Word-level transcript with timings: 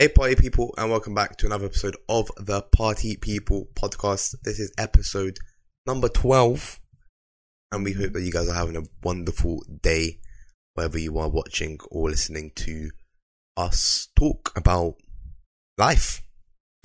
Hey, 0.00 0.08
party 0.08 0.34
people, 0.34 0.74
and 0.78 0.90
welcome 0.90 1.12
back 1.12 1.36
to 1.36 1.46
another 1.46 1.66
episode 1.66 1.94
of 2.08 2.30
the 2.38 2.62
Party 2.62 3.18
People 3.18 3.68
podcast. 3.74 4.34
This 4.44 4.58
is 4.58 4.72
episode 4.78 5.36
number 5.86 6.08
12, 6.08 6.80
and 7.70 7.84
we 7.84 7.92
hope 7.92 8.14
that 8.14 8.22
you 8.22 8.32
guys 8.32 8.48
are 8.48 8.54
having 8.54 8.78
a 8.78 8.86
wonderful 9.02 9.62
day 9.82 10.20
wherever 10.72 10.98
you 10.98 11.18
are 11.18 11.28
watching 11.28 11.78
or 11.90 12.08
listening 12.08 12.50
to 12.54 12.88
us 13.58 14.08
talk 14.16 14.52
about 14.56 14.94
life. 15.76 16.22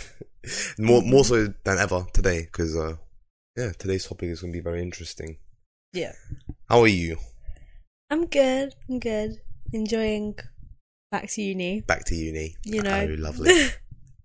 more, 0.77 1.01
more 1.01 1.23
so 1.23 1.53
than 1.63 1.77
ever 1.77 2.05
today, 2.11 2.41
because, 2.41 2.75
uh, 2.75 2.97
yeah, 3.55 3.71
today's 3.79 4.05
topic 4.05 4.27
is 4.27 4.41
going 4.41 4.51
to 4.51 4.59
be 4.59 4.61
very 4.61 4.81
interesting. 4.81 5.37
Yeah. 5.93 6.11
How 6.67 6.81
are 6.81 6.87
you? 6.87 7.15
I'm 8.09 8.25
good. 8.25 8.75
I'm 8.89 8.99
good. 8.99 9.37
Enjoying 9.71 10.37
back 11.21 11.29
to 11.29 11.41
uni. 11.41 11.81
Back 11.81 12.05
to 12.05 12.15
uni. 12.15 12.55
You 12.63 12.81
know. 12.81 13.07
Oh, 13.09 13.15
lovely. 13.17 13.51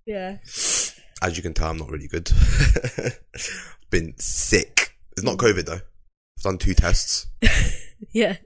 Yeah. 0.06 0.38
As 1.22 1.36
you 1.36 1.42
can 1.42 1.54
tell, 1.54 1.70
I'm 1.70 1.76
not 1.76 1.90
really 1.90 2.08
good. 2.08 2.32
Been 3.90 4.14
sick. 4.18 4.96
It's 5.12 5.22
not 5.22 5.36
COVID 5.36 5.66
though. 5.66 5.74
I've 6.38 6.42
done 6.42 6.58
two 6.58 6.74
tests. 6.74 7.26
Yeah. 8.12 8.38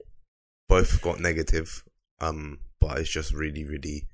Both 0.68 1.00
got 1.00 1.20
negative. 1.20 1.84
Um, 2.20 2.58
but 2.80 2.98
it's 2.98 3.08
just 3.08 3.32
really, 3.32 3.64
really 3.64 4.08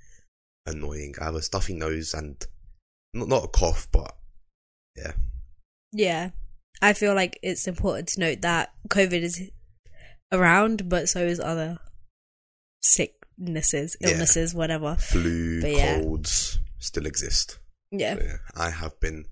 annoying. 0.66 1.14
I 1.20 1.24
have 1.24 1.34
a 1.34 1.42
stuffy 1.42 1.74
nose 1.74 2.12
and 2.14 2.36
not 3.14 3.26
not 3.28 3.44
a 3.44 3.48
cough, 3.48 3.88
but 3.90 4.14
yeah, 4.96 5.12
Yeah. 5.92 6.30
I 6.82 6.92
feel 6.92 7.14
like 7.14 7.38
it's 7.42 7.66
important 7.66 8.08
to 8.10 8.20
note 8.20 8.42
that 8.42 8.72
COVID 8.88 9.22
is 9.22 9.50
around, 10.30 10.88
but 10.88 11.08
so 11.08 11.20
is 11.20 11.40
other 11.40 11.78
sicknesses, 12.82 13.19
Yeah. 13.40 14.10
illnesses, 14.10 14.54
whatever. 14.54 14.96
flu, 14.96 15.60
But 15.60 15.72
yeah. 15.72 16.00
colds 16.00 16.58
still 16.78 17.06
exist. 17.06 17.58
Yeah. 17.90 18.16
So, 18.16 18.22
yeah, 18.24 18.36
I 18.54 18.70
have 18.70 18.98
been 19.00 19.24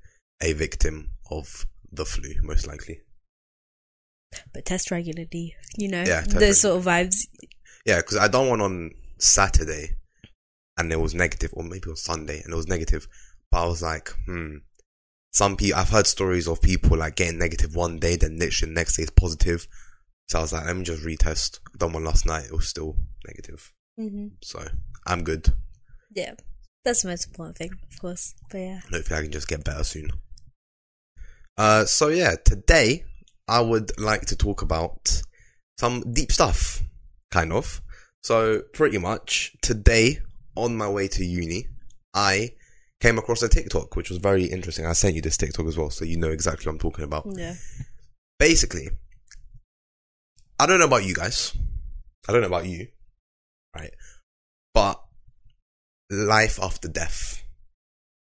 a 0.42 0.52
victim 0.52 1.10
of 1.30 1.66
the 1.92 2.04
flu, 2.04 2.34
most 2.42 2.66
likely. 2.66 3.00
But 4.52 4.64
test 4.64 4.90
regularly, 4.90 5.54
you 5.76 5.88
know? 5.88 6.02
Yeah, 6.02 6.22
Those 6.22 6.60
sort 6.60 6.78
of 6.78 6.84
vibes. 6.84 7.26
Yeah, 7.86 7.98
because 7.98 8.16
I 8.18 8.28
done 8.28 8.48
one 8.48 8.60
on 8.60 8.90
Saturday, 9.18 9.96
and 10.76 10.92
it 10.92 11.00
was 11.00 11.14
negative, 11.14 11.50
or 11.54 11.64
maybe 11.64 11.88
on 11.88 11.96
Sunday, 11.96 12.42
and 12.42 12.52
it 12.52 12.56
was 12.56 12.68
negative. 12.68 13.08
But 13.50 13.64
I 13.64 13.66
was 13.66 13.82
like, 13.82 14.10
hmm. 14.26 14.56
Some 15.30 15.56
people, 15.56 15.78
I've 15.78 15.90
heard 15.90 16.06
stories 16.06 16.48
of 16.48 16.62
people 16.62 16.96
like 16.96 17.16
getting 17.16 17.38
negative 17.38 17.74
one 17.76 17.98
day, 17.98 18.16
then 18.16 18.38
literally 18.38 18.72
the 18.72 18.80
next 18.80 18.96
day 18.96 19.02
is 19.02 19.10
positive. 19.10 19.68
So 20.28 20.38
I 20.38 20.42
was 20.42 20.52
like, 20.52 20.64
let 20.66 20.76
me 20.76 20.84
just 20.84 21.04
retest. 21.04 21.60
I 21.74 21.76
done 21.78 21.92
one 21.92 22.04
last 22.04 22.26
night, 22.26 22.46
it 22.46 22.52
was 22.52 22.66
still 22.68 22.96
negative. 23.26 23.72
Hmm 23.98 24.28
So 24.42 24.64
I'm 25.06 25.24
good. 25.24 25.52
Yeah. 26.14 26.34
That's 26.84 27.02
the 27.02 27.08
most 27.08 27.26
important 27.26 27.58
thing, 27.58 27.70
of 27.92 28.00
course. 28.00 28.34
But 28.50 28.58
yeah. 28.58 28.80
Hopefully 28.90 29.18
I 29.18 29.22
can 29.24 29.32
just 29.32 29.48
get 29.48 29.64
better 29.64 29.84
soon. 29.84 30.10
Uh, 31.58 31.84
so 31.84 32.08
yeah, 32.08 32.36
today 32.44 33.04
I 33.48 33.60
would 33.60 33.98
like 33.98 34.26
to 34.26 34.36
talk 34.36 34.62
about 34.62 35.22
some 35.78 36.04
deep 36.12 36.30
stuff, 36.30 36.82
kind 37.30 37.52
of. 37.52 37.82
So 38.22 38.62
pretty 38.72 38.98
much 38.98 39.56
today 39.60 40.20
on 40.56 40.76
my 40.76 40.88
way 40.88 41.08
to 41.08 41.24
uni, 41.24 41.66
I 42.14 42.52
came 43.00 43.18
across 43.18 43.42
a 43.42 43.48
TikTok, 43.48 43.96
which 43.96 44.10
was 44.10 44.18
very 44.18 44.44
interesting. 44.44 44.86
I 44.86 44.92
sent 44.92 45.16
you 45.16 45.22
this 45.22 45.36
TikTok 45.36 45.66
as 45.66 45.76
well, 45.76 45.90
so 45.90 46.04
you 46.04 46.16
know 46.16 46.30
exactly 46.30 46.64
what 46.66 46.72
I'm 46.72 46.78
talking 46.78 47.04
about. 47.04 47.26
Yeah. 47.36 47.54
Basically, 48.38 48.88
I 50.58 50.66
don't 50.66 50.78
know 50.78 50.86
about 50.86 51.04
you 51.04 51.14
guys. 51.14 51.56
I 52.28 52.32
don't 52.32 52.40
know 52.40 52.48
about 52.48 52.66
you, 52.66 52.88
right? 53.74 53.94
But 54.74 55.02
life 56.10 56.58
after 56.62 56.88
death, 56.88 57.42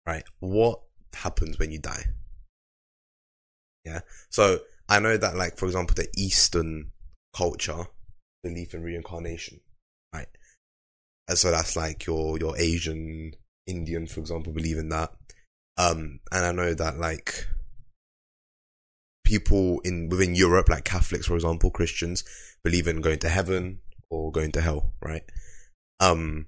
right? 0.05 0.23
What 0.39 0.81
happens 1.13 1.59
when 1.59 1.72
you 1.72 1.80
die? 1.80 2.05
Yeah. 3.85 4.02
So 4.30 4.59
I 4.88 5.00
know 5.00 5.17
that, 5.17 5.35
like, 5.35 5.58
for 5.58 5.66
example, 5.66 5.95
the 5.95 6.08
Eastern 6.16 6.91
culture 7.35 7.85
belief 8.44 8.73
in 8.73 8.84
reincarnation, 8.84 9.59
right? 10.13 10.28
And 11.28 11.38
so 11.38 11.51
that's 11.51 11.75
like 11.75 12.06
your 12.06 12.38
your 12.38 12.57
Asian, 12.57 13.34
Indian, 13.66 14.07
for 14.07 14.19
example, 14.19 14.53
believe 14.53 14.78
in 14.78 14.89
that. 14.89 15.12
Um, 15.78 16.19
and 16.31 16.45
I 16.45 16.51
know 16.51 16.73
that 16.73 16.97
like 16.97 17.47
people 19.23 19.79
in 19.81 20.09
within 20.09 20.35
Europe, 20.35 20.69
like 20.69 20.84
Catholics, 20.84 21.28
for 21.28 21.35
example, 21.35 21.72
Christians, 21.72 22.23
believe 22.63 22.88
in 22.88 23.01
going 23.01 23.19
to 23.19 23.29
heaven 23.29 23.79
or 24.13 24.31
going 24.31 24.51
to 24.51 24.62
hell, 24.62 24.94
right? 25.01 25.24
Um, 26.00 26.46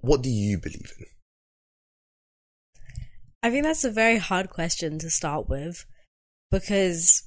what 0.00 0.22
do 0.22 0.30
you 0.30 0.58
believe 0.58 0.92
in? 0.98 1.06
I 3.42 3.50
think 3.50 3.64
that's 3.64 3.84
a 3.84 3.90
very 3.90 4.18
hard 4.18 4.50
question 4.50 4.98
to 4.98 5.10
start 5.10 5.48
with 5.48 5.86
because 6.50 7.22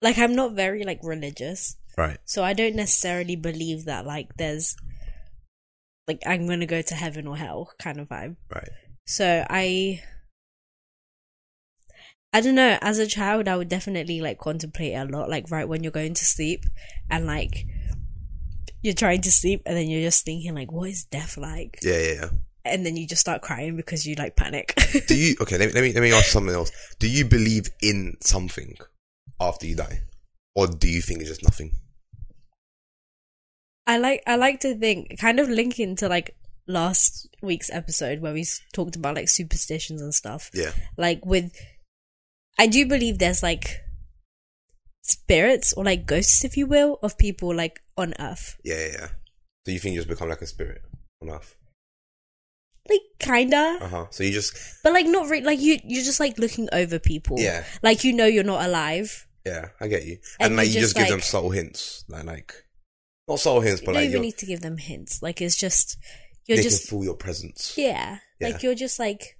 like 0.00 0.16
I'm 0.18 0.34
not 0.34 0.54
very 0.54 0.84
like 0.84 1.00
religious. 1.02 1.76
Right. 1.98 2.18
So 2.24 2.42
I 2.42 2.54
don't 2.54 2.76
necessarily 2.76 3.36
believe 3.36 3.84
that 3.84 4.06
like 4.06 4.36
there's 4.36 4.76
like 6.08 6.22
I'm 6.26 6.46
going 6.46 6.60
to 6.60 6.66
go 6.66 6.82
to 6.82 6.94
heaven 6.94 7.26
or 7.26 7.36
hell 7.36 7.70
kind 7.78 8.00
of 8.00 8.08
vibe. 8.08 8.36
Right. 8.52 8.70
So 9.06 9.44
I 9.50 10.02
I 12.32 12.40
don't 12.40 12.54
know, 12.54 12.78
as 12.80 12.98
a 12.98 13.06
child 13.06 13.48
I 13.48 13.56
would 13.56 13.68
definitely 13.68 14.20
like 14.20 14.38
contemplate 14.38 14.94
a 14.94 15.04
lot 15.04 15.28
like 15.28 15.50
right 15.50 15.68
when 15.68 15.82
you're 15.82 15.92
going 15.92 16.14
to 16.14 16.24
sleep 16.24 16.64
and 17.10 17.26
like 17.26 17.66
you're 18.82 18.94
trying 18.94 19.20
to 19.22 19.32
sleep 19.32 19.62
and 19.66 19.76
then 19.76 19.88
you're 19.88 20.02
just 20.02 20.24
thinking 20.24 20.54
like 20.54 20.72
what 20.72 20.90
is 20.90 21.04
death 21.04 21.36
like? 21.36 21.78
Yeah, 21.82 21.98
yeah, 21.98 22.12
yeah. 22.14 22.28
And 22.64 22.86
then 22.86 22.96
you 22.96 23.06
just 23.06 23.20
start 23.20 23.42
crying 23.42 23.76
because 23.76 24.06
you 24.06 24.14
like 24.14 24.36
panic. 24.36 24.74
Do 25.06 25.16
you? 25.16 25.34
Okay, 25.40 25.58
let 25.58 25.68
me 25.68 25.74
let 25.74 25.82
me 25.82 25.92
let 25.92 26.02
me 26.02 26.12
ask 26.12 26.26
something 26.26 26.54
else. 26.54 26.70
Do 26.98 27.08
you 27.08 27.24
believe 27.24 27.68
in 27.82 28.16
something 28.20 28.76
after 29.40 29.66
you 29.66 29.74
die, 29.74 30.02
or 30.54 30.68
do 30.68 30.88
you 30.88 31.02
think 31.02 31.20
it's 31.20 31.28
just 31.28 31.42
nothing? 31.42 31.72
I 33.86 33.98
like 33.98 34.22
I 34.26 34.36
like 34.36 34.60
to 34.60 34.74
think 34.76 35.18
kind 35.18 35.40
of 35.40 35.48
linking 35.48 35.96
to 35.96 36.08
like 36.08 36.36
last 36.68 37.28
week's 37.42 37.70
episode 37.70 38.20
where 38.20 38.32
we 38.32 38.46
talked 38.72 38.96
about 38.96 39.16
like 39.16 39.28
superstitions 39.28 40.00
and 40.00 40.14
stuff. 40.14 40.50
Yeah. 40.54 40.70
Like 40.96 41.26
with 41.26 41.52
I 42.58 42.66
do 42.66 42.86
believe 42.86 43.18
there's 43.18 43.42
like 43.42 43.80
spirits 45.02 45.72
or 45.72 45.84
like 45.84 46.06
ghosts 46.06 46.44
if 46.44 46.56
you 46.56 46.66
will 46.66 46.98
of 47.02 47.18
people 47.18 47.54
like 47.54 47.80
on 47.96 48.14
earth. 48.20 48.56
Yeah, 48.64 48.78
yeah, 48.78 48.92
yeah. 48.92 49.08
So 49.66 49.72
you 49.72 49.78
think 49.78 49.94
you 49.94 50.00
just 50.00 50.08
become 50.08 50.28
like 50.28 50.42
a 50.42 50.46
spirit 50.46 50.82
on 51.22 51.30
Earth? 51.30 51.54
Like 52.88 53.00
kinda. 53.20 53.78
Uh 53.80 53.86
huh. 53.88 54.06
So 54.10 54.24
you 54.24 54.32
just 54.32 54.56
But 54.82 54.92
like 54.92 55.06
not 55.06 55.28
really 55.28 55.44
like 55.44 55.60
you 55.60 55.78
you're 55.84 56.02
just 56.04 56.18
like 56.18 56.36
looking 56.38 56.68
over 56.72 56.98
people. 56.98 57.36
yeah, 57.38 57.64
Like 57.82 58.02
you 58.02 58.12
know 58.12 58.26
you're 58.26 58.42
not 58.42 58.64
alive. 58.64 59.26
yeah. 59.46 59.68
I 59.80 59.86
get 59.86 60.04
you. 60.04 60.18
And 60.40 60.48
And, 60.48 60.56
like 60.56 60.66
you 60.68 60.74
you 60.74 60.80
just, 60.80 60.96
give 60.96 61.06
them 61.08 61.20
subtle 61.20 61.50
hints, 61.50 62.04
like 62.08 62.24
like 62.24 62.52
not 63.28 63.38
subtle 63.38 63.60
hints, 63.60 63.82
You 63.82 63.86
but 63.86 63.92
don't 63.92 64.02
like 64.02 64.10
you're, 64.10 64.20
need 64.20 64.38
to 64.38 64.46
give 64.46 64.60
them 64.62 64.78
hints. 64.78 65.22
Like 65.22 65.40
it's 65.40 65.56
just 65.56 65.96
you're 66.46 66.56
they 66.56 66.62
just 66.64 66.90
feel 66.90 67.04
your 67.04 67.14
presence. 67.14 67.74
Yeah. 67.78 68.18
Yeah. 68.40 68.48
Like 68.48 68.64
you're 68.64 68.74
just 68.74 68.98
like 68.98 69.38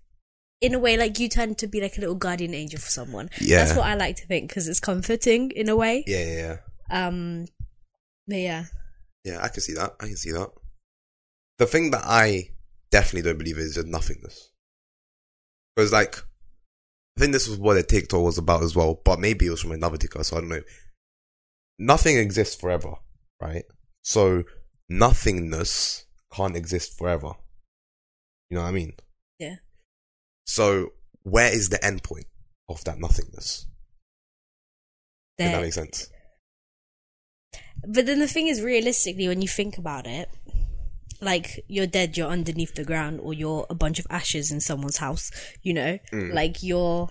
in 0.62 0.75
a 0.75 0.78
way 0.78 0.97
like 0.97 1.19
you 1.19 1.28
tend 1.28 1.59
to 1.59 1.67
be 1.67 1.81
like 1.81 1.99
a 1.99 2.00
little 2.00 2.15
guardian 2.15 2.55
angel 2.55 2.81
for 2.81 2.91
someone. 2.91 3.28
Yeah. 3.41 3.65
That's 3.65 3.77
what 3.77 3.87
I 3.87 3.95
like 3.95 4.17
to 4.17 4.27
think 4.27 4.49
because 4.49 4.69
it's 4.69 4.81
comforting 4.81 5.50
in 5.50 5.69
a 5.69 5.77
way. 5.77 6.05
Yeah, 6.06 6.25
yeah, 6.25 6.56
yeah. 6.91 7.06
Um 7.06 7.47
but 8.27 8.39
yeah. 8.39 8.65
Yeah, 9.25 9.41
I 9.43 9.49
can 9.49 9.61
see 9.61 9.75
that. 9.75 9.95
I 10.00 10.06
can 10.06 10.17
see 10.17 10.33
that. 10.33 10.49
The 11.59 11.67
thing 11.67 11.91
that 11.91 12.03
I 12.05 12.50
definitely 12.91 13.28
don't 13.28 13.39
believe 13.39 13.59
is 13.59 13.75
just 13.75 13.87
nothingness. 13.87 14.50
Because, 15.75 15.93
like, 15.93 16.19
I 17.17 17.21
think 17.21 17.33
this 17.33 17.49
was 17.49 17.59
what 17.59 17.75
the 17.75 17.83
TikTok 17.83 18.23
was 18.23 18.39
about 18.39 18.62
as 18.62 18.75
well, 18.75 19.00
but 19.05 19.21
maybe 19.21 19.47
it 19.47 19.50
was 19.50 19.61
from 19.61 19.73
another 19.73 19.97
TikTok, 19.97 20.25
so 20.25 20.37
I 20.37 20.41
don't 20.41 20.49
know. 20.49 20.62
Nothing 21.79 22.17
exists 22.17 22.55
forever, 22.55 22.94
right? 23.41 23.65
So, 24.03 24.44
nothingness 24.89 26.05
can't 26.33 26.56
exist 26.56 26.99
forever. 26.99 27.33
You 28.50 28.56
know 28.56 28.62
what 28.62 28.69
I 28.69 28.73
mean? 28.73 28.93
So, 30.44 30.93
where 31.23 31.53
is 31.53 31.69
the 31.69 31.85
end 31.85 32.03
point 32.03 32.27
of 32.69 32.83
that 32.85 32.99
nothingness? 32.99 33.67
Does 35.39 35.50
that 35.53 35.62
make 35.62 35.73
sense? 35.73 36.09
But 37.87 38.06
then 38.06 38.21
the 38.21 38.29
thing 38.29 38.47
is, 38.49 38.62
realistically, 38.62 39.29
when 39.29 39.43
you 39.43 39.49
think 39.49 39.77
about 39.79 40.06
it, 40.06 40.29
like 41.21 41.65
you're 41.69 41.87
dead, 41.87 42.17
you're 42.17 42.29
underneath 42.29 42.75
the 42.75 42.85
ground, 42.85 43.21
or 43.21 43.33
you're 43.35 43.67
a 43.71 43.75
bunch 43.75 43.99
of 43.99 44.06
ashes 44.11 44.50
in 44.53 44.61
someone's 44.61 44.99
house. 44.99 45.31
You 45.62 45.75
know, 45.75 45.99
Mm. 46.12 46.33
like 46.35 46.62
you're. 46.62 47.09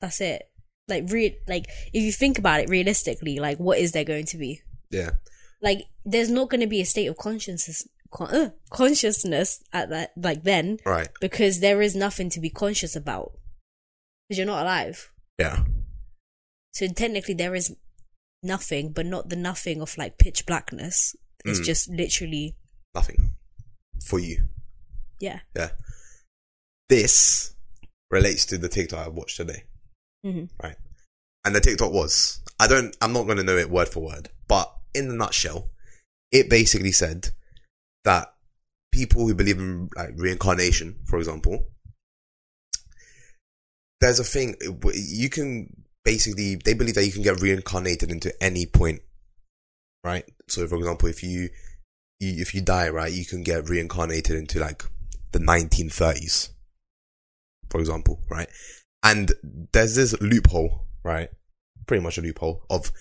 That's 0.00 0.20
it. 0.20 0.42
Like 0.88 1.04
re- 1.10 1.38
like 1.46 1.66
if 1.92 2.02
you 2.02 2.10
think 2.12 2.38
about 2.38 2.60
it 2.60 2.68
realistically, 2.68 3.38
like 3.38 3.58
what 3.58 3.78
is 3.78 3.92
there 3.92 4.04
going 4.04 4.26
to 4.26 4.38
be? 4.38 4.62
Yeah. 4.90 5.10
Like 5.62 5.82
there's 6.04 6.30
not 6.30 6.48
going 6.48 6.62
to 6.62 6.66
be 6.66 6.80
a 6.80 6.86
state 6.86 7.06
of 7.06 7.16
consciousness 7.16 7.86
con- 8.10 8.34
uh, 8.34 8.50
consciousness 8.70 9.62
at 9.72 9.90
that 9.90 10.12
like 10.16 10.42
then 10.44 10.78
Right. 10.84 11.08
because 11.20 11.60
there 11.60 11.80
is 11.82 11.94
nothing 11.94 12.30
to 12.30 12.40
be 12.40 12.50
conscious 12.50 12.94
about 12.96 13.32
because 14.28 14.38
you're 14.38 14.46
not 14.46 14.62
alive. 14.62 15.10
Yeah. 15.38 15.64
So 16.72 16.86
technically 16.88 17.34
there 17.34 17.54
is 17.54 17.74
nothing, 18.42 18.92
but 18.92 19.06
not 19.06 19.28
the 19.28 19.36
nothing 19.36 19.80
of 19.80 19.96
like 19.98 20.18
pitch 20.18 20.46
blackness. 20.46 21.14
It's 21.44 21.60
Mm. 21.60 21.64
just 21.64 21.88
literally 21.88 22.56
Nothing. 22.94 23.32
for 24.04 24.18
you. 24.18 24.48
Yeah. 25.18 25.40
Yeah. 25.56 25.70
This 26.88 27.54
relates 28.10 28.44
to 28.46 28.58
the 28.58 28.68
TikTok 28.68 29.06
I 29.06 29.08
watched 29.08 29.36
today. 29.36 29.64
hmm 30.22 30.44
Right. 30.62 30.76
And 31.44 31.54
the 31.56 31.60
TikTok 31.60 31.92
was, 31.92 32.40
I 32.58 32.66
don't, 32.66 32.94
I'm 33.00 33.12
not 33.12 33.24
going 33.24 33.38
to 33.38 33.42
know 33.44 33.56
it 33.56 33.70
word 33.70 33.88
for 33.88 34.00
word, 34.00 34.28
but 34.48 34.74
in 34.94 35.08
a 35.08 35.14
nutshell, 35.14 35.70
it 36.32 36.50
basically 36.50 36.92
said 36.92 37.30
that 38.04 38.34
people 38.92 39.26
who 39.26 39.34
believe 39.34 39.58
in 39.58 39.88
like 39.96 40.10
reincarnation, 40.16 40.96
for 41.06 41.18
example, 41.18 41.66
there's 44.00 44.18
a 44.18 44.24
thing, 44.24 44.56
you 44.94 45.28
can 45.28 45.84
basically, 46.04 46.56
they 46.56 46.74
believe 46.74 46.94
that 46.94 47.04
you 47.04 47.12
can 47.12 47.22
get 47.22 47.40
reincarnated 47.40 48.10
into 48.10 48.32
any 48.42 48.66
point, 48.66 49.00
right? 50.02 50.24
So 50.48 50.66
for 50.66 50.76
example, 50.76 51.08
if 51.08 51.22
you, 51.22 51.50
you 52.18 52.34
if 52.40 52.54
you 52.54 52.62
die, 52.62 52.88
right, 52.88 53.12
you 53.12 53.24
can 53.24 53.42
get 53.42 53.68
reincarnated 53.68 54.36
into 54.36 54.58
like 54.58 54.84
the 55.32 55.38
1930s, 55.38 56.50
for 57.68 57.80
example, 57.80 58.20
right? 58.30 58.48
And 59.02 59.32
there's 59.72 59.94
this 59.94 60.20
loophole, 60.20 60.86
right? 61.02 61.28
Pretty 61.86 62.02
much 62.02 62.18
a 62.18 62.22
loophole 62.22 62.64
of 62.70 62.92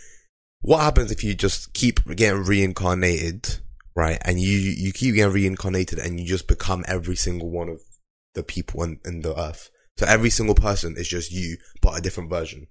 what 0.62 0.82
happens 0.82 1.12
if 1.12 1.24
you 1.24 1.34
just 1.34 1.74
keep 1.74 2.04
getting 2.16 2.44
reincarnated, 2.44 3.60
right? 4.00 4.20
And 4.26 4.40
you, 4.40 4.58
you 4.58 4.92
keep 4.94 5.16
getting 5.16 5.34
reincarnated 5.34 6.00
and 6.00 6.20
you 6.20 6.26
just 6.26 6.48
become 6.48 6.84
every 6.88 7.16
single 7.16 7.50
one 7.52 7.70
of 7.70 7.82
the 8.34 8.44
people 8.44 8.82
in, 8.84 9.00
in 9.06 9.22
the 9.22 9.38
earth. 9.40 9.70
So 9.98 10.06
every 10.08 10.30
single 10.30 10.56
person 10.56 10.96
is 10.98 11.08
just 11.08 11.32
you, 11.32 11.58
but 11.82 11.98
a 11.98 12.02
different 12.02 12.30
version. 12.30 12.68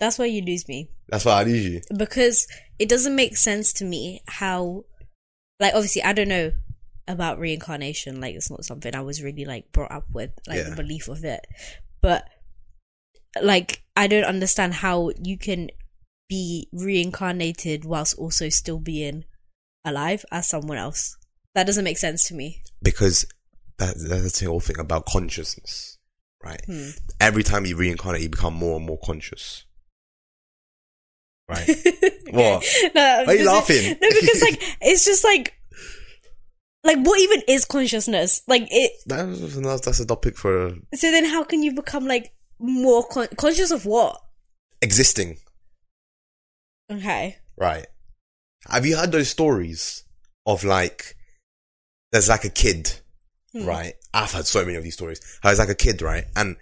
That's 0.00 0.18
why 0.18 0.26
you 0.26 0.42
lose 0.42 0.68
me 0.68 0.90
That's 1.08 1.24
why 1.24 1.40
I 1.40 1.44
lose 1.44 1.64
you. 1.66 1.80
because 1.96 2.46
it 2.78 2.88
doesn't 2.88 3.16
make 3.16 3.36
sense 3.36 3.72
to 3.74 3.84
me 3.84 4.20
how, 4.28 4.84
like, 5.58 5.74
obviously, 5.74 6.02
I 6.04 6.12
don't 6.12 6.28
know 6.28 6.52
about 7.08 7.38
reincarnation. 7.40 8.20
Like, 8.20 8.36
it's 8.36 8.50
not 8.50 8.64
something 8.64 8.94
I 8.94 9.00
was 9.00 9.22
really 9.22 9.44
like 9.44 9.72
brought 9.72 9.90
up 9.90 10.04
with, 10.12 10.30
like 10.46 10.58
Yeah. 10.58 10.70
the 10.70 10.76
belief 10.76 11.08
of 11.08 11.24
it. 11.24 11.40
But 12.00 12.28
like, 13.42 13.82
I 13.96 14.06
don't 14.06 14.24
understand 14.24 14.74
how 14.74 15.10
you 15.20 15.36
can 15.36 15.70
be 16.28 16.68
reincarnated 16.72 17.84
whilst 17.84 18.16
also 18.18 18.48
still 18.48 18.78
being 18.78 19.24
alive 19.84 20.24
as 20.30 20.48
someone 20.48 20.78
else. 20.78 21.16
That 21.54 21.66
doesn't 21.66 21.84
make 21.84 21.98
sense 21.98 22.28
to 22.28 22.34
me. 22.34 22.62
Because 22.82 23.26
that, 23.78 23.94
that's 23.98 24.40
the 24.40 24.46
whole 24.46 24.60
thing 24.60 24.78
about 24.78 25.06
consciousness, 25.06 25.98
right? 26.44 26.62
Hmm. 26.66 26.90
Every 27.20 27.42
time 27.42 27.66
you 27.66 27.76
reincarnate, 27.76 28.22
you 28.22 28.28
become 28.28 28.54
more 28.54 28.76
and 28.76 28.86
more 28.86 28.98
conscious. 29.02 29.64
Right? 31.48 31.68
What? 32.30 32.62
No, 32.94 33.24
are 33.26 33.34
you 33.34 33.46
laughing? 33.46 33.96
No, 34.02 34.08
because 34.20 34.42
like 34.42 34.60
it's 34.82 35.06
just 35.06 35.24
like 35.24 35.54
like 36.84 36.98
what 36.98 37.18
even 37.20 37.42
is 37.48 37.64
consciousness? 37.64 38.42
Like 38.46 38.68
it. 38.70 38.92
That's, 39.06 39.56
that's 39.56 39.80
that's 39.80 40.00
a 40.00 40.06
topic 40.06 40.36
for 40.36 40.74
So 40.94 41.10
then, 41.10 41.24
how 41.24 41.44
can 41.44 41.62
you 41.62 41.72
become 41.74 42.06
like 42.06 42.34
more 42.58 43.06
con- 43.08 43.28
conscious 43.38 43.70
of 43.70 43.86
what? 43.86 44.20
existing, 44.82 45.38
Okay. 46.90 47.36
right? 47.56 47.86
Have 48.68 48.86
you 48.86 48.96
heard 48.96 49.12
those 49.12 49.28
stories 49.28 50.04
of 50.46 50.64
like, 50.64 51.16
there's 52.12 52.28
like 52.28 52.44
a 52.44 52.50
kid, 52.50 52.92
Hmm. 53.52 53.64
right? 53.64 53.94
I've 54.12 54.32
heard 54.32 54.46
so 54.46 54.64
many 54.64 54.76
of 54.76 54.84
these 54.84 54.94
stories. 54.94 55.20
How 55.42 55.50
it's 55.50 55.58
like 55.58 55.68
a 55.68 55.74
kid, 55.74 56.02
right? 56.02 56.24
And 56.36 56.56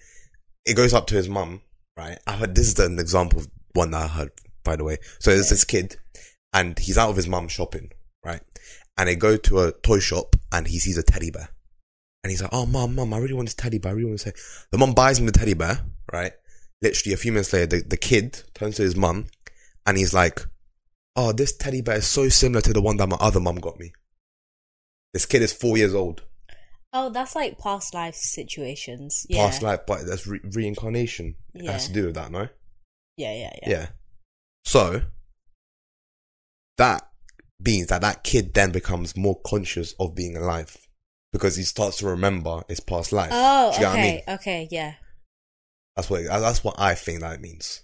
it 0.65 0.75
goes 0.75 0.93
up 0.95 1.07
to 1.09 1.15
his 1.17 1.29
mum, 1.29 1.63
right? 1.97 2.19
I 2.27 2.33
heard 2.37 2.55
this 2.55 2.69
is 2.69 2.79
an 2.79 2.99
example 2.99 3.41
of 3.41 3.49
one 3.75 3.91
that 3.93 4.05
I 4.05 4.07
heard, 4.09 4.31
by 4.65 4.77
the 4.77 4.85
way. 4.85 4.99
So 5.21 5.31
there's 5.33 5.51
this 5.51 5.65
kid, 5.65 5.97
and 6.53 6.79
he's 6.79 6.99
out 6.99 7.11
of 7.11 7.17
his 7.17 7.27
mum 7.29 7.49
shopping, 7.49 7.91
right? 8.25 8.41
And 8.97 9.09
they 9.09 9.17
go 9.17 9.37
to 9.37 9.61
a 9.61 9.73
toy 9.73 9.99
shop, 9.99 10.37
and 10.53 10.67
he 10.67 10.79
sees 10.79 10.97
a 10.99 11.03
teddy 11.03 11.31
bear, 11.31 11.49
and 12.25 12.31
he's 12.31 12.41
like, 12.41 12.53
"Oh, 12.53 12.67
mum, 12.67 12.95
mum, 12.95 13.13
I 13.13 13.19
really 13.19 13.35
want 13.35 13.47
this 13.49 13.55
teddy 13.55 13.79
bear. 13.79 13.91
I 13.93 13.95
really 13.95 14.07
want 14.09 14.21
to 14.21 14.31
say." 14.31 14.37
The 14.71 14.79
mum 14.79 14.95
buys 14.95 15.19
him 15.19 15.27
the 15.27 15.33
teddy 15.33 15.55
bear, 15.55 15.81
right? 16.13 16.33
Literally 16.83 17.15
a 17.15 17.19
few 17.19 17.33
minutes 17.33 17.53
later, 17.53 17.67
the, 17.67 17.83
the 17.83 17.97
kid 17.97 18.43
turns 18.55 18.77
to 18.77 18.83
his 18.83 18.97
mum, 18.97 19.27
and 19.87 19.97
he's 19.97 20.13
like, 20.15 20.41
"Oh, 21.15 21.33
this 21.33 21.57
teddy 21.57 21.81
bear 21.81 21.97
is 21.99 22.07
so 22.07 22.29
similar 22.29 22.61
to 22.63 22.73
the 22.73 22.83
one 22.83 22.97
that 22.99 23.09
my 23.09 23.17
other 23.21 23.41
mum 23.41 23.57
got 23.57 23.79
me." 23.79 23.93
This 25.13 25.27
kid 25.27 25.43
is 25.43 25.53
four 25.53 25.77
years 25.79 25.95
old. 25.95 26.23
Oh, 26.93 27.11
that's 27.11 27.35
like 27.35 27.59
past 27.59 27.95
life 27.95 28.15
situations. 28.15 29.27
Yeah. 29.29 29.47
past 29.47 29.63
life, 29.63 29.81
but 29.87 30.07
that's 30.07 30.27
re- 30.27 30.41
reincarnation. 30.45 31.35
It 31.55 31.67
has 31.67 31.89
to 31.89 31.93
do 31.93 32.07
with 32.07 32.15
that, 32.15 32.31
no? 32.31 32.49
Yeah, 33.17 33.33
yeah, 33.35 33.53
Yeah. 33.63 33.69
yeah. 33.71 33.87
So 34.65 35.03
that 36.79 37.09
means 37.61 37.89
that 37.89 38.03
that 38.03 38.23
kid 38.25 38.53
then 38.55 38.71
becomes 38.73 39.17
more 39.17 39.41
conscious 39.47 39.95
of 39.99 40.15
being 40.15 40.37
alive 40.37 40.77
because 41.33 41.57
he 41.57 41.63
starts 41.65 41.99
to 41.99 42.07
remember 42.07 42.63
his 42.69 42.81
past 42.81 43.13
life. 43.13 43.31
Oh, 43.33 43.71
Do 43.71 43.77
you 43.77 43.81
get 43.81 43.87
what 43.89 43.97
I 43.97 43.99
okay, 43.99 44.13
mean? 44.13 44.23
okay, 44.37 44.69
yeah, 44.71 44.95
That's 45.97 46.11
what 46.11 46.25
that's 46.25 46.65
what 46.65 46.77
I 46.79 46.95
think 46.95 47.21
that 47.21 47.41
means. 47.41 47.83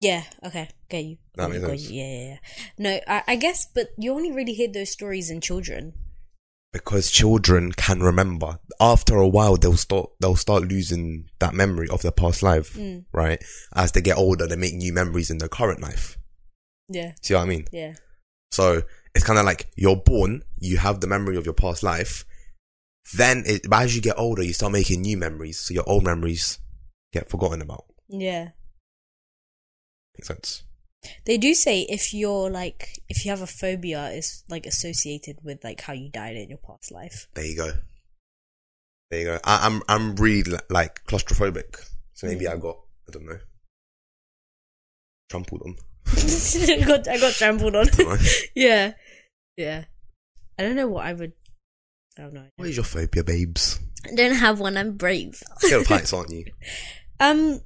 Yeah, 0.00 0.22
okay, 0.44 0.68
okay. 0.86 1.00
You, 1.02 1.16
That 1.36 1.50
makes 1.50 1.64
sense. 1.64 1.90
you. 1.90 2.00
Yeah, 2.02 2.12
yeah, 2.12 2.28
yeah. 2.28 2.36
No, 2.78 3.00
I, 3.08 3.22
I 3.28 3.36
guess, 3.36 3.66
but 3.74 3.88
you 3.98 4.12
only 4.12 4.32
really 4.32 4.52
hear 4.52 4.68
those 4.72 4.90
stories 4.90 5.30
in 5.30 5.40
children. 5.40 5.94
Because 6.72 7.10
children 7.10 7.72
can 7.72 8.00
remember. 8.00 8.58
After 8.78 9.16
a 9.16 9.26
while, 9.28 9.56
they'll 9.56 9.76
start 9.78 10.10
they'll 10.20 10.36
start 10.36 10.64
losing 10.64 11.30
that 11.38 11.54
memory 11.54 11.88
of 11.88 12.02
their 12.02 12.10
past 12.12 12.42
life, 12.42 12.74
Mm. 12.74 13.04
right? 13.12 13.42
As 13.74 13.92
they 13.92 14.02
get 14.02 14.18
older, 14.18 14.46
they 14.46 14.56
make 14.56 14.74
new 14.74 14.92
memories 14.92 15.30
in 15.30 15.38
their 15.38 15.48
current 15.48 15.80
life. 15.80 16.18
Yeah, 16.88 17.12
See 17.22 17.32
what 17.34 17.40
I 17.42 17.46
mean? 17.46 17.64
yeah, 17.72 17.94
So 18.52 18.82
it's 19.14 19.24
kind 19.24 19.38
of 19.38 19.44
like 19.46 19.70
you're 19.76 19.96
born, 19.96 20.42
you 20.58 20.76
have 20.76 21.00
the 21.00 21.06
memory 21.08 21.36
of 21.36 21.44
your 21.46 21.54
past 21.54 21.82
life. 21.82 22.24
Then, 23.16 23.44
it, 23.46 23.62
but 23.68 23.82
as 23.84 23.96
you 23.96 24.02
get 24.02 24.18
older, 24.18 24.42
you 24.42 24.52
start 24.52 24.72
making 24.72 25.00
new 25.02 25.16
memories. 25.16 25.58
So 25.58 25.72
your 25.74 25.88
old 25.88 26.04
memories 26.04 26.58
get 27.12 27.30
forgotten 27.30 27.62
about. 27.62 27.86
yeah. 28.08 28.50
Makes 30.18 30.28
sense. 30.28 30.62
They 31.24 31.38
do 31.38 31.54
say 31.54 31.82
if 31.82 32.12
you're 32.12 32.50
like 32.50 33.00
if 33.08 33.24
you 33.24 33.30
have 33.30 33.42
a 33.42 33.46
phobia, 33.46 34.10
it's 34.10 34.42
like 34.48 34.66
associated 34.66 35.38
with 35.44 35.62
like 35.62 35.80
how 35.80 35.92
you 35.92 36.10
died 36.10 36.36
in 36.36 36.48
your 36.48 36.58
past 36.58 36.90
life. 36.90 37.28
There 37.34 37.44
you 37.44 37.56
go. 37.56 37.72
There 39.10 39.20
you 39.20 39.26
go. 39.26 39.38
I, 39.44 39.66
I'm 39.66 39.82
I'm 39.88 40.16
really 40.16 40.58
like 40.68 41.04
claustrophobic, 41.06 41.76
so 42.14 42.26
maybe 42.26 42.46
Mm. 42.46 42.52
I 42.52 42.56
got 42.56 42.76
I 43.08 43.12
don't 43.12 43.26
know 43.26 43.38
trampled 45.28 45.62
on. 45.62 45.76
I 46.06 46.82
got 46.86 47.08
I 47.08 47.18
got 47.18 47.32
trampled 47.34 47.76
on. 47.76 47.88
I 47.88 47.90
don't 47.90 48.08
know. 48.08 48.16
yeah, 48.54 48.92
yeah. 49.56 49.84
I 50.58 50.62
don't 50.62 50.76
know 50.76 50.88
what 50.88 51.06
I 51.06 51.12
would. 51.12 51.32
I 52.18 52.22
don't 52.22 52.32
know. 52.34 52.46
what 52.56 52.68
is 52.68 52.76
your 52.76 52.84
phobia, 52.84 53.22
babes? 53.22 53.78
I 54.06 54.14
don't 54.14 54.34
have 54.36 54.58
one. 54.60 54.76
I'm 54.76 54.96
brave. 54.96 55.42
Scared 55.58 55.82
of 55.82 55.86
heights, 55.88 56.12
aren't 56.14 56.30
you? 56.30 56.46
Um, 57.20 57.60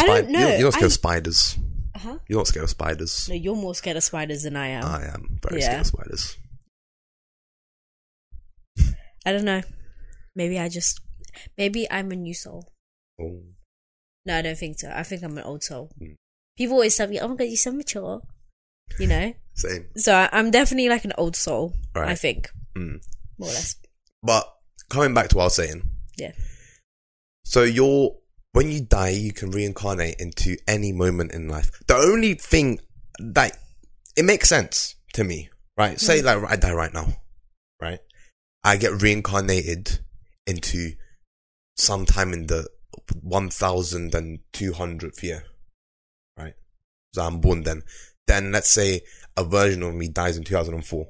I 0.00 0.06
don't 0.06 0.30
know. 0.30 0.40
You're, 0.40 0.50
you're 0.56 0.62
not 0.64 0.72
scared 0.74 0.82
I- 0.84 0.86
of 0.86 0.92
spiders. 0.92 1.58
huh? 1.96 2.18
You're 2.28 2.38
not 2.40 2.46
scared 2.46 2.64
of 2.64 2.70
spiders. 2.70 3.28
No, 3.28 3.34
you're 3.34 3.56
more 3.56 3.74
scared 3.74 3.96
of 3.96 4.04
spiders 4.04 4.42
than 4.44 4.56
I 4.56 4.68
am. 4.68 4.84
I 4.84 5.04
am 5.06 5.38
very 5.42 5.60
Yeah. 5.60 5.66
scared 5.66 5.80
of 5.82 5.86
spiders. 5.86 6.36
I 9.26 9.32
don't 9.32 9.44
know. 9.44 9.62
Maybe 10.34 10.58
I 10.58 10.68
just. 10.68 11.00
Maybe 11.58 11.90
I'm 11.90 12.10
a 12.10 12.16
new 12.16 12.34
soul. 12.34 12.66
Oh. 13.20 13.40
No, 14.26 14.36
I 14.38 14.42
don't 14.42 14.56
think 14.58 14.78
so. 14.78 14.90
I 14.94 15.02
think 15.02 15.22
I'm 15.22 15.36
an 15.38 15.44
old 15.44 15.62
soul. 15.62 15.90
Mm. 16.00 16.16
People 16.56 16.74
always 16.74 16.96
tell 16.96 17.08
me, 17.08 17.20
"Oh 17.20 17.28
my 17.28 17.36
god, 17.36 17.44
you're 17.44 17.56
so 17.56 17.72
mature," 17.72 18.22
you 18.98 19.06
know. 19.06 19.32
Same. 19.54 19.86
So 19.96 20.14
I, 20.14 20.28
I'm 20.32 20.50
definitely 20.50 20.88
like 20.88 21.04
an 21.04 21.12
old 21.18 21.36
soul. 21.36 21.74
I 21.94 22.14
think 22.14 22.50
Mm. 22.76 23.00
more 23.38 23.48
or 23.48 23.52
less. 23.52 23.76
But 24.22 24.46
coming 24.88 25.14
back 25.14 25.28
to 25.28 25.36
what 25.36 25.42
I 25.42 25.46
was 25.46 25.56
saying. 25.56 25.82
Yeah. 26.16 26.32
So 27.44 27.62
you're 27.62 28.14
when 28.52 28.70
you 28.70 28.80
die, 28.80 29.10
you 29.10 29.32
can 29.32 29.50
reincarnate 29.50 30.16
into 30.18 30.56
any 30.66 30.92
moment 30.92 31.32
in 31.32 31.48
life. 31.48 31.70
The 31.86 31.94
only 31.94 32.34
thing 32.34 32.80
that 33.18 33.56
it 34.16 34.24
makes 34.24 34.48
sense 34.48 34.96
to 35.14 35.24
me, 35.24 35.50
right? 35.76 36.00
Say 36.00 36.22
like 36.22 36.42
I 36.48 36.56
die 36.56 36.72
right 36.72 36.92
now, 36.92 37.06
right? 37.80 38.00
I 38.64 38.76
get 38.76 39.00
reincarnated 39.02 40.00
into 40.46 40.92
sometime 41.76 42.32
in 42.32 42.46
the 42.46 42.68
one 43.22 43.50
thousand 43.50 44.14
and 44.14 44.40
two 44.52 44.72
hundredth 44.72 45.22
year, 45.22 45.44
right? 46.36 46.54
So 47.14 47.22
I'm 47.22 47.40
born 47.40 47.62
then. 47.62 47.82
Then 48.26 48.52
let's 48.52 48.70
say 48.70 49.02
a 49.36 49.44
version 49.44 49.82
of 49.82 49.94
me 49.94 50.08
dies 50.08 50.36
in 50.36 50.44
two 50.44 50.54
thousand 50.54 50.74
and 50.74 50.84
four, 50.84 51.08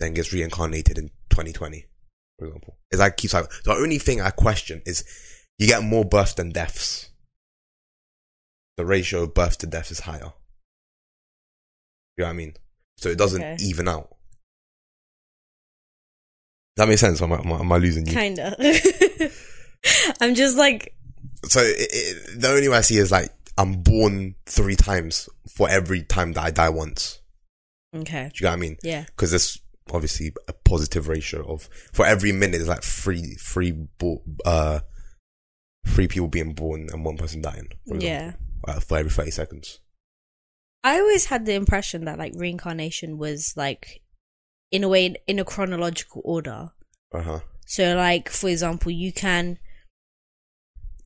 then 0.00 0.14
gets 0.14 0.32
reincarnated 0.32 0.98
in 0.98 1.10
twenty 1.30 1.52
twenty 1.52 1.86
for 2.38 2.46
example. 2.46 2.76
Is 2.90 3.00
like 3.00 3.16
keeps 3.16 3.34
like 3.34 3.48
the 3.64 3.72
only 3.72 3.98
thing 3.98 4.20
I 4.20 4.30
question 4.30 4.82
is 4.86 5.04
you 5.58 5.66
get 5.66 5.82
more 5.82 6.04
births 6.04 6.34
than 6.34 6.50
deaths. 6.50 7.10
The 8.76 8.84
ratio 8.84 9.22
of 9.22 9.34
birth 9.34 9.58
to 9.58 9.66
death 9.66 9.90
is 9.90 10.00
higher. 10.00 10.32
You 12.16 12.22
know 12.22 12.24
what 12.24 12.30
I 12.30 12.32
mean? 12.34 12.54
So 12.98 13.08
it 13.08 13.18
doesn't 13.18 13.42
Okay. 13.42 13.56
even 13.62 13.88
out. 13.88 14.10
Does 16.76 16.84
that 16.84 16.88
make 16.88 16.98
sense? 16.98 17.22
Am 17.22 17.32
I, 17.32 17.38
am 17.40 17.72
I, 17.72 17.76
losing 17.78 18.06
you? 18.06 18.12
Kinda. 18.12 18.54
I'm 20.20 20.34
just 20.34 20.56
like, 20.58 20.94
So 21.48 21.60
it, 21.60 21.76
it, 21.78 22.40
the 22.40 22.48
only 22.50 22.68
way 22.68 22.76
I 22.76 22.80
see 22.82 22.98
is 22.98 23.10
like 23.10 23.30
I'm 23.56 23.82
born 23.82 24.34
three 24.44 24.76
times 24.76 25.28
for 25.48 25.70
every 25.70 26.02
time 26.02 26.32
that 26.34 26.44
I 26.44 26.50
die 26.50 26.68
once. 26.68 27.20
Okay. 27.94 28.30
Do 28.34 28.40
you 28.40 28.44
know 28.44 28.50
what 28.50 28.56
I 28.56 28.60
mean? 28.60 28.76
Yeah. 28.82 29.04
Because 29.06 29.30
there's 29.30 29.58
obviously 29.92 30.32
a 30.48 30.52
positive 30.52 31.08
ratio 31.08 31.50
of 31.50 31.68
for 31.92 32.04
every 32.04 32.32
minute 32.32 32.58
there's 32.58 32.68
like 32.68 32.82
three 32.82 33.36
three 33.38 33.70
bo- 33.70 34.22
uh 34.44 34.80
three 35.86 36.08
people 36.08 36.28
being 36.28 36.52
born 36.52 36.88
and 36.92 37.04
one 37.04 37.16
person 37.16 37.40
dying. 37.40 37.68
Yeah. 37.86 38.32
uh, 38.66 38.80
for 38.80 38.98
every 38.98 39.10
thirty 39.10 39.30
seconds. 39.30 39.80
I 40.84 41.00
always 41.00 41.26
had 41.26 41.46
the 41.46 41.54
impression 41.54 42.04
that 42.04 42.18
like 42.18 42.32
reincarnation 42.36 43.18
was 43.18 43.54
like 43.56 44.02
in 44.70 44.84
a 44.84 44.88
way 44.88 45.16
in 45.26 45.38
a 45.38 45.44
chronological 45.44 46.22
order. 46.24 46.70
Uh 47.12 47.22
huh. 47.22 47.40
So 47.66 47.96
like 47.96 48.28
for 48.28 48.48
example, 48.48 48.92
you 48.92 49.12
can 49.12 49.58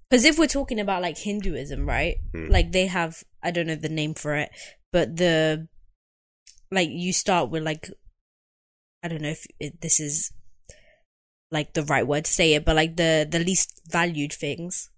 because 0.08 0.24
if 0.24 0.38
we're 0.38 0.46
talking 0.46 0.80
about 0.80 1.02
like 1.02 1.18
Hinduism, 1.18 1.88
right? 1.88 2.16
Hmm. 2.32 2.48
Like 2.48 2.72
they 2.72 2.86
have 2.86 3.22
I 3.42 3.50
don't 3.50 3.66
know 3.66 3.76
the 3.76 3.88
name 3.88 4.14
for 4.14 4.34
it, 4.34 4.50
but 4.92 5.16
the 5.16 5.68
like 6.70 6.88
you 6.90 7.12
start 7.12 7.50
with 7.50 7.62
like 7.62 7.88
I 9.02 9.08
don't 9.08 9.22
know 9.22 9.30
if 9.30 9.46
it, 9.58 9.80
this 9.80 10.00
is 10.00 10.32
like 11.50 11.72
the 11.74 11.82
right 11.84 12.06
word 12.06 12.24
to 12.26 12.32
say 12.32 12.54
it, 12.54 12.64
but 12.64 12.76
like 12.76 12.96
the 12.96 13.26
the 13.28 13.38
least 13.40 13.80
valued 13.88 14.32
things, 14.32 14.88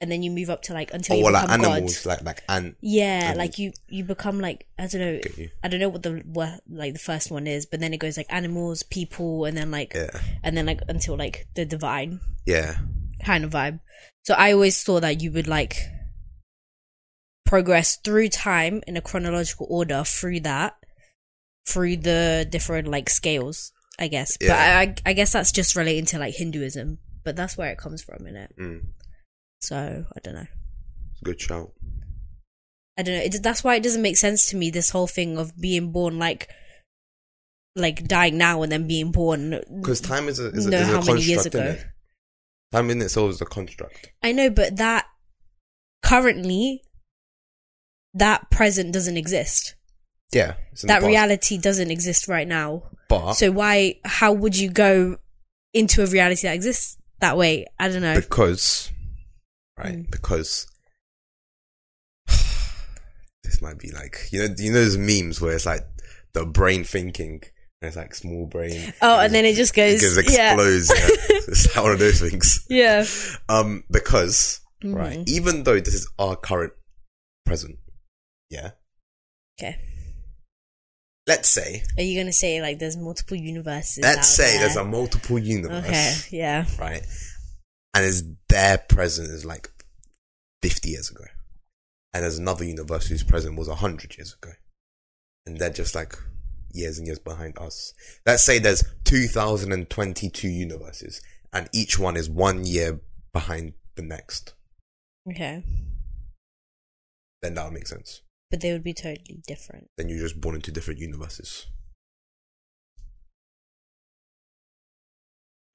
and 0.00 0.10
then 0.10 0.22
you 0.22 0.30
move 0.30 0.50
up 0.50 0.62
to 0.62 0.72
like 0.74 0.92
until 0.92 1.14
Oh, 1.14 1.18
you 1.18 1.24
well, 1.24 1.32
like 1.34 1.48
animals, 1.48 2.02
God. 2.04 2.06
like 2.10 2.22
like 2.24 2.42
ant. 2.48 2.76
Yeah, 2.80 3.04
animals. 3.30 3.38
like 3.38 3.58
you 3.58 3.72
you 3.88 4.04
become 4.04 4.40
like 4.40 4.66
I 4.78 4.86
don't 4.86 5.00
know 5.00 5.20
I 5.62 5.68
don't 5.68 5.80
know 5.80 5.88
what 5.88 6.02
the 6.02 6.22
what 6.26 6.60
like 6.68 6.92
the 6.92 6.98
first 6.98 7.30
one 7.30 7.46
is, 7.46 7.64
but 7.66 7.80
then 7.80 7.94
it 7.94 7.98
goes 8.00 8.16
like 8.16 8.26
animals, 8.30 8.82
people, 8.82 9.44
and 9.44 9.56
then 9.56 9.70
like 9.70 9.92
Yeah, 9.94 10.10
and 10.42 10.56
then 10.56 10.66
like 10.66 10.80
until 10.88 11.16
like 11.16 11.46
the 11.54 11.64
divine 11.64 12.20
yeah, 12.46 12.76
kind 13.24 13.44
of 13.44 13.50
vibe. 13.50 13.80
So 14.24 14.34
I 14.34 14.52
always 14.52 14.82
thought 14.82 15.00
that 15.02 15.22
you 15.22 15.30
would 15.32 15.46
like 15.46 15.76
progress 17.44 17.96
through 17.96 18.28
time 18.28 18.82
in 18.88 18.96
a 18.96 19.00
chronological 19.00 19.66
order 19.70 20.02
through 20.04 20.40
that, 20.40 20.74
through 21.68 21.96
the 21.98 22.46
different 22.50 22.88
like 22.88 23.08
scales, 23.08 23.70
I 23.98 24.08
guess. 24.08 24.36
But 24.38 24.50
I, 24.50 24.82
I 24.82 24.94
I 25.06 25.12
guess 25.14 25.32
that's 25.32 25.52
just 25.52 25.76
relating 25.76 26.04
to 26.06 26.18
like 26.18 26.34
Hinduism, 26.34 26.98
but 27.24 27.36
that's 27.36 27.56
where 27.56 27.70
it 27.70 27.78
comes 27.78 28.02
from 28.02 28.26
in 28.26 28.36
it. 28.36 28.52
mm, 28.58 28.80
So 29.60 30.04
I 30.14 30.20
don't 30.22 30.34
know. 30.34 30.46
good 31.24 31.40
shout. 31.40 31.72
I 32.98 33.02
don't 33.02 33.14
know. 33.16 33.22
It, 33.24 33.42
that's 33.42 33.62
why 33.64 33.74
it 33.76 33.82
doesn't 33.82 34.02
make 34.02 34.16
sense 34.16 34.48
to 34.50 34.56
me. 34.56 34.70
This 34.70 34.90
whole 34.90 35.06
thing 35.06 35.36
of 35.38 35.58
being 35.60 35.92
born 35.92 36.18
like, 36.18 36.48
like 37.74 38.06
dying 38.08 38.38
now 38.38 38.62
and 38.62 38.72
then 38.72 38.86
being 38.86 39.12
born. 39.12 39.60
Because 39.80 40.00
time 40.00 40.28
is 40.28 40.38
a 40.40 40.48
is 40.50 40.66
a, 40.66 40.70
know 40.70 40.78
is 40.78 40.88
a 40.88 40.92
how 40.92 41.00
many 41.02 41.20
years 41.22 41.42
construct, 41.42 41.54
ago. 41.54 41.80
It? 41.80 41.86
Time 42.72 42.90
in 42.90 43.02
itself 43.02 43.30
is 43.30 43.40
a 43.40 43.44
construct. 43.46 44.12
I 44.22 44.32
know, 44.32 44.48
but 44.50 44.76
that 44.76 45.06
currently, 46.02 46.82
that 48.14 48.50
present 48.50 48.92
doesn't 48.92 49.16
exist. 49.16 49.74
Yeah, 50.32 50.54
it's 50.72 50.82
in 50.82 50.88
the 50.88 50.94
That 50.94 51.02
reality 51.06 51.58
doesn't 51.58 51.90
exist 51.90 52.28
right 52.28 52.48
now. 52.48 52.84
But 53.08 53.34
So 53.34 53.50
why? 53.52 53.96
How 54.04 54.32
would 54.32 54.56
you 54.56 54.70
go 54.70 55.16
into 55.72 56.02
a 56.02 56.06
reality 56.06 56.46
that 56.48 56.54
exists 56.54 56.96
that 57.20 57.36
way? 57.36 57.66
I 57.78 57.88
don't 57.88 58.02
know. 58.02 58.14
because 58.16 58.90
right 59.78 59.94
Mm. 59.96 60.10
because 60.10 60.66
this 63.44 63.60
might 63.62 63.78
be 63.78 63.90
like 63.92 64.18
you 64.32 64.40
know 64.40 64.54
you 64.58 64.72
know 64.72 64.78
those 64.80 64.96
memes 64.96 65.40
where 65.40 65.54
it's 65.54 65.66
like 65.66 65.82
the 66.32 66.44
brain 66.44 66.82
thinking 66.84 67.42
and 67.80 67.88
it's 67.88 67.96
like 67.96 68.14
small 68.14 68.46
brain 68.46 68.92
Oh, 69.02 69.20
and 69.20 69.34
then 69.34 69.44
it 69.44 69.54
just 69.54 69.74
goes, 69.74 70.02
it 70.02 70.14
just 70.24 70.32
yeah. 70.36 70.54
explodes 70.54 70.90
yeah. 70.94 71.06
it's 71.48 71.74
like 71.76 71.84
one 71.84 71.92
of 71.92 71.98
those 71.98 72.20
things 72.20 72.64
yeah. 72.68 73.04
um 73.48 73.84
because 73.90 74.60
Mhm. 74.82 74.94
right 74.94 75.22
even 75.28 75.62
though 75.62 75.80
this 75.80 75.94
is 75.94 76.08
our 76.18 76.36
current 76.36 76.72
present 77.46 77.78
yeah 78.50 78.70
Okay. 79.58 79.78
Let's 81.26 81.48
say 81.48 81.82
Are 81.96 82.02
you 82.02 82.18
gonna 82.20 82.32
say 82.32 82.60
like 82.62 82.78
there's 82.78 82.96
multiple 82.96 83.36
universes? 83.36 84.02
let's 84.02 84.28
say 84.28 84.52
there? 84.52 84.60
there's 84.60 84.76
a 84.76 84.84
multiple 84.84 85.38
universe 85.38 85.84
Okay. 85.84 86.14
Yeah. 86.30 86.64
right 86.78 87.04
and 87.94 88.04
it's 88.04 88.22
their 88.48 88.78
present 88.78 89.30
is 89.30 89.44
like 89.44 89.70
50 90.62 90.88
years 90.90 91.10
ago 91.10 91.24
and 92.14 92.22
there's 92.24 92.38
another 92.38 92.64
universe 92.64 93.06
whose 93.06 93.22
present 93.22 93.58
was 93.58 93.68
100 93.68 94.16
years 94.16 94.34
ago 94.40 94.52
and 95.46 95.58
they're 95.58 95.70
just 95.70 95.94
like 95.94 96.14
years 96.72 96.98
and 96.98 97.06
years 97.06 97.18
behind 97.18 97.56
us 97.58 97.92
let's 98.26 98.42
say 98.44 98.58
there's 98.58 98.84
2022 99.04 100.48
universes 100.48 101.20
and 101.52 101.68
each 101.72 101.98
one 101.98 102.16
is 102.16 102.28
one 102.28 102.64
year 102.64 103.00
behind 103.32 103.72
the 103.96 104.02
next 104.02 104.54
Okay. 105.28 105.62
then 107.42 107.54
that'll 107.54 107.70
make 107.72 107.86
sense 107.86 108.22
But 108.50 108.60
they 108.60 108.72
would 108.72 108.84
be 108.84 108.94
totally 108.94 109.42
different. 109.46 109.90
then 109.96 110.08
you're 110.08 110.20
just 110.20 110.40
born 110.40 110.54
into 110.54 110.70
different 110.70 111.00
universes 111.00 111.66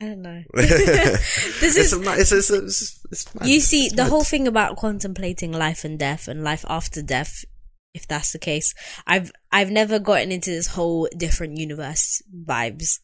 I 0.01 0.05
don't 0.05 0.23
know. 0.23 0.41
this 0.55 1.77
is 1.77 1.93
it's, 1.93 2.31
it's, 2.31 2.49
it's, 2.49 3.05
it's 3.11 3.27
you 3.45 3.59
see 3.59 3.89
the 3.89 4.05
whole 4.05 4.23
thing 4.23 4.47
about 4.47 4.77
contemplating 4.77 5.51
life 5.51 5.83
and 5.83 5.99
death 5.99 6.27
and 6.27 6.43
life 6.43 6.65
after 6.67 7.03
death 7.03 7.45
if 7.93 8.07
that's 8.07 8.31
the 8.31 8.39
case 8.39 8.73
i've 9.05 9.31
i've 9.51 9.69
never 9.69 9.99
gotten 9.99 10.31
into 10.31 10.49
this 10.49 10.67
whole 10.67 11.07
different 11.17 11.57
universe 11.57 12.21
vibes 12.45 12.99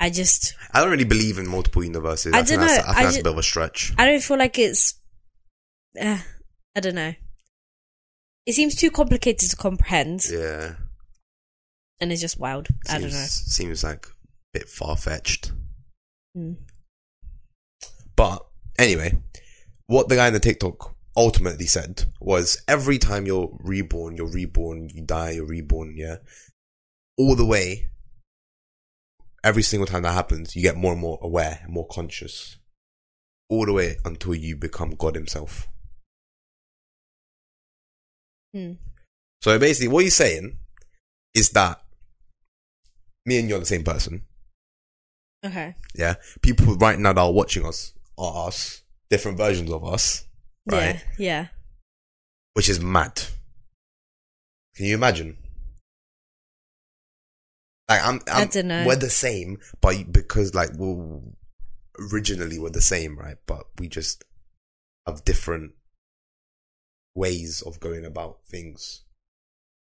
i 0.00 0.08
just 0.10 0.54
I 0.72 0.80
don't 0.80 0.90
really 0.90 1.04
believe 1.04 1.38
in 1.38 1.46
multiple 1.46 1.84
universes. 1.84 2.32
I 2.32 2.38
I, 2.38 2.42
dunno, 2.42 2.66
that's, 2.66 2.88
I 2.88 2.90
I 2.90 3.02
that's 3.04 3.14
ju- 3.16 3.20
a 3.20 3.24
bit 3.24 3.32
of 3.32 3.38
a 3.38 3.42
stretch. 3.42 3.92
i 3.98 4.06
don't 4.06 4.22
feel 4.22 4.38
like 4.38 4.58
it's 4.58 4.94
uh, 6.00 6.18
i 6.74 6.80
don't 6.80 6.94
know 6.94 7.12
it 8.46 8.54
seems 8.54 8.74
too 8.74 8.90
complicated 8.90 9.50
to 9.50 9.56
comprehend 9.56 10.26
Yeah. 10.30 10.74
and 12.00 12.10
it's 12.12 12.20
just 12.20 12.38
wild 12.38 12.68
i 12.88 12.94
don't 12.94 13.02
know 13.04 13.08
Seems- 13.10 13.54
Seems 13.54 13.84
like 13.84 14.06
a 14.06 14.58
bit 14.58 14.68
far 14.68 14.96
fetched. 14.96 15.52
Mm. 16.36 16.56
But 18.16 18.44
anyway, 18.78 19.18
what 19.86 20.08
the 20.08 20.16
guy 20.16 20.26
in 20.28 20.32
the 20.34 20.40
TikTok 20.40 20.94
ultimately 21.16 21.66
said 21.66 22.04
was 22.20 22.62
every 22.68 22.98
time 22.98 23.26
you're 23.26 23.50
reborn, 23.60 24.16
you're 24.16 24.30
reborn, 24.30 24.88
you 24.92 25.02
die, 25.02 25.30
you're 25.32 25.46
reborn, 25.46 25.94
yeah. 25.96 26.16
All 27.18 27.34
the 27.36 27.44
way, 27.46 27.88
every 29.44 29.62
single 29.62 29.86
time 29.86 30.02
that 30.02 30.12
happens, 30.12 30.54
you 30.56 30.62
get 30.62 30.76
more 30.76 30.92
and 30.92 31.00
more 31.00 31.18
aware, 31.22 31.64
more 31.68 31.86
conscious. 31.86 32.56
All 33.48 33.66
the 33.66 33.72
way 33.72 33.96
until 34.04 34.34
you 34.34 34.56
become 34.56 34.90
God 34.90 35.14
Himself. 35.14 35.68
Hmm. 38.54 38.72
So 39.40 39.58
basically, 39.58 39.88
what 39.88 40.04
he's 40.04 40.14
saying 40.16 40.58
is 41.34 41.50
that 41.50 41.80
me 43.26 43.38
and 43.38 43.48
you 43.48 43.56
are 43.56 43.60
the 43.60 43.66
same 43.66 43.84
person. 43.84 44.22
okay 45.44 45.74
Yeah. 45.94 46.14
People 46.42 46.76
right 46.76 46.98
now 46.98 47.12
that 47.12 47.20
are 47.20 47.32
watching 47.32 47.64
us 47.64 47.92
are 48.18 48.48
us, 48.48 48.82
different 49.10 49.38
versions 49.38 49.70
of 49.70 49.84
us, 49.84 50.24
right? 50.66 50.96
yeah 50.96 51.00
yeah 51.18 51.46
Which 52.54 52.68
is 52.68 52.80
mad. 52.80 53.22
Can 54.76 54.86
you 54.86 54.94
imagine? 54.94 55.36
Like 57.88 58.04
I'm, 58.04 58.20
I 58.26 58.42
I'm 58.42 58.48
dunno. 58.48 58.86
we're 58.86 58.96
the 58.96 59.10
same, 59.10 59.58
but 59.80 60.12
because 60.12 60.54
like 60.54 60.70
we 60.78 60.94
originally 61.98 62.58
we're 62.58 62.70
the 62.70 62.80
same, 62.80 63.18
right? 63.18 63.36
But 63.46 63.64
we 63.78 63.88
just 63.88 64.24
have 65.06 65.24
different 65.24 65.72
ways 67.14 67.62
of 67.62 67.80
going 67.80 68.04
about 68.04 68.38
things. 68.46 69.02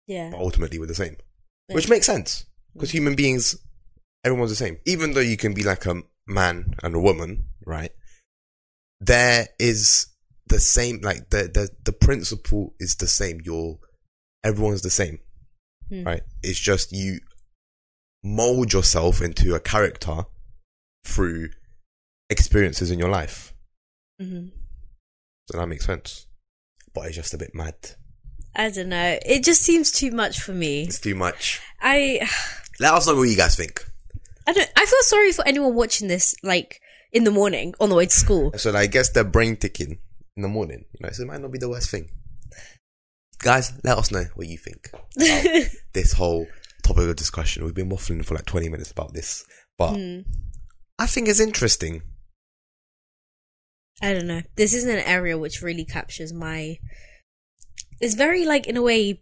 yeah 0.06 0.30
But 0.30 0.40
ultimately 0.40 0.78
we're 0.78 0.86
the 0.86 0.94
same. 0.94 1.16
Which 1.72 1.88
makes 1.88 2.06
sense. 2.06 2.46
Because 2.74 2.90
human 2.90 3.14
beings, 3.14 3.56
everyone's 4.24 4.50
the 4.50 4.56
same. 4.56 4.78
Even 4.84 5.12
though 5.12 5.20
you 5.20 5.36
can 5.36 5.54
be 5.54 5.62
like 5.62 5.86
a 5.86 6.02
man 6.26 6.74
and 6.82 6.94
a 6.94 7.00
woman, 7.00 7.46
right? 7.64 7.92
There 9.00 9.46
is 9.58 10.06
the 10.46 10.58
same, 10.58 11.00
like 11.02 11.30
the, 11.30 11.42
the, 11.52 11.68
the 11.84 11.92
principle 11.92 12.74
is 12.80 12.96
the 12.96 13.06
same. 13.06 13.40
You're, 13.44 13.78
everyone's 14.44 14.82
the 14.82 14.90
same, 14.90 15.20
Hmm. 15.88 16.04
right? 16.04 16.22
It's 16.42 16.58
just 16.58 16.92
you 16.92 17.20
mold 18.24 18.72
yourself 18.72 19.22
into 19.22 19.54
a 19.54 19.60
character 19.60 20.24
through 21.04 21.50
experiences 22.28 22.90
in 22.90 22.98
your 22.98 23.08
life. 23.08 23.54
Mm-hmm. 24.20 24.48
So 25.50 25.58
that 25.58 25.66
makes 25.68 25.86
sense. 25.86 26.26
But 26.94 27.06
it's 27.06 27.16
just 27.16 27.34
a 27.34 27.38
bit 27.38 27.54
mad. 27.54 27.74
i 28.56 28.68
don't 28.70 28.88
know 28.88 29.18
it 29.24 29.44
just 29.44 29.62
seems 29.62 29.92
too 29.92 30.10
much 30.10 30.40
for 30.40 30.52
me 30.52 30.82
It's 30.84 30.98
too 31.00 31.14
much. 31.14 31.60
i 31.80 32.28
Let 32.80 32.94
us 32.94 33.06
know 33.06 33.14
what 33.16 33.28
you 33.28 33.36
guys 33.36 33.56
think. 33.56 33.84
I 34.46 34.52
don't. 34.52 34.70
I 34.76 34.84
feel 34.86 35.02
sorry 35.02 35.32
for 35.32 35.46
anyone 35.46 35.74
watching 35.74 36.08
this, 36.08 36.34
like 36.42 36.80
in 37.12 37.24
the 37.24 37.30
morning 37.30 37.74
on 37.78 37.88
the 37.90 37.94
way 37.94 38.06
to 38.06 38.10
school. 38.24 38.52
So 38.56 38.74
I 38.74 38.86
guess 38.86 39.10
their 39.10 39.22
brain 39.24 39.56
ticking 39.56 39.98
in 40.36 40.42
the 40.42 40.48
morning. 40.48 40.84
You 40.98 41.06
know, 41.06 41.12
so 41.12 41.22
it 41.22 41.26
might 41.28 41.40
not 41.42 41.52
be 41.52 41.58
the 41.58 41.68
worst 41.68 41.90
thing. 41.90 42.08
Guys, 43.38 43.72
let 43.84 43.96
us 43.98 44.10
know 44.10 44.24
what 44.34 44.48
you 44.48 44.58
think 44.58 44.90
about 44.92 45.68
this 45.92 46.12
whole 46.12 46.46
topic 46.82 47.08
of 47.08 47.16
discussion. 47.16 47.64
We've 47.64 47.74
been 47.74 47.90
waffling 47.90 48.24
for 48.24 48.34
like 48.34 48.46
20 48.46 48.68
minutes 48.68 48.90
about 48.90 49.12
this, 49.14 49.44
but 49.78 49.94
Hmm. 49.96 50.20
I 50.98 51.06
think 51.06 51.28
it's 51.28 51.40
interesting. 51.40 52.02
I 54.02 54.14
don't 54.14 54.26
know. 54.26 54.42
This 54.56 54.74
is 54.74 54.84
an 54.84 54.98
area 54.98 55.36
which 55.36 55.62
really 55.62 55.84
captures 55.84 56.32
my. 56.32 56.78
It's 58.00 58.14
very 58.14 58.44
like 58.46 58.66
in 58.66 58.76
a 58.76 58.82
way. 58.82 59.20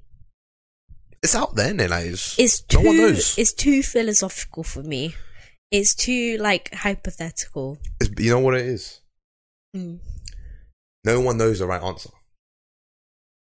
It's 1.21 1.35
out 1.35 1.57
there, 1.57 1.75
it's, 1.75 2.39
it's 2.39 2.61
too 2.61 2.81
no 2.81 2.87
one 2.89 2.97
knows. 2.97 3.37
it's 3.37 3.53
too 3.53 3.83
philosophical 3.83 4.63
for 4.63 4.85
me. 4.85 5.17
It's 5.73 5.95
too 5.95 6.39
like 6.39 6.73
hypothetical. 6.73 7.79
It's, 8.01 8.11
you 8.23 8.31
know 8.31 8.39
what 8.39 8.55
it 8.55 8.67
is? 8.67 9.01
Mm. 9.77 9.99
No 11.05 11.21
one 11.21 11.37
knows 11.39 11.59
the 11.59 11.67
right 11.67 11.83
answer. 11.83 12.11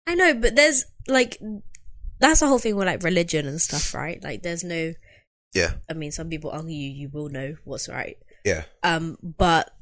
I 0.08 0.16
know, 0.16 0.34
but 0.34 0.56
there's 0.56 0.86
like 1.08 1.40
that's 2.20 2.42
the 2.42 2.48
whole 2.48 2.60
thing 2.60 2.76
with 2.76 2.88
like 2.88 3.04
religion 3.04 3.48
and 3.48 3.62
stuff, 3.62 3.94
right? 3.94 4.22
Like 4.22 4.44
there's 4.44 4.64
no 4.64 4.94
Yeah, 5.54 5.74
I 5.90 5.94
mean 5.94 6.12
some 6.12 6.30
people 6.30 6.52
argue 6.52 6.76
you 6.76 7.10
will 7.14 7.30
know 7.30 7.56
what's 7.64 7.88
right. 7.88 8.18
yeah, 8.44 8.64
Um 8.84 9.18
but 9.22 9.74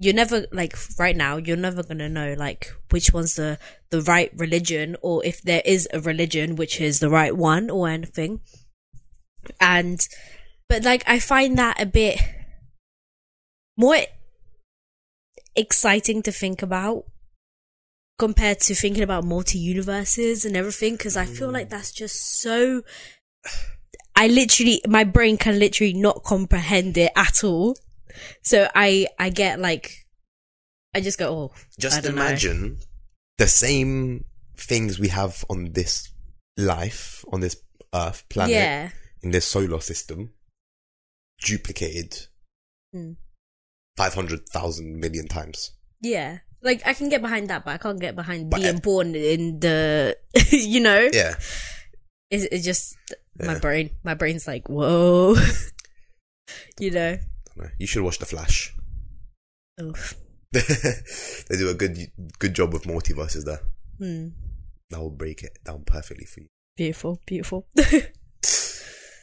you're 0.00 0.14
never 0.14 0.46
like 0.52 0.76
right 0.98 1.16
now 1.16 1.36
you're 1.36 1.56
never 1.56 1.82
going 1.82 1.98
to 1.98 2.08
know 2.08 2.34
like 2.36 2.72
which 2.90 3.12
one's 3.12 3.36
the 3.36 3.58
the 3.90 4.02
right 4.02 4.30
religion 4.36 4.96
or 5.02 5.24
if 5.24 5.40
there 5.42 5.62
is 5.64 5.88
a 5.92 6.00
religion 6.00 6.56
which 6.56 6.80
is 6.80 7.00
the 7.00 7.10
right 7.10 7.36
one 7.36 7.70
or 7.70 7.88
anything. 7.88 8.40
And 9.60 10.06
but 10.68 10.82
like 10.82 11.04
I 11.06 11.18
find 11.18 11.56
that 11.58 11.80
a 11.80 11.86
bit 11.86 12.18
more 13.76 13.98
exciting 15.56 16.22
to 16.22 16.32
think 16.32 16.62
about 16.62 17.04
compared 18.18 18.60
to 18.60 18.74
thinking 18.74 19.02
about 19.02 19.24
multi 19.24 19.58
universes 19.58 20.44
and 20.44 20.56
everything 20.56 20.94
because 20.94 21.16
I 21.16 21.26
feel 21.26 21.50
like 21.50 21.66
mm. 21.66 21.70
that's 21.70 21.92
just 21.92 22.40
so. 22.40 22.82
I 24.16 24.28
literally, 24.28 24.80
my 24.86 25.02
brain 25.02 25.36
can 25.36 25.58
literally 25.58 25.92
not 25.92 26.22
comprehend 26.22 26.96
it 26.96 27.10
at 27.16 27.42
all. 27.42 27.76
So 28.42 28.68
I, 28.74 29.06
I 29.18 29.30
get 29.30 29.58
like, 29.60 30.06
I 30.94 31.00
just 31.00 31.18
go, 31.18 31.28
oh, 31.28 31.52
Just 31.78 32.02
don't 32.02 32.14
know. 32.14 32.22
imagine 32.22 32.78
the 33.38 33.46
same 33.48 34.24
things 34.56 34.98
we 34.98 35.08
have 35.08 35.44
on 35.50 35.72
this 35.72 36.10
life, 36.56 37.24
on 37.32 37.40
this 37.40 37.56
Earth 37.94 38.24
planet, 38.28 38.52
yeah, 38.54 38.90
in 39.22 39.30
this 39.30 39.46
solar 39.46 39.80
system, 39.80 40.30
duplicated 41.40 42.26
Hmm. 42.92 43.12
500,000 43.96 44.98
million 45.00 45.26
times. 45.28 45.72
yeah. 46.00 46.38
Like 46.62 46.80
I 46.86 46.94
can 46.94 47.10
get 47.10 47.20
behind 47.20 47.50
that, 47.50 47.62
but 47.64 47.72
I 47.72 47.76
can't 47.78 48.00
get 48.00 48.16
behind 48.16 48.48
But, 48.50 48.62
being 48.62 48.78
born 48.78 49.14
in 49.14 49.60
the, 49.60 50.16
you 50.50 50.80
know, 50.80 51.10
Yeah. 51.12 51.34
it's, 52.30 52.44
it's 52.50 52.64
just 52.64 52.96
my 53.38 53.52
Yeah. 53.52 53.58
brain. 53.58 53.90
My 54.02 54.14
brain's 54.14 54.46
like, 54.46 54.66
whoa, 54.70 55.34
you 56.80 56.90
know. 56.90 57.18
I. 57.56 57.72
You 57.78 57.86
should 57.86 58.02
watch 58.02 58.18
The 58.18 58.26
Flash. 58.26 58.74
Oof. 59.80 60.14
they 60.52 61.56
do 61.56 61.68
a 61.68 61.74
good 61.74 61.98
good 62.38 62.54
job 62.54 62.72
with 62.72 62.84
multiverses 62.84 63.44
there. 63.44 63.60
Hmm. 63.98 64.28
That 64.90 65.00
will 65.00 65.10
break 65.10 65.42
it 65.42 65.58
down 65.64 65.82
perfectly 65.84 66.26
for 66.26 66.40
you. 66.40 66.46
Beautiful, 66.76 67.20
beautiful. 67.26 67.66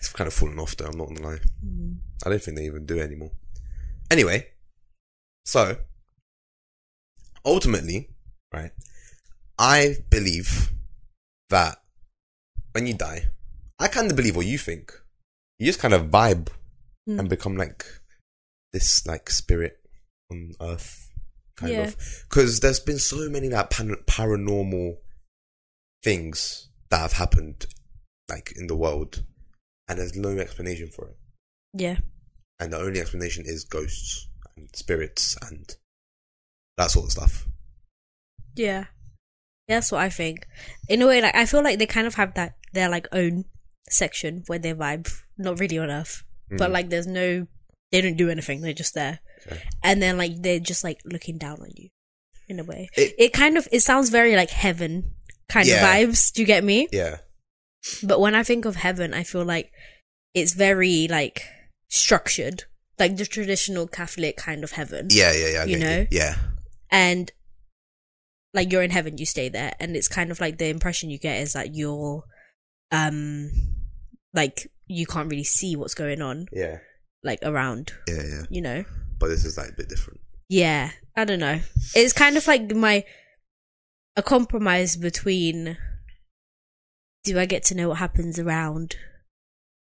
It's 0.03 0.09
kind 0.13 0.27
of 0.27 0.33
fallen 0.33 0.57
off 0.59 0.75
though, 0.75 0.87
I'm 0.87 0.97
not 0.97 1.09
gonna 1.09 1.21
lie. 1.21 1.39
Hmm. 1.63 1.93
I 2.25 2.29
don't 2.29 2.41
think 2.41 2.57
they 2.57 2.65
even 2.65 2.85
do 2.87 2.97
it 2.97 3.03
anymore. 3.03 3.31
Anyway, 4.09 4.47
so 5.45 5.77
ultimately, 7.45 8.09
right, 8.53 8.71
I 9.59 9.97
believe 10.09 10.71
that 11.49 11.77
when 12.71 12.87
you 12.87 12.95
die, 12.95 13.27
I 13.79 13.87
kind 13.89 14.09
of 14.09 14.17
believe 14.17 14.35
what 14.35 14.45
you 14.47 14.57
think. 14.57 14.91
You 15.59 15.67
just 15.67 15.79
kind 15.79 15.93
of 15.93 16.07
vibe 16.09 16.47
Hmm. 17.07 17.19
and 17.19 17.29
become 17.29 17.55
like 17.57 17.85
this 18.73 19.05
like 19.07 19.29
spirit 19.29 19.77
on 20.31 20.51
earth 20.61 21.09
kind 21.55 21.73
Yeah. 21.73 21.81
of 21.87 21.95
because 22.29 22.59
there's 22.61 22.79
been 22.79 22.99
so 22.99 23.29
many 23.29 23.49
like 23.49 23.69
pan- 23.69 23.95
paranormal 24.07 24.97
things 26.03 26.69
that 26.89 26.99
have 26.99 27.13
happened 27.13 27.65
like 28.29 28.53
in 28.55 28.67
the 28.67 28.75
world 28.75 29.23
and 29.87 29.99
there's 29.99 30.15
no 30.15 30.37
explanation 30.37 30.89
for 30.89 31.07
it 31.09 31.17
yeah. 31.73 31.97
and 32.59 32.73
the 32.73 32.77
only 32.79 32.99
explanation 32.99 33.43
is 33.45 33.63
ghosts 33.65 34.27
and 34.55 34.69
spirits 34.75 35.37
and 35.49 35.75
that 36.77 36.91
sort 36.91 37.05
of 37.05 37.11
stuff 37.11 37.47
Yeah. 38.55 38.85
That's 39.67 39.89
what 39.91 40.01
I 40.01 40.09
think. 40.09 40.47
In 40.89 41.01
a 41.01 41.07
way, 41.07 41.21
like 41.21 41.33
I 41.35 41.45
feel 41.45 41.63
like 41.63 41.79
they 41.79 41.85
kind 41.85 42.05
of 42.05 42.15
have 42.15 42.33
that 42.33 42.57
their 42.73 42.89
like 42.89 43.07
own 43.13 43.45
section 43.89 44.43
where 44.47 44.59
they 44.59 44.73
vibe, 44.73 45.07
not 45.37 45.59
really 45.61 45.77
on 45.77 45.89
Earth, 45.89 46.25
but 46.49 46.69
Mm. 46.69 46.73
like 46.73 46.89
there's 46.89 47.07
no, 47.07 47.47
they 47.91 48.01
don't 48.01 48.17
do 48.17 48.29
anything. 48.29 48.61
They're 48.61 48.73
just 48.73 48.93
there, 48.93 49.19
Okay. 49.47 49.61
and 49.83 50.01
then 50.01 50.17
like 50.17 50.41
they're 50.41 50.59
just 50.59 50.83
like 50.83 50.99
looking 51.05 51.37
down 51.37 51.61
on 51.61 51.69
you, 51.75 51.89
in 52.47 52.59
a 52.59 52.63
way. 52.63 52.89
It- 52.95 53.15
It, 53.17 53.33
kind 53.33 53.57
of 53.57 53.67
it 53.71 53.81
sounds 53.81 54.09
very 54.09 54.35
like 54.35 54.49
heaven 54.49 55.11
kind 55.49 55.67
Yeah. 55.67 55.75
of 55.75 56.09
vibes. 56.09 56.31
Do 56.33 56.41
you 56.41 56.45
get 56.45 56.63
me? 56.63 56.87
yeah 56.91 57.17
But 58.03 58.19
when 58.19 58.35
I 58.35 58.43
think 58.43 58.65
of 58.65 58.75
heaven, 58.77 59.13
I 59.13 59.23
feel 59.23 59.43
like 59.43 59.71
it's 60.33 60.53
very 60.53 61.07
like 61.09 61.43
structured, 61.89 62.63
like 62.99 63.17
the 63.17 63.25
traditional 63.25 63.87
Catholic 63.87 64.37
kind 64.37 64.63
of 64.63 64.71
heaven. 64.73 65.07
yeah 65.11 65.33
yeah 65.33 65.49
yeah 65.49 65.61
I 65.61 65.65
You 65.65 65.79
know? 65.79 66.07
yeah 66.11 66.35
and 66.89 67.31
like 68.53 68.71
you're 68.71 68.83
in 68.83 68.91
heaven 68.91 69.17
you 69.17 69.25
stay 69.25 69.49
there 69.49 69.73
and 69.79 69.95
it's 69.95 70.07
kind 70.09 70.29
of 70.31 70.39
like 70.41 70.57
the 70.57 70.67
impression 70.67 71.09
you 71.09 71.17
get 71.17 71.41
is 71.41 71.53
that 71.53 71.73
you're 71.73 72.23
um 72.91 73.49
like 74.33 74.69
you 74.87 75.05
can't 75.05 75.29
really 75.29 75.43
see 75.45 75.75
what's 75.77 75.93
going 75.93 76.21
on 76.21 76.47
yeah 76.51 76.79
like 77.23 77.39
around 77.43 77.93
yeah 78.07 78.23
yeah. 78.23 78.43
you 78.49 78.61
know? 78.61 78.83
But 79.19 79.27
this 79.27 79.45
is 79.45 79.57
like 79.57 79.69
a 79.69 79.73
bit 79.73 79.89
different. 79.89 80.19
Yeah 80.49 80.91
i 81.15 81.25
don't 81.25 81.39
know. 81.39 81.59
It's 81.95 82.13
kind 82.13 82.37
of 82.37 82.47
like 82.47 82.73
my 82.75 83.03
a 84.15 84.21
compromise 84.23 84.95
between 84.97 85.77
do 87.23 87.39
i 87.39 87.45
get 87.45 87.63
to 87.65 87.75
know 87.75 87.89
what 87.89 87.97
happens 87.99 88.39
around 88.39 88.95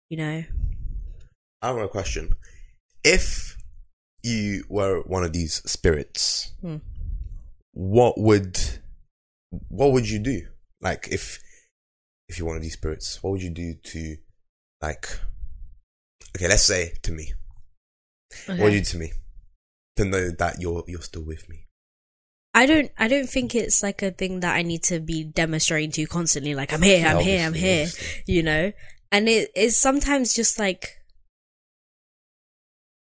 you 0.09 0.17
know? 0.17 0.43
I 1.61 1.67
have 1.67 1.77
a 1.77 1.87
question. 1.87 2.33
If 3.03 3.57
you 4.23 4.63
were 4.69 5.01
one 5.01 5.23
of 5.23 5.33
these 5.33 5.55
spirits 5.69 6.53
Hmm. 6.61 6.77
what 7.73 8.19
would 8.19 8.59
what 9.69 9.91
would 9.93 10.09
you 10.09 10.19
do? 10.19 10.47
Like 10.81 11.07
if 11.11 11.39
if 12.27 12.37
you're 12.37 12.47
one 12.47 12.55
of 12.57 12.61
these 12.63 12.73
spirits 12.73 13.21
what 13.21 13.31
would 13.31 13.43
you 13.43 13.49
do 13.51 13.75
to 13.75 14.17
like 14.81 15.07
okay 16.35 16.47
let's 16.47 16.63
say 16.63 16.93
to 17.03 17.11
me. 17.11 17.33
What 18.47 18.59
would 18.59 18.73
you 18.73 18.79
do 18.79 18.85
to 18.85 18.97
me? 18.97 19.11
To 19.97 20.05
know 20.05 20.29
that 20.31 20.59
you're 20.59 20.83
you're 20.87 21.01
still 21.01 21.23
with 21.23 21.47
me. 21.49 21.65
I 22.53 22.65
don't 22.65 22.91
I 22.97 23.07
don't 23.07 23.29
think 23.29 23.55
it's 23.55 23.81
like 23.81 24.01
a 24.01 24.11
thing 24.11 24.41
that 24.41 24.55
I 24.55 24.61
need 24.61 24.83
to 24.83 24.99
be 24.99 25.23
demonstrating 25.23 25.91
to 25.91 26.01
you 26.01 26.07
constantly 26.07 26.55
like 26.55 26.73
I'm 26.73 26.81
here, 26.81 27.05
I'm 27.05 27.19
here, 27.19 27.45
I'm 27.45 27.53
here. 27.53 27.85
obviously. 27.85 28.33
you 28.33 28.43
know? 28.43 28.71
And 29.11 29.29
it 29.29 29.51
is 29.55 29.77
sometimes 29.77 30.33
just 30.33 30.59
like 30.59 31.01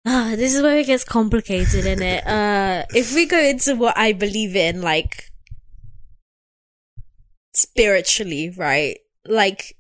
ah 0.06 0.34
this 0.36 0.54
is 0.54 0.62
where 0.62 0.78
it 0.78 0.86
gets 0.86 1.04
complicated 1.04 1.86
in 1.86 2.02
it 2.02 2.26
uh 2.38 2.84
if 2.92 3.14
we 3.14 3.24
go 3.24 3.38
into 3.38 3.76
what 3.76 3.96
i 3.96 4.12
believe 4.12 4.56
in 4.56 4.82
like 4.82 5.32
spiritually 7.54 8.50
right? 8.56 8.98
Like 9.26 9.76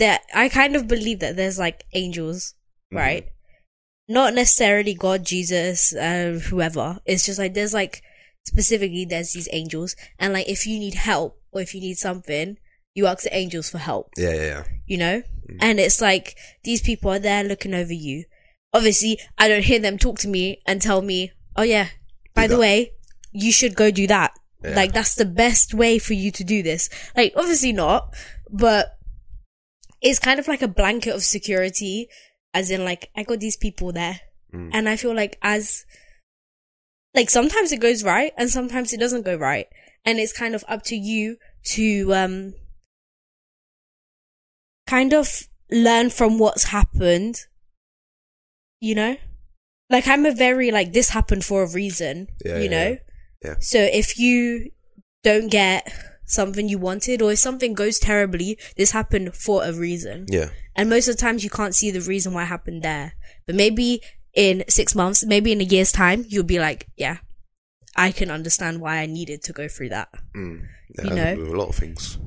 that 0.00 0.22
i 0.34 0.48
kind 0.48 0.74
of 0.76 0.88
believe 0.88 1.20
that 1.20 1.36
there's 1.36 1.58
like 1.58 1.84
angels 1.94 2.54
Mhm. 2.92 2.98
right? 2.98 3.24
Not 4.08 4.34
necessarily 4.34 4.94
god 4.94 5.24
jesus 5.24 5.94
uh 5.94 6.40
whoever. 6.50 6.98
It's 7.06 7.24
just 7.24 7.38
like 7.38 7.54
there's 7.54 7.72
like 7.72 8.02
specifically 8.44 9.04
there's 9.04 9.32
these 9.32 9.48
angels. 9.52 9.94
And 10.18 10.32
like 10.32 10.48
if 10.48 10.66
you 10.66 10.78
need 10.80 10.94
help 10.94 11.38
or 11.52 11.60
if 11.60 11.74
you 11.74 11.80
need 11.80 11.98
something 11.98 12.56
you 12.94 13.06
ask 13.06 13.22
the 13.22 13.36
angels 13.36 13.70
for 13.70 13.78
help. 13.78 14.10
Yeah 14.18 14.34
yeah 14.34 14.42
yeah. 14.54 14.64
You 14.86 14.98
know? 14.98 15.22
Mm. 15.48 15.58
and 15.62 15.78
it's 15.80 16.00
like 16.00 16.36
these 16.64 16.82
people 16.82 17.12
are 17.12 17.20
there 17.20 17.44
looking 17.44 17.74
over 17.74 17.92
you. 17.94 18.24
Obviously 18.72 19.18
i 19.38 19.46
don't 19.48 19.64
hear 19.70 19.78
them 19.78 19.98
talk 19.98 20.18
to 20.20 20.28
me 20.28 20.60
and 20.66 20.82
tell 20.82 21.02
me 21.02 21.30
oh 21.56 21.62
yeah 21.74 21.88
by 22.34 22.46
the 22.48 22.58
way 22.58 22.92
you 23.32 23.52
should 23.52 23.74
go 23.76 23.90
do 23.92 24.06
that. 24.08 24.32
Yeah. 24.64 24.74
like 24.74 24.92
that's 24.92 25.14
the 25.14 25.24
best 25.24 25.72
way 25.74 25.98
for 26.00 26.14
you 26.14 26.30
to 26.32 26.42
do 26.44 26.62
this. 26.62 26.90
Like 27.16 27.32
obviously 27.36 27.72
not 27.72 28.12
but 28.50 28.96
it's 30.02 30.18
kind 30.18 30.40
of 30.40 30.48
like 30.48 30.62
a 30.62 30.68
blanket 30.68 31.14
of 31.14 31.22
security 31.22 32.08
as 32.54 32.70
in 32.70 32.84
like 32.84 33.10
i 33.16 33.22
got 33.22 33.40
these 33.40 33.56
people 33.56 33.92
there 33.92 34.20
Mm. 34.52 34.70
and 34.72 34.88
i 34.88 34.96
feel 34.96 35.14
like 35.14 35.38
as 35.42 35.84
like 37.14 37.30
sometimes 37.30 37.70
it 37.70 37.78
goes 37.80 38.02
right 38.02 38.32
and 38.36 38.50
sometimes 38.50 38.92
it 38.92 38.98
doesn't 38.98 39.24
go 39.24 39.36
right 39.36 39.66
and 40.04 40.18
it's 40.18 40.32
kind 40.32 40.56
of 40.56 40.64
up 40.66 40.82
to 40.84 40.96
you 40.96 41.36
to 41.66 42.12
um 42.12 42.54
kind 44.88 45.12
of 45.14 45.42
learn 45.70 46.10
from 46.10 46.38
what's 46.38 46.64
happened 46.64 47.36
you 48.80 48.94
know 48.94 49.16
like 49.88 50.08
i'm 50.08 50.26
a 50.26 50.32
very 50.34 50.72
like 50.72 50.92
this 50.92 51.10
happened 51.10 51.44
for 51.44 51.62
a 51.62 51.68
reason 51.70 52.26
Yeah, 52.44 52.56
you 52.56 52.64
yeah, 52.64 52.70
know 52.70 52.88
yeah. 52.90 52.96
Yeah. 53.44 53.54
so 53.60 53.78
if 53.78 54.18
you 54.18 54.70
don't 55.22 55.48
get 55.48 55.92
something 56.30 56.68
you 56.68 56.78
wanted 56.78 57.20
or 57.22 57.32
if 57.32 57.38
something 57.38 57.74
goes 57.74 57.98
terribly 57.98 58.58
this 58.76 58.92
happened 58.92 59.34
for 59.34 59.64
a 59.64 59.72
reason 59.72 60.26
yeah 60.28 60.48
and 60.80 60.88
most 60.88 61.08
of 61.08 61.16
the 61.16 61.20
times 61.20 61.44
you 61.44 61.50
can't 61.50 61.74
see 61.74 61.90
the 61.90 62.00
reason 62.00 62.32
why 62.32 62.44
it 62.44 62.46
happened 62.46 62.82
there. 62.82 63.12
But 63.46 63.54
maybe 63.54 64.00
in 64.32 64.64
six 64.68 64.94
months, 64.94 65.26
maybe 65.26 65.52
in 65.52 65.60
a 65.60 65.64
year's 65.64 65.92
time, 65.92 66.24
you'll 66.26 66.44
be 66.44 66.58
like, 66.58 66.86
yeah, 66.96 67.18
I 67.96 68.12
can 68.12 68.30
understand 68.30 68.80
why 68.80 68.98
I 68.98 69.06
needed 69.06 69.42
to 69.42 69.52
go 69.52 69.68
through 69.68 69.90
that. 69.90 70.08
Mm. 70.34 70.62
Yeah, 70.96 71.04
You 71.04 71.14
know? 71.14 71.52
a 71.52 71.56
lot 71.56 71.68
of 71.68 71.74
things. 71.74 72.18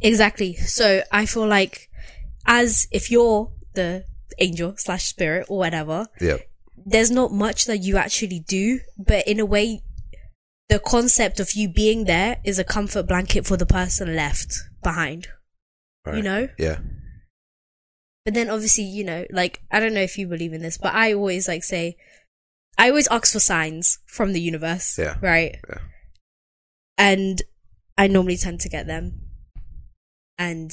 Exactly. 0.00 0.54
So 0.54 1.02
I 1.10 1.26
feel 1.26 1.46
like 1.46 1.88
as 2.46 2.86
if 2.92 3.10
you're 3.10 3.50
the 3.74 4.04
angel 4.38 4.74
slash 4.76 5.06
spirit 5.06 5.46
or 5.48 5.58
whatever, 5.58 6.06
Yeah, 6.20 6.36
there's 6.86 7.10
not 7.10 7.32
much 7.32 7.64
that 7.64 7.78
you 7.78 7.96
actually 7.96 8.40
do, 8.40 8.80
but 8.96 9.26
in 9.26 9.40
a 9.40 9.44
way, 9.46 9.82
the 10.72 10.78
concept 10.78 11.38
of 11.38 11.52
you 11.52 11.68
being 11.68 12.04
there 12.04 12.38
is 12.44 12.58
a 12.58 12.64
comfort 12.64 13.06
blanket 13.06 13.46
for 13.46 13.58
the 13.58 13.66
person 13.66 14.16
left 14.16 14.54
behind, 14.82 15.28
right. 16.06 16.16
you 16.16 16.22
know? 16.22 16.48
Yeah, 16.58 16.78
But 18.24 18.32
then 18.32 18.48
obviously, 18.48 18.84
you 18.84 19.04
know, 19.04 19.26
like, 19.30 19.60
I 19.70 19.80
don't 19.80 19.92
know 19.92 20.00
if 20.00 20.16
you 20.16 20.26
believe 20.26 20.54
in 20.54 20.62
this, 20.62 20.78
but 20.78 20.94
I 20.94 21.12
always 21.12 21.46
like 21.46 21.62
say, 21.62 21.96
I 22.78 22.88
always 22.88 23.06
ask 23.08 23.32
for 23.34 23.40
signs 23.40 23.98
from 24.06 24.32
the 24.32 24.40
universe. 24.40 24.98
Yeah. 24.98 25.16
Right. 25.20 25.58
Yeah. 25.68 25.78
And 26.96 27.42
I 27.98 28.06
normally 28.06 28.38
tend 28.38 28.60
to 28.60 28.70
get 28.70 28.86
them. 28.86 29.20
And 30.38 30.72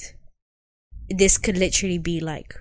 this 1.09 1.37
could 1.37 1.57
literally 1.57 1.97
be 1.97 2.21
like 2.21 2.55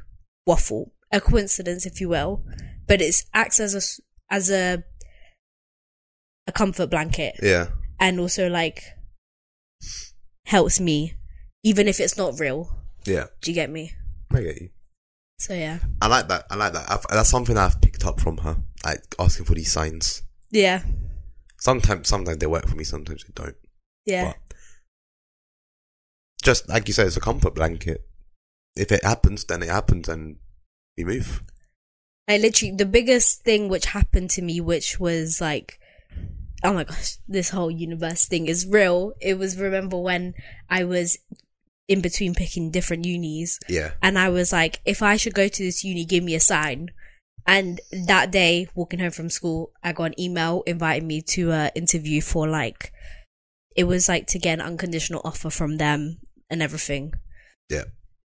waffle, 0.44 0.92
a 1.12 1.20
coincidence, 1.20 1.86
if 1.86 2.00
you 2.00 2.08
will, 2.08 2.42
but 2.88 3.00
it 3.00 3.22
acts 3.32 3.60
as 3.60 3.74
a, 3.76 4.34
as 4.34 4.50
a, 4.50 4.82
a 6.48 6.52
comfort 6.52 6.90
blanket 6.90 7.38
yeah, 7.42 7.68
and 8.00 8.18
also 8.18 8.48
like 8.48 8.82
helps 10.46 10.80
me, 10.80 11.14
even 11.62 11.86
if 11.86 12.00
it's 12.00 12.16
not 12.16 12.40
real. 12.40 12.74
yeah. 13.04 13.26
Do 13.42 13.50
you 13.50 13.54
get 13.54 13.70
me? 13.70 13.92
I 14.32 14.40
get 14.40 14.60
you. 14.60 14.70
So 15.38 15.54
yeah. 15.54 15.78
I 16.02 16.08
like 16.08 16.26
that. 16.28 16.46
I 16.50 16.56
like 16.56 16.72
that. 16.72 16.90
I've, 16.90 17.06
that's 17.10 17.28
something 17.28 17.56
I've 17.56 17.80
picked 17.80 18.04
up 18.04 18.18
from 18.18 18.38
her. 18.38 18.56
Like 18.84 19.14
asking 19.18 19.46
for 19.46 19.54
these 19.54 19.70
signs. 19.70 20.22
Yeah. 20.50 20.82
Sometimes, 21.58 22.08
sometimes 22.08 22.38
they 22.38 22.46
work 22.46 22.66
for 22.66 22.76
me. 22.76 22.84
Sometimes 22.84 23.24
they 23.24 23.32
don't. 23.34 23.56
Yeah. 24.04 24.32
But 24.48 24.56
just 26.42 26.68
like 26.68 26.88
you 26.88 26.94
said, 26.94 27.06
it's 27.06 27.16
a 27.16 27.20
comfort 27.20 27.54
blanket. 27.54 28.04
If 28.74 28.90
it 28.90 29.04
happens, 29.04 29.44
then 29.44 29.62
it 29.62 29.68
happens, 29.68 30.08
and 30.08 30.36
we 30.96 31.04
move. 31.04 31.42
I 32.28 32.38
literally 32.38 32.74
the 32.74 32.86
biggest 32.86 33.42
thing 33.42 33.68
which 33.68 33.86
happened 33.86 34.30
to 34.30 34.42
me, 34.42 34.60
which 34.60 35.00
was 35.00 35.40
like, 35.40 35.80
oh 36.64 36.72
my 36.72 36.84
gosh, 36.84 37.16
this 37.28 37.50
whole 37.50 37.70
universe 37.70 38.26
thing 38.26 38.46
is 38.46 38.66
real. 38.66 39.12
It 39.20 39.38
was 39.38 39.58
remember 39.58 39.98
when 39.98 40.34
I 40.68 40.84
was 40.84 41.18
in 41.86 42.00
between 42.00 42.34
picking 42.34 42.70
different 42.70 43.06
unis, 43.06 43.58
Yeah, 43.68 43.92
and 44.02 44.18
I 44.18 44.28
was 44.28 44.52
like, 44.52 44.80
if 44.84 45.02
I 45.02 45.16
should 45.16 45.34
go 45.34 45.48
to 45.48 45.62
this 45.62 45.84
uni, 45.84 46.04
give 46.04 46.22
me 46.24 46.34
a 46.34 46.40
sign. 46.40 46.90
And 47.46 47.80
that 48.06 48.30
day, 48.30 48.68
walking 48.74 49.00
home 49.00 49.10
from 49.10 49.30
school, 49.30 49.72
I 49.82 49.92
got 49.92 50.04
an 50.04 50.20
email 50.20 50.62
inviting 50.66 51.08
me 51.08 51.22
to 51.28 51.50
an 51.52 51.70
interview 51.74 52.20
for 52.20 52.46
like, 52.46 52.92
it 53.74 53.84
was 53.84 54.06
like 54.06 54.26
to 54.28 54.38
get 54.38 54.58
an 54.58 54.66
unconditional 54.66 55.22
offer 55.24 55.48
from 55.48 55.78
them 55.78 56.18
and 56.50 56.62
everything. 56.62 57.14
yeah, 57.70 57.84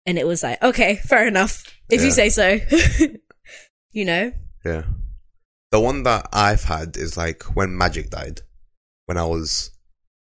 And 0.07 0.17
it 0.17 0.25
was 0.25 0.41
like, 0.41 0.59
okay, 0.63 0.95
fair 0.95 1.27
enough, 1.27 1.63
if 1.89 2.01
you 2.01 2.09
say 2.09 2.29
so. 2.29 2.57
you 3.91 4.05
know? 4.05 4.31
yeah. 4.65 4.83
The 5.71 5.79
one 5.79 6.03
that 6.03 6.27
I've 6.33 6.63
had 6.63 6.97
is 6.97 7.15
like 7.17 7.43
when 7.55 7.77
Magic 7.77 8.09
died. 8.09 8.41
When 9.05 9.17
I 9.17 9.25
was 9.25 9.71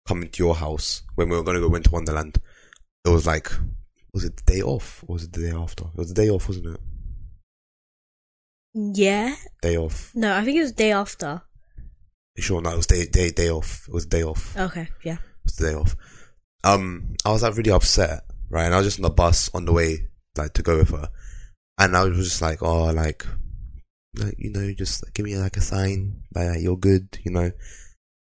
coming 0.07 0.29
to 0.29 0.43
your 0.43 0.55
house 0.55 1.03
when 1.15 1.29
we 1.29 1.37
were 1.37 1.43
going 1.43 1.57
to 1.57 1.61
go 1.61 1.69
Winter 1.69 1.91
Wonderland, 1.91 2.39
it 3.05 3.11
was 3.11 3.27
like, 3.27 3.51
was 4.13 4.25
it 4.25 4.37
the 4.37 4.53
day 4.53 4.63
off 4.63 5.05
or 5.07 5.15
was 5.15 5.25
it 5.25 5.33
the 5.33 5.43
day 5.43 5.51
after? 5.51 5.85
It 5.85 5.97
was 5.97 6.09
the 6.09 6.23
day 6.23 6.29
off, 6.31 6.49
wasn't 6.49 6.67
it? 6.67 6.81
Yeah. 8.75 9.35
Day 9.63 9.77
off. 9.77 10.13
No, 10.15 10.35
I 10.35 10.45
think 10.45 10.59
it 10.59 10.63
was 10.63 10.73
day 10.73 10.93
after. 10.93 11.43
Sure, 12.37 12.61
no, 12.61 12.71
it 12.71 12.77
was 12.77 12.87
day 12.87 13.07
day 13.07 13.31
day 13.31 13.51
off. 13.51 13.87
It 13.87 13.95
was 13.95 14.07
day 14.07 14.25
off. 14.25 14.57
Okay, 14.57 14.89
yeah. 15.05 15.15
It 15.15 15.45
was 15.45 15.57
the 15.57 15.69
day 15.69 15.75
off. 15.75 15.97
Um, 16.65 17.15
I 17.25 17.31
was 17.31 17.43
like 17.43 17.57
really 17.57 17.71
upset, 17.71 18.25
right? 18.51 18.65
And 18.65 18.75
I 18.75 18.79
was 18.79 18.87
just 18.87 18.99
on 18.99 19.03
the 19.03 19.11
bus 19.11 19.51
on 19.55 19.67
the 19.67 19.73
way, 19.73 20.09
like 20.37 20.55
to 20.55 20.63
go 20.63 20.79
with 20.79 20.91
her, 20.91 21.11
and 21.79 21.97
I 21.97 22.05
was 22.05 22.17
just 22.17 22.43
like, 22.43 22.63
oh, 22.63 22.87
like, 22.87 23.25
like 24.19 24.35
you 24.39 24.51
know, 24.51 24.73
just 24.73 25.05
give 25.15 25.25
me 25.27 25.37
like 25.37 25.57
a 25.57 25.61
sign 25.61 26.23
that 26.33 26.61
you're 26.61 26.77
good, 26.77 27.19
you 27.25 27.31
know. 27.33 27.51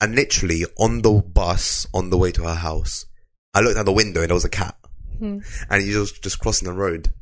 And 0.00 0.14
literally 0.14 0.64
on 0.78 1.02
the 1.02 1.12
bus 1.22 1.86
on 1.94 2.10
the 2.10 2.18
way 2.18 2.32
to 2.32 2.42
her 2.44 2.54
house, 2.54 3.06
I 3.54 3.60
looked 3.60 3.78
out 3.78 3.86
the 3.86 3.92
window 3.92 4.20
and 4.20 4.28
there 4.30 4.34
was 4.34 4.44
a 4.44 4.50
cat, 4.50 4.76
Hmm. 5.18 5.38
and 5.70 5.82
he 5.82 5.96
was 5.96 6.12
just 6.12 6.40
crossing 6.40 6.66
the 6.68 6.74
road. 6.74 7.12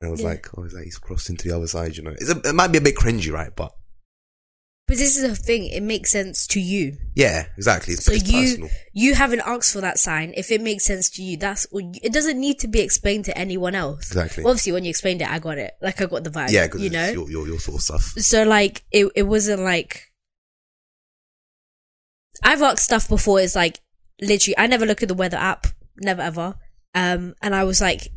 And 0.00 0.08
I 0.08 0.10
was 0.10 0.20
Yeah. 0.20 0.28
like, 0.28 0.48
oh, 0.56 0.62
he's 0.64 0.74
like 0.74 0.84
he's 0.84 0.98
crossing 0.98 1.36
to 1.36 1.48
the 1.48 1.56
other 1.56 1.66
side, 1.66 1.96
you 1.96 2.02
know. 2.02 2.10
It's 2.12 2.28
a, 2.30 2.40
it 2.48 2.54
might 2.54 2.68
be 2.72 2.78
a 2.78 2.82
bit 2.82 2.96
cringy, 2.96 3.32
right? 3.32 3.54
But 3.54 3.72
But 4.92 4.98
this 4.98 5.16
is 5.16 5.22
the 5.22 5.34
thing, 5.34 5.68
it 5.68 5.82
makes 5.82 6.10
sense 6.10 6.46
to 6.48 6.60
you. 6.60 6.98
yeah, 7.14 7.46
exactly. 7.56 7.94
It's, 7.94 8.04
So 8.04 8.12
it's 8.12 8.30
you 8.30 8.42
personal. 8.42 8.70
you 8.92 9.14
haven't 9.14 9.40
asked 9.46 9.72
for 9.72 9.80
that 9.80 9.98
sign. 9.98 10.34
If 10.36 10.50
it 10.50 10.60
makes 10.60 10.84
sense 10.84 11.08
to 11.10 11.22
you, 11.22 11.38
that's 11.38 11.66
it 11.72 12.12
doesn't 12.12 12.38
need 12.38 12.58
to 12.58 12.68
be 12.68 12.80
explained 12.80 13.24
to 13.24 13.38
anyone 13.38 13.74
else. 13.74 14.08
Exactly. 14.08 14.44
Well, 14.44 14.50
obviously, 14.50 14.72
when 14.72 14.84
you 14.84 14.90
explained 14.90 15.22
it, 15.22 15.30
I 15.30 15.38
got 15.38 15.56
it. 15.56 15.72
Like 15.80 15.98
I 16.02 16.04
got 16.04 16.24
the 16.24 16.30
vibe. 16.30 16.50
Yeah, 16.50 16.66
because 16.66 16.82
you 16.82 16.90
know. 16.90 17.08
your, 17.10 17.30
your 17.30 17.46
your 17.46 17.58
sort 17.58 17.76
of 17.78 17.82
stuff. 17.82 18.02
so 18.18 18.42
like 18.42 18.84
it 18.90 19.10
it 19.16 19.22
wasn't 19.22 19.62
like 19.62 20.12
I've 22.42 22.60
asked 22.60 22.84
stuff 22.84 23.08
before. 23.08 23.40
It's 23.40 23.56
like 23.56 23.80
literally, 24.20 24.58
I 24.58 24.66
never 24.66 24.84
look 24.84 25.02
at 25.02 25.08
the 25.08 25.14
weather 25.14 25.38
app, 25.38 25.66
never 25.96 26.20
ever. 26.20 26.54
Um, 26.94 27.34
and 27.40 27.54
I 27.54 27.64
was 27.64 27.80
like, 27.80 28.08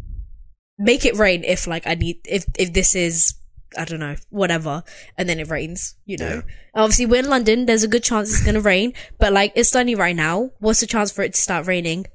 make 0.77 1.05
it 1.05 1.15
rain 1.15 1.45
if 1.45 1.67
like 1.67 1.87
I 1.87 1.95
need 1.95 2.17
if 2.25 2.45
if 2.59 2.73
this 2.73 2.95
is 2.95 3.33
I 3.77 3.85
don't 3.85 3.99
know 3.99 4.15
whatever, 4.29 4.83
and 5.17 5.27
then 5.29 5.39
it 5.39 5.49
rains. 5.49 5.95
You 6.05 6.17
know, 6.17 6.27
Yeah. 6.35 6.41
obviously 6.73 7.05
we're 7.05 7.19
in 7.19 7.29
London. 7.29 7.65
There's 7.65 7.83
a 7.83 7.87
good 7.87 8.03
chance 8.03 8.29
it's 8.29 8.43
gonna 8.45 8.61
rain, 8.61 8.93
but 9.19 9.33
like 9.33 9.51
it's 9.55 9.69
sunny 9.69 9.95
right 9.95 10.15
now. 10.15 10.51
What's 10.59 10.79
the 10.79 10.87
chance 10.87 11.11
for 11.11 11.23
it 11.23 11.33
to 11.33 11.41
start 11.41 11.67
raining 11.67 12.05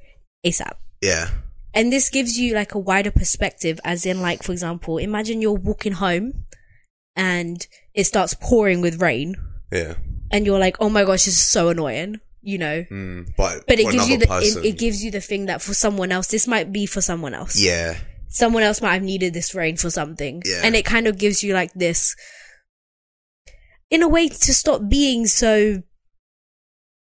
ASAP? 0.46 0.74
Yeah, 1.02 1.28
And 1.72 1.92
this 1.92 2.10
gives 2.10 2.36
you 2.38 2.54
like 2.54 2.74
a 2.74 2.78
wider 2.78 3.10
perspective, 3.12 3.78
as 3.84 4.04
in, 4.04 4.20
like, 4.20 4.42
for 4.42 4.52
example, 4.52 4.98
imagine 4.98 5.40
you're 5.40 5.52
walking 5.54 5.92
home 5.92 6.44
and 7.16 7.66
it 7.94 8.04
starts 8.04 8.34
pouring 8.34 8.80
with 8.80 9.00
rain, 9.00 9.36
yeah. 9.72 9.94
and 10.30 10.46
you're 10.46 10.58
like, 10.58 10.76
oh 10.80 10.88
my 10.90 11.04
gosh, 11.04 11.24
this 11.24 11.36
is 11.36 11.40
so 11.42 11.68
annoying, 11.68 12.20
you 12.42 12.58
know? 12.58 12.84
Mm, 12.90 13.28
but 13.36 13.66
But 13.66 13.78
it 13.80 13.90
gives 13.90 14.08
you 14.08 14.18
the 14.18 14.26
it, 14.42 14.64
it 14.64 14.78
gives 14.78 15.02
you 15.04 15.10
the 15.10 15.20
thing 15.20 15.46
that 15.46 15.62
for 15.62 15.74
someone 15.74 16.12
else, 16.12 16.26
this 16.28 16.46
might 16.46 16.72
be 16.72 16.86
for 16.86 17.00
someone 17.00 17.34
else. 17.34 17.58
yeah, 17.60 17.96
Someone 18.30 18.62
else 18.62 18.80
might 18.80 18.94
have 18.94 19.02
needed 19.02 19.34
this 19.34 19.54
rain 19.54 19.76
for 19.76 19.90
something, 19.90 20.42
Yeah. 20.44 20.62
and 20.64 20.74
it 20.74 20.84
kind 20.84 21.06
of 21.06 21.18
gives 21.18 21.42
you 21.42 21.52
like 21.52 21.72
this, 21.74 22.16
in 23.90 24.02
a 24.02 24.08
way, 24.08 24.28
to 24.28 24.54
stop 24.54 24.88
being 24.88 25.26
so 25.26 25.82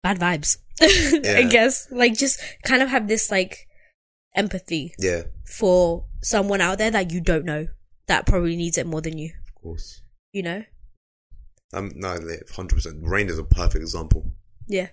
bad 0.02 0.18
vibes. 0.18 0.56
I 0.80 1.46
guess, 1.50 1.86
like, 1.90 2.16
just 2.16 2.40
kind 2.64 2.82
of 2.82 2.88
have 2.88 3.08
this 3.08 3.30
like 3.30 3.66
empathy 4.34 4.94
yeah. 4.98 5.22
for 5.44 6.06
someone 6.22 6.60
out 6.60 6.78
there 6.78 6.90
that 6.90 7.12
you 7.12 7.20
don't 7.20 7.44
know 7.44 7.66
that 8.08 8.26
probably 8.26 8.56
needs 8.56 8.78
it 8.78 8.86
more 8.86 9.00
than 9.00 9.18
you. 9.18 9.32
Of 9.46 9.62
course. 9.62 10.02
You 10.32 10.42
know? 10.42 10.64
Um, 11.72 11.92
no, 11.94 12.18
hundred 12.54 12.76
percent. 12.76 12.96
Rain 13.02 13.28
is 13.28 13.38
a 13.38 13.44
perfect 13.44 13.82
example. 13.82 14.30
Yeah. 14.66 14.88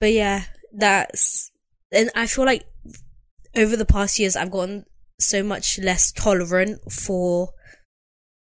But 0.00 0.12
yeah, 0.12 0.44
that's 0.72 1.50
and 1.90 2.10
I 2.14 2.26
feel 2.26 2.44
like 2.44 2.64
over 3.58 3.76
the 3.76 3.84
past 3.84 4.18
years 4.18 4.36
I've 4.36 4.50
gotten 4.50 4.84
so 5.20 5.42
much 5.42 5.78
less 5.78 6.12
tolerant 6.12 6.92
for 6.92 7.50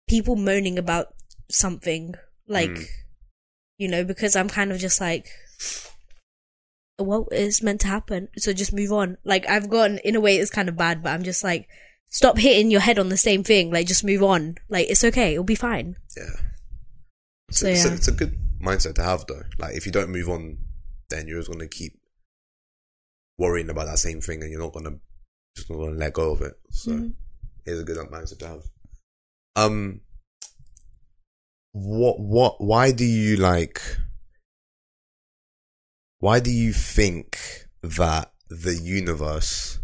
people 0.08 0.36
moaning 0.36 0.78
about 0.78 1.14
something. 1.50 2.14
Like 2.48 2.70
Mm. 2.70 2.86
you 3.78 3.88
know, 3.88 4.04
because 4.04 4.36
I'm 4.36 4.48
kind 4.48 4.72
of 4.72 4.78
just 4.78 5.00
like 5.00 5.28
well, 6.98 7.28
it's 7.30 7.62
meant 7.62 7.82
to 7.82 7.88
happen, 7.88 8.28
so 8.38 8.52
just 8.54 8.72
move 8.72 8.90
on. 8.92 9.18
Like 9.24 9.46
I've 9.48 9.68
gotten 9.68 9.98
in 9.98 10.16
a 10.16 10.20
way 10.20 10.36
it's 10.38 10.50
kind 10.50 10.68
of 10.68 10.76
bad, 10.76 11.02
but 11.02 11.10
I'm 11.12 11.24
just 11.24 11.44
like 11.44 11.68
stop 12.08 12.38
hitting 12.38 12.70
your 12.70 12.80
head 12.80 12.98
on 12.98 13.08
the 13.10 13.16
same 13.16 13.44
thing. 13.44 13.70
Like 13.70 13.86
just 13.86 14.04
move 14.04 14.22
on. 14.22 14.56
Like 14.68 14.88
it's 14.88 15.04
okay, 15.04 15.32
it'll 15.32 15.44
be 15.44 15.54
fine. 15.54 15.96
Yeah. 16.16 16.40
So, 17.50 17.68
it's, 17.68 17.84
yeah. 17.84 17.92
a, 17.92 17.94
it's 17.94 18.08
a 18.08 18.12
good 18.12 18.36
mindset 18.60 18.94
to 18.94 19.02
have, 19.04 19.24
though. 19.28 19.42
Like, 19.58 19.76
if 19.76 19.86
you 19.86 19.92
don't 19.92 20.10
move 20.10 20.28
on, 20.28 20.58
then 21.10 21.28
you're 21.28 21.38
just 21.38 21.50
gonna 21.50 21.68
keep 21.68 21.92
worrying 23.38 23.70
about 23.70 23.86
that 23.86 23.98
same 23.98 24.20
thing, 24.20 24.42
and 24.42 24.50
you're 24.50 24.60
not 24.60 24.72
gonna 24.72 24.98
just 25.56 25.70
not 25.70 25.76
gonna 25.78 25.96
let 25.96 26.12
go 26.12 26.32
of 26.32 26.42
it. 26.42 26.54
So, 26.70 26.92
Mhm. 26.92 27.14
it's 27.64 27.80
a 27.80 27.84
good 27.84 27.96
mindset 28.08 28.38
to 28.40 28.46
have. 28.48 28.62
Um, 29.56 30.00
what, 31.72 32.18
what, 32.20 32.60
why 32.62 32.92
do 32.92 33.04
you 33.04 33.36
like? 33.36 33.80
Why 36.18 36.40
do 36.40 36.50
you 36.50 36.72
think 36.72 37.38
that 37.82 38.32
the 38.48 38.74
universe 38.74 39.78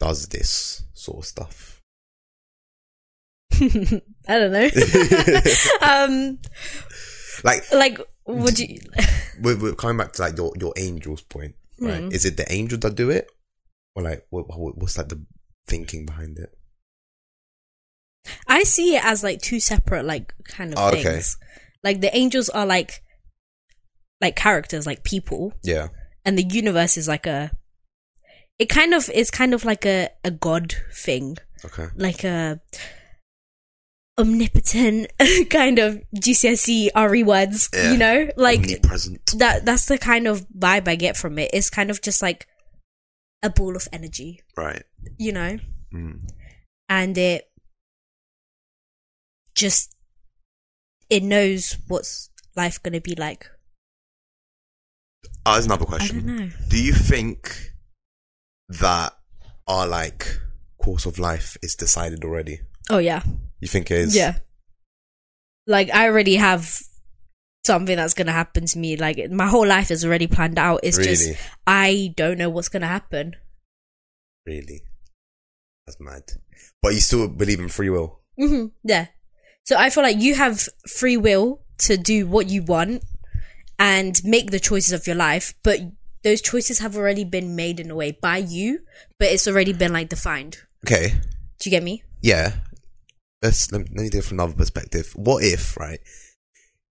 does 0.00 0.28
this 0.28 0.82
sort 0.94 1.18
of 1.18 1.24
stuff? 1.26 1.82
I 3.60 4.00
don't 4.38 4.52
know. 4.52 4.68
um, 5.82 6.38
Like, 7.44 7.70
like, 7.72 8.00
would 8.26 8.58
you? 8.58 8.78
we're, 9.42 9.58
we're 9.58 9.74
coming 9.74 9.96
back 9.98 10.12
to 10.14 10.22
like 10.22 10.36
your 10.36 10.52
your 10.58 10.72
angels 10.76 11.22
point, 11.22 11.54
right? 11.80 12.02
Hmm. 12.04 12.12
Is 12.12 12.24
it 12.24 12.36
the 12.36 12.50
angels 12.52 12.80
that 12.80 12.94
do 12.94 13.10
it, 13.10 13.30
or 13.94 14.02
like 14.02 14.26
what, 14.30 14.46
what 14.48 14.76
what's 14.78 14.98
like 14.98 15.08
the 15.08 15.24
thinking 15.66 16.06
behind 16.06 16.38
it? 16.38 16.50
I 18.46 18.62
see 18.64 18.96
it 18.96 19.04
as 19.04 19.22
like 19.22 19.40
two 19.40 19.60
separate, 19.60 20.04
like 20.04 20.34
kind 20.44 20.72
of 20.72 20.78
Oh, 20.78 20.88
okay. 20.88 21.02
things. 21.02 21.36
Like 21.82 22.00
the 22.00 22.14
angels 22.16 22.48
are 22.50 22.66
like 22.66 23.02
like 24.20 24.36
characters, 24.36 24.86
like 24.86 25.04
people, 25.04 25.52
Yeah. 25.62 25.88
and 26.24 26.36
the 26.36 26.42
universe 26.44 26.96
is 26.96 27.08
like 27.08 27.26
a. 27.26 27.50
It 28.58 28.68
kind 28.68 28.92
of 28.92 29.08
is 29.10 29.30
kind 29.30 29.54
of 29.54 29.64
like 29.64 29.86
a 29.86 30.10
a 30.24 30.30
god 30.32 30.74
thing, 30.92 31.36
Okay. 31.64 31.86
like 31.94 32.24
a 32.24 32.60
omnipotent 34.18 35.12
kind 35.50 35.78
of 35.78 36.02
GCSE 36.16 36.90
RE 36.94 37.22
words, 37.22 37.68
Yeah. 37.72 37.92
you 37.92 37.98
know, 37.98 38.28
like 38.36 38.60
Omnipresent. 38.60 39.38
that. 39.38 39.64
That's 39.64 39.86
the 39.86 39.98
kind 39.98 40.26
of 40.26 40.46
vibe 40.50 40.88
I 40.88 40.96
get 40.96 41.16
from 41.16 41.38
it. 41.38 41.50
It's 41.52 41.70
kind 41.70 41.90
of 41.90 42.02
just 42.02 42.20
like 42.22 42.46
a 43.42 43.50
ball 43.50 43.76
of 43.76 43.86
energy, 43.92 44.40
Right. 44.56 44.82
you 45.18 45.32
know, 45.32 45.58
Mm. 45.94 46.28
and 46.88 47.16
it 47.16 47.44
just 49.54 49.94
it 51.10 51.22
knows 51.22 51.76
what's 51.88 52.30
life 52.56 52.82
gonna 52.82 53.00
be 53.00 53.14
like. 53.14 53.48
Oh, 55.46 55.52
there's 55.52 55.64
another 55.66 55.86
question. 55.86 56.52
Do 56.68 56.82
you 56.82 56.92
think 56.92 57.72
that 58.68 59.14
our 59.66 59.86
like 59.86 60.26
course 60.78 61.06
of 61.06 61.18
life 61.18 61.56
is 61.62 61.74
decided 61.74 62.24
already? 62.24 62.60
Oh 62.90 62.98
yeah, 62.98 63.22
You 63.60 63.68
think 63.68 63.90
it 63.90 63.98
is? 63.98 64.16
yeah. 64.16 64.38
Like 65.66 65.90
I 65.90 66.06
already 66.08 66.36
have 66.36 66.78
something 67.64 67.96
that's 67.96 68.14
gonna 68.14 68.32
happen 68.32 68.66
to 68.66 68.78
me. 68.78 68.96
Like 68.96 69.30
my 69.30 69.46
whole 69.46 69.66
life 69.66 69.90
is 69.90 70.04
already 70.04 70.26
planned 70.26 70.58
out. 70.58 70.80
It's 70.82 70.96
Really? 70.96 71.10
just 71.10 71.38
I 71.66 72.14
don't 72.16 72.38
know 72.38 72.48
what's 72.50 72.68
gonna 72.68 72.86
happen. 72.86 73.34
Really? 74.46 74.82
That's 75.86 76.00
mad. 76.00 76.22
But 76.82 76.94
you 76.94 77.00
still 77.00 77.28
believe 77.28 77.60
in 77.60 77.68
free 77.68 77.90
will? 77.90 78.20
hmm 78.38 78.66
Yeah. 78.84 79.06
So 79.64 79.76
I 79.76 79.90
feel 79.90 80.02
like 80.02 80.18
you 80.20 80.34
have 80.34 80.66
free 80.88 81.16
will 81.18 81.60
to 81.78 81.96
do 81.98 82.26
what 82.26 82.48
you 82.48 82.62
want 82.62 83.02
and 83.78 84.18
make 84.24 84.50
the 84.50 84.58
choices 84.60 84.92
of 84.92 85.06
your 85.06 85.16
life, 85.16 85.54
but 85.62 85.78
those 86.24 86.40
choices 86.40 86.78
have 86.78 86.96
already 86.96 87.24
been 87.24 87.54
made 87.54 87.78
in 87.78 87.90
a 87.90 87.94
way 87.94 88.12
by 88.12 88.38
you, 88.38 88.80
but 89.18 89.28
it's 89.28 89.46
already 89.46 89.72
been 89.72 89.92
like 89.92 90.08
defined. 90.08 90.58
Okay. 90.86 91.10
Do 91.60 91.68
you 91.68 91.70
get 91.70 91.82
me? 91.82 92.02
Yeah. 92.22 92.54
Let's 93.42 93.70
let 93.70 93.90
me, 93.90 94.08
do 94.08 94.18
it 94.18 94.24
from 94.24 94.40
another 94.40 94.54
perspective. 94.54 95.12
What 95.14 95.44
if, 95.44 95.76
right? 95.76 96.00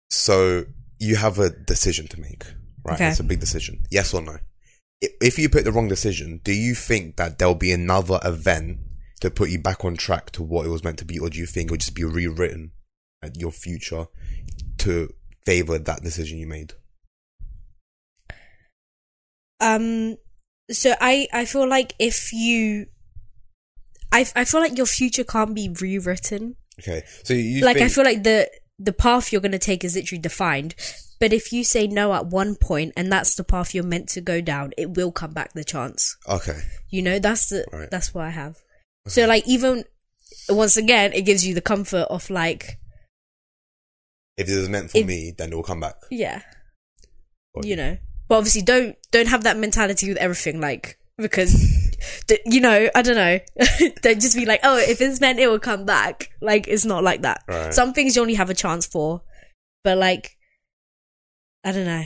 So 0.09 0.65
you 0.99 1.17
have 1.17 1.39
a 1.39 1.49
decision 1.49 2.07
to 2.07 2.19
make, 2.21 2.45
right? 2.83 2.95
Okay. 2.95 3.09
It's 3.09 3.19
a 3.19 3.23
big 3.23 3.39
decision. 3.39 3.83
Yes 3.91 4.13
or 4.13 4.21
no? 4.21 4.37
If 5.01 5.37
you 5.37 5.49
pick 5.49 5.65
the 5.65 5.71
wrong 5.71 5.87
decision, 5.87 6.39
do 6.43 6.53
you 6.53 6.73
think 6.73 7.17
that 7.17 7.37
there'll 7.37 7.53
be 7.53 7.71
another 7.71 8.19
event 8.23 8.79
to 9.19 9.29
put 9.29 9.49
you 9.49 9.59
back 9.59 9.83
on 9.83 9.95
track 9.95 10.31
to 10.31 10.43
what 10.43 10.65
it 10.65 10.69
was 10.69 10.83
meant 10.83 10.99
to 10.99 11.05
be, 11.05 11.19
or 11.19 11.29
do 11.29 11.37
you 11.37 11.45
think 11.45 11.67
it'll 11.67 11.77
just 11.77 11.95
be 11.95 12.03
rewritten 12.03 12.71
at 13.21 13.35
your 13.37 13.51
future 13.51 14.07
to 14.77 15.13
favor 15.45 15.77
that 15.77 16.03
decision 16.03 16.37
you 16.37 16.47
made? 16.47 16.73
Um 19.59 20.17
so 20.69 20.93
I 20.99 21.27
I 21.33 21.45
feel 21.45 21.67
like 21.67 21.93
if 21.99 22.31
you 22.31 22.87
I 24.11 24.25
I 24.35 24.45
feel 24.45 24.61
like 24.61 24.77
your 24.77 24.85
future 24.85 25.23
can't 25.23 25.53
be 25.55 25.69
rewritten. 25.81 26.55
Okay. 26.79 27.03
So 27.23 27.33
you 27.33 27.63
like 27.65 27.77
I 27.77 27.87
feel 27.89 28.03
like 28.03 28.23
the 28.23 28.49
the 28.79 28.93
path 28.93 29.31
you're 29.31 29.41
going 29.41 29.51
to 29.53 29.59
take 29.59 29.83
is 29.83 29.95
literally 29.95 30.21
defined. 30.21 30.75
But 31.19 31.33
if 31.33 31.51
you 31.51 31.63
say 31.63 31.87
no 31.87 32.13
at 32.13 32.27
one 32.27 32.55
point 32.55 32.93
and 32.95 33.11
that's 33.11 33.33
the 33.35 33.43
path 33.43 33.73
you're 33.73 33.83
meant 33.83 34.07
to 34.09 34.21
go 34.21 34.39
down, 34.39 34.73
it 34.77 34.91
will 34.91 35.11
come 35.11 35.33
back 35.33 35.53
the 35.53 35.63
chance. 35.63 36.15
okay. 36.29 36.59
You 36.89 37.01
know, 37.01 37.17
that's 37.19 37.49
the 37.49 37.65
Right. 37.73 37.89
that's 37.89 38.13
what 38.13 38.25
I 38.25 38.29
have. 38.29 38.57
So 39.07 39.25
like 39.25 39.47
even 39.47 39.83
once 40.49 40.77
again, 40.77 41.13
it 41.13 41.23
gives 41.23 41.45
you 41.45 41.55
the 41.55 41.61
comfort 41.61 42.05
of 42.09 42.29
like 42.29 42.77
If 44.37 44.47
it 44.47 44.55
was 44.57 44.69
meant 44.69 44.91
for 44.91 45.03
me, 45.03 45.33
then 45.35 45.51
it 45.51 45.55
will 45.55 45.63
come 45.63 45.79
back. 45.79 45.95
yeah, 46.11 46.41
Got 47.55 47.65
you 47.65 47.75
know. 47.75 47.97
But 48.27 48.35
obviously, 48.37 48.61
don't 48.61 48.95
don't 49.11 49.27
have 49.29 49.43
that 49.43 49.57
mentality 49.57 50.09
with 50.09 50.17
everything, 50.17 50.61
like 50.61 50.99
because 51.17 51.53
you 52.45 52.61
know 52.61 52.89
I 52.95 53.01
don't 53.01 53.15
know. 53.15 53.39
don't 54.01 54.21
just 54.21 54.35
be 54.35 54.45
like, 54.45 54.59
oh, 54.63 54.77
if 54.77 55.01
it's 55.01 55.19
meant, 55.21 55.39
it 55.39 55.47
will 55.47 55.59
come 55.59 55.85
back. 55.85 56.31
Like 56.41 56.67
it's 56.67 56.85
not 56.85 57.03
like 57.03 57.21
that. 57.23 57.43
Right. 57.47 57.73
Some 57.73 57.93
things 57.93 58.15
you 58.15 58.21
only 58.21 58.35
have 58.35 58.49
a 58.49 58.53
chance 58.53 58.85
for, 58.85 59.21
but 59.83 59.97
like 59.97 60.37
I 61.63 61.71
don't 61.71 61.85
know. 61.85 62.03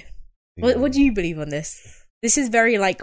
What 0.57 0.77
what 0.77 0.91
do 0.91 1.01
you 1.01 1.11
believe 1.13 1.39
on 1.39 1.49
this? 1.49 2.03
This 2.21 2.37
is 2.37 2.49
very 2.49 2.77
like 2.77 3.01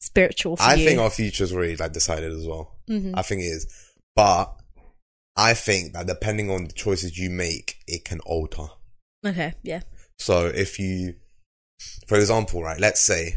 spiritual 0.00 0.56
for 0.56 0.62
I 0.62 0.74
you. 0.74 0.86
think 0.86 1.00
our 1.00 1.10
future's 1.10 1.52
already 1.52 1.76
like 1.76 1.92
decided 1.92 2.32
as 2.32 2.46
well. 2.46 2.76
Mhm. 2.88 3.12
I 3.16 3.22
think 3.22 3.42
it 3.42 3.46
is. 3.46 3.66
But 4.14 4.54
I 5.36 5.54
think 5.54 5.92
that 5.92 6.06
depending 6.06 6.50
on 6.50 6.64
the 6.64 6.72
choices 6.72 7.18
you 7.18 7.30
make, 7.30 7.76
it 7.86 8.04
can 8.04 8.20
alter. 8.20 8.66
okay, 9.24 9.54
yeah, 9.62 9.82
So 10.18 10.46
if 10.46 10.78
you, 10.80 11.14
for 12.08 12.16
example, 12.18 12.62
right, 12.62 12.78
let's 12.80 13.00
say 13.00 13.36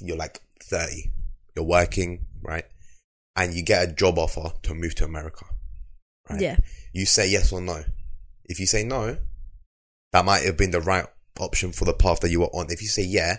you're 0.00 0.16
like 0.18 0.40
30, 0.62 1.10
you're 1.56 1.64
working, 1.64 2.26
right, 2.42 2.64
and 3.36 3.54
you 3.54 3.62
get 3.62 3.88
a 3.88 3.92
job 3.92 4.18
offer 4.18 4.52
to 4.62 4.74
move 4.74 4.94
to 4.96 5.04
America, 5.04 5.44
right? 6.30 6.40
yeah, 6.40 6.56
You 6.92 7.06
say 7.06 7.28
yes 7.30 7.52
or 7.52 7.60
no. 7.60 7.82
If 8.44 8.58
you 8.60 8.66
say 8.66 8.84
no, 8.84 9.16
that 10.12 10.24
might 10.24 10.44
have 10.44 10.56
been 10.56 10.70
the 10.70 10.80
right 10.80 11.06
option 11.40 11.72
for 11.72 11.84
the 11.84 11.94
path 11.94 12.20
that 12.20 12.30
you 12.30 12.40
were 12.40 12.46
on. 12.54 12.66
If 12.70 12.82
you 12.82 12.88
say 12.88 13.02
yeah, 13.02 13.38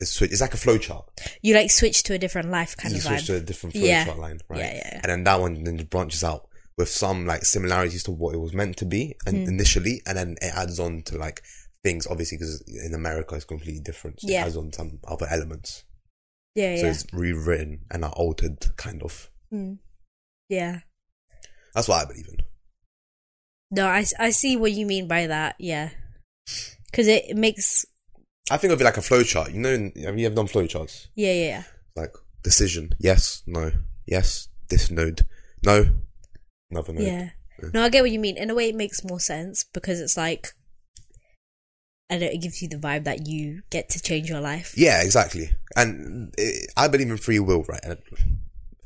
it's, 0.00 0.10
switch- 0.12 0.30
it's 0.32 0.40
like 0.40 0.54
a 0.54 0.58
flow 0.58 0.78
chart. 0.78 1.08
you 1.42 1.54
like 1.54 1.70
switch 1.70 2.02
to 2.04 2.14
a 2.14 2.18
different 2.18 2.50
life 2.50 2.76
kind 2.76 2.92
you 2.92 2.98
of 2.98 3.04
switch 3.04 3.20
vibe. 3.22 3.26
to 3.26 3.36
a 3.36 3.40
different 3.40 3.74
flow 3.76 3.84
Yeah. 3.86 4.04
line, 4.16 4.40
right? 4.48 4.60
Yeah, 4.60 4.72
yeah, 4.74 4.88
yeah. 4.92 5.00
And 5.02 5.10
then 5.10 5.24
that 5.24 5.40
one 5.40 5.64
then 5.64 5.76
branches 5.84 6.22
out 6.24 6.48
with 6.76 6.88
some 6.88 7.26
like 7.26 7.44
similarities 7.44 8.02
to 8.04 8.10
what 8.12 8.34
it 8.34 8.38
was 8.38 8.52
meant 8.52 8.76
to 8.78 8.84
be 8.84 9.16
and 9.26 9.42
Hmm. 9.44 9.48
initially, 9.48 10.02
and 10.06 10.16
then 10.18 10.36
it 10.40 10.52
adds 10.54 10.78
on 10.78 11.02
to 11.04 11.16
like 11.18 11.42
things 11.84 12.06
obviously 12.08 12.36
because 12.38 12.60
in 12.84 12.92
America 12.94 13.34
it's 13.36 13.44
completely 13.44 13.80
different. 13.80 14.20
So 14.20 14.28
Yeah. 14.28 14.42
It 14.42 14.46
adds 14.48 14.56
on 14.56 14.72
some 14.72 14.98
other 15.08 15.26
elements, 15.28 15.84
Yeah, 16.58 16.74
so 16.76 16.82
yeah, 16.86 16.90
it's 16.90 17.06
rewritten 17.12 17.80
and 17.88 18.04
are 18.04 18.10
altered 18.12 18.76
kind 18.76 19.00
of. 19.04 19.30
Mm. 19.54 19.78
yeah. 20.48 20.80
That's 21.72 21.86
what 21.86 22.02
I 22.02 22.04
believe 22.04 22.26
in. 22.28 22.44
No, 23.70 23.86
I, 23.86 24.04
I 24.18 24.30
see 24.30 24.56
what 24.56 24.72
you 24.72 24.84
mean 24.84 25.06
by 25.06 25.28
that. 25.28 25.54
Yeah, 25.60 25.90
because 26.90 27.06
it, 27.06 27.36
makes 27.36 27.86
I 28.50 28.56
think 28.56 28.72
of 28.72 28.80
it 28.80 28.84
like 28.84 28.96
a 28.96 29.02
flow 29.02 29.22
chart. 29.22 29.52
You 29.52 29.60
know, 29.60 29.90
have 30.02 30.18
you 30.18 30.26
ever 30.26 30.34
done 30.34 30.48
flow 30.48 30.66
charts? 30.66 31.08
yeah, 31.14 31.32
yeah, 31.32 31.46
yeah. 31.46 31.62
Like 31.94 32.14
decision, 32.42 32.92
yes, 32.98 33.44
no, 33.46 33.70
yes, 34.04 34.48
this 34.68 34.90
node, 34.90 35.22
no, 35.64 35.86
another 36.72 36.92
node. 36.92 37.06
Yeah. 37.06 37.28
No, 37.72 37.84
I 37.84 37.88
get 37.88 38.02
what 38.02 38.10
you 38.10 38.18
mean. 38.18 38.36
In 38.36 38.50
a 38.50 38.54
way, 38.54 38.68
it 38.68 38.74
makes 38.74 39.04
more 39.04 39.20
sense 39.20 39.64
because 39.72 40.00
it's 40.00 40.16
like, 40.16 40.54
I 42.10 42.14
it 42.14 42.40
gives 42.40 42.62
you 42.62 42.68
the 42.68 42.76
vibe 42.76 43.04
that 43.04 43.26
you 43.26 43.62
get 43.70 43.90
to 43.90 44.00
change 44.00 44.28
your 44.28 44.40
life. 44.40 44.74
Yeah, 44.76 45.02
exactly. 45.02 45.50
And 45.76 46.34
it, 46.38 46.70
I 46.76 46.88
believe 46.88 47.10
in 47.10 47.16
free 47.18 47.38
will, 47.38 47.64
right? 47.64 47.80
And 47.82 47.98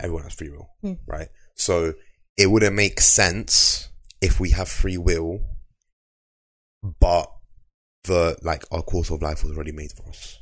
everyone 0.01 0.25
has 0.25 0.35
free 0.35 0.51
will, 0.51 0.69
Hmm. 0.81 0.95
right? 1.07 1.29
So 1.55 1.95
it 2.37 2.49
wouldn't 2.51 2.75
make 2.75 3.01
sense 3.01 3.89
if 4.21 4.41
we 4.41 4.51
have 4.51 4.69
free 4.69 4.99
will, 4.99 5.41
but 7.01 7.31
the 8.05 8.37
like 8.43 8.65
our 8.73 8.83
course 8.83 9.11
of 9.11 9.23
life 9.23 9.45
was 9.45 9.55
already 9.55 9.73
made 9.73 9.93
for 9.93 10.09
us. 10.09 10.39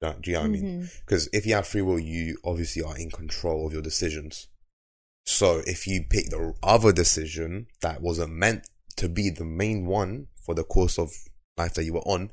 Do 0.00 0.12
do 0.20 0.30
you 0.30 0.36
know 0.36 0.40
what 0.42 0.46
I 0.46 0.50
mean? 0.50 0.90
Because 1.06 1.28
if 1.32 1.46
you 1.46 1.54
have 1.54 1.66
free 1.66 1.82
will, 1.82 2.00
you 2.00 2.38
obviously 2.44 2.82
are 2.82 2.96
in 2.96 3.10
control 3.10 3.66
of 3.66 3.72
your 3.72 3.82
decisions. 3.82 4.48
So 5.26 5.62
if 5.66 5.86
you 5.86 6.04
pick 6.08 6.30
the 6.30 6.54
other 6.62 6.92
decision 6.92 7.66
that 7.82 8.00
wasn't 8.00 8.32
meant 8.32 8.66
to 8.96 9.08
be 9.08 9.30
the 9.30 9.44
main 9.44 9.86
one 9.86 10.26
for 10.44 10.54
the 10.54 10.64
course 10.64 10.98
of 10.98 11.12
life 11.60 11.74
that 11.74 11.84
you 11.84 11.92
were 11.92 12.00
on, 12.00 12.30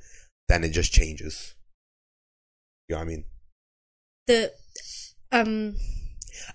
then 0.49 0.63
it 0.63 0.69
just 0.69 0.91
changes. 0.91 1.55
You 2.87 2.95
know 2.95 2.99
what 2.99 3.05
I 3.05 3.07
mean? 3.09 3.25
The 4.27 4.51
um 5.31 5.75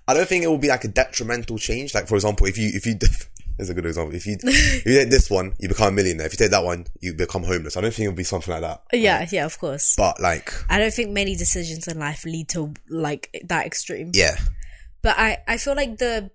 I 0.09 0.15
don't 0.15 0.29
think 0.29 0.45
it 0.45 0.49
will 0.49 0.59
be 0.59 0.69
like 0.69 0.85
a 0.85 0.89
detrimental 0.89 1.59
change. 1.59 1.95
Like 1.95 2.07
for 2.09 2.15
example, 2.15 2.47
if 2.47 2.57
you 2.59 2.71
if 2.73 2.87
you 2.87 2.95
there's 3.57 3.69
a 3.71 3.75
good 3.75 3.87
example. 3.87 4.15
If 4.15 4.27
you 4.27 4.37
if 4.43 4.87
you 4.87 4.95
take 4.95 5.11
this 5.11 5.31
one, 5.31 5.55
you 5.59 5.69
become 5.69 5.89
a 5.89 5.93
millionaire. 5.93 6.27
If 6.27 6.33
you 6.33 6.39
take 6.39 6.51
that 6.53 6.65
one, 6.65 6.87
you 7.01 7.13
become 7.15 7.45
homeless. 7.45 7.77
I 7.77 7.81
don't 7.83 7.93
think 7.93 8.07
it'll 8.07 8.17
be 8.17 8.25
something 8.25 8.53
like 8.53 8.63
that. 8.63 8.83
yeah, 8.93 9.27
yeah, 9.31 9.45
of 9.45 9.59
course. 9.59 9.95
But 9.97 10.21
like, 10.21 10.53
I 10.71 10.79
don't 10.79 10.93
think 10.93 11.11
many 11.11 11.37
decisions 11.37 11.87
in 11.89 11.99
life 11.99 12.25
lead 12.25 12.49
to 12.51 12.73
like 12.89 13.29
that 13.45 13.67
extreme. 13.67 14.13
yeah, 14.15 14.37
But 15.03 15.19
I 15.19 15.39
I 15.47 15.57
feel 15.59 15.75
like 15.77 15.99
the 15.99 16.31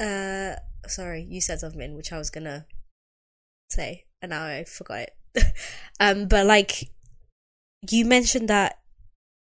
uh 0.00 0.56
sorry, 0.88 1.26
you 1.28 1.40
said 1.40 1.60
something 1.60 1.94
which 1.96 2.12
I 2.12 2.18
was 2.18 2.30
gonna 2.30 2.66
say 3.70 4.04
and 4.22 4.30
now 4.30 4.44
I 4.44 4.64
forgot 4.64 5.00
it. 5.00 5.14
um 6.00 6.26
but 6.28 6.46
like 6.46 6.90
you 7.90 8.04
mentioned 8.04 8.48
that 8.48 8.78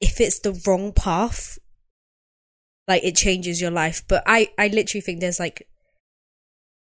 if 0.01 0.21
it's 0.21 0.41
the 0.41 0.61
wrong 0.67 0.93
path 0.93 1.59
like 2.89 3.03
it 3.05 3.17
changes 3.17 3.61
your 3.61 3.71
life, 3.73 4.03
but 4.09 4.23
I 4.27 4.49
I 4.59 4.69
literally 4.69 5.01
think 5.01 5.21
there's 5.21 5.41
like 5.41 5.67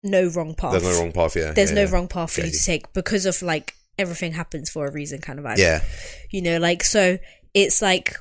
no 0.04 0.28
wrong 0.28 0.54
path. 0.54 0.72
there's 0.74 0.84
no 0.84 1.00
wrong 1.04 1.12
path. 1.12 1.36
Yeah, 1.36 1.52
There's 1.54 1.72
yeah, 1.72 1.76
no 1.76 1.84
yeah. 1.86 1.92
wrong 1.92 2.08
path 2.08 2.32
for 2.34 2.42
you 2.42 2.52
to 2.52 2.64
take 2.64 2.94
because 2.94 3.26
of 3.26 3.42
like 3.42 3.74
everything 3.98 4.34
happens 4.34 4.70
for 4.70 4.86
a 4.86 4.92
reason 4.92 5.20
kind 5.20 5.40
of 5.40 5.46
vibe 5.46 5.58
Yeah, 5.58 5.82
you 6.30 6.42
know 6.42 6.58
like 6.58 6.84
so 6.84 7.18
it's 7.54 7.82
like 7.82 8.16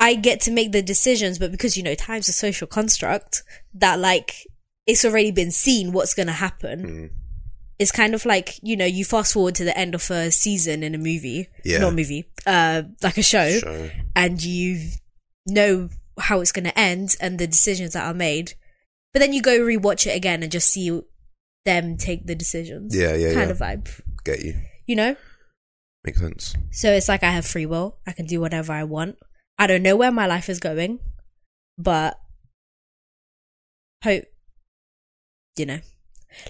i 0.00 0.14
get 0.14 0.40
to 0.40 0.50
make 0.50 0.72
the 0.72 0.80
decisions 0.82 1.38
but 1.38 1.50
because 1.50 1.76
you 1.76 1.82
know 1.82 1.94
time's 1.94 2.28
a 2.28 2.32
social 2.32 2.66
construct 2.66 3.42
that 3.74 3.98
like 3.98 4.46
it's 4.88 5.04
already 5.04 5.30
been 5.30 5.52
seen 5.52 5.92
what's 5.92 6.14
going 6.14 6.26
to 6.26 6.32
happen 6.46 6.78
Mm. 6.82 7.10
it's 7.78 7.92
kind 7.92 8.14
of 8.14 8.24
like 8.26 8.58
you 8.62 8.76
know 8.76 8.84
you 8.86 9.04
fast 9.04 9.34
forward 9.34 9.54
to 9.56 9.64
the 9.64 9.76
end 9.78 9.94
of 9.94 10.10
a 10.10 10.30
season 10.32 10.82
in 10.82 10.94
a 10.94 10.98
movie, 10.98 11.46
Yeah. 11.64 11.78
not 11.78 11.92
a 11.92 11.96
movie, 11.96 12.24
uh, 12.46 12.82
like 13.02 13.18
a 13.18 13.22
show, 13.22 13.48
Show. 13.60 13.90
and 14.16 14.42
you 14.42 14.90
know 15.46 15.88
how 16.18 16.40
it's 16.40 16.50
going 16.52 16.64
to 16.64 16.76
end 16.78 17.14
and 17.20 17.38
the 17.38 17.46
decisions 17.46 17.92
that 17.92 18.04
are 18.04 18.14
made, 18.14 18.54
but 19.12 19.20
then 19.20 19.32
you 19.32 19.40
go 19.42 19.60
rewatch 19.60 20.06
it 20.06 20.16
again 20.16 20.42
and 20.42 20.50
just 20.50 20.68
see 20.68 20.90
them 21.64 21.96
take 21.96 22.26
the 22.26 22.34
decisions. 22.34 22.96
Yeah, 22.96 23.14
yeah, 23.14 23.32
kind 23.34 23.48
yeah. 23.50 23.54
of 23.54 23.58
vibe, 23.58 24.00
Get 24.24 24.40
you. 24.44 24.54
you 24.86 24.96
know. 24.96 25.14
Makes 26.04 26.20
sense. 26.20 26.54
So 26.72 26.90
it's 26.92 27.08
like 27.08 27.22
I 27.22 27.30
have 27.30 27.44
free 27.46 27.66
will. 27.66 27.98
I 28.06 28.12
can 28.12 28.26
do 28.26 28.40
whatever 28.40 28.72
I 28.72 28.84
want. 28.84 29.16
I 29.58 29.66
don't 29.66 29.82
know 29.82 29.96
where 29.96 30.10
my 30.12 30.26
life 30.26 30.48
is 30.48 30.58
going, 30.60 30.98
but 31.76 32.18
hope, 34.04 34.24
you 35.56 35.66
know. 35.66 35.80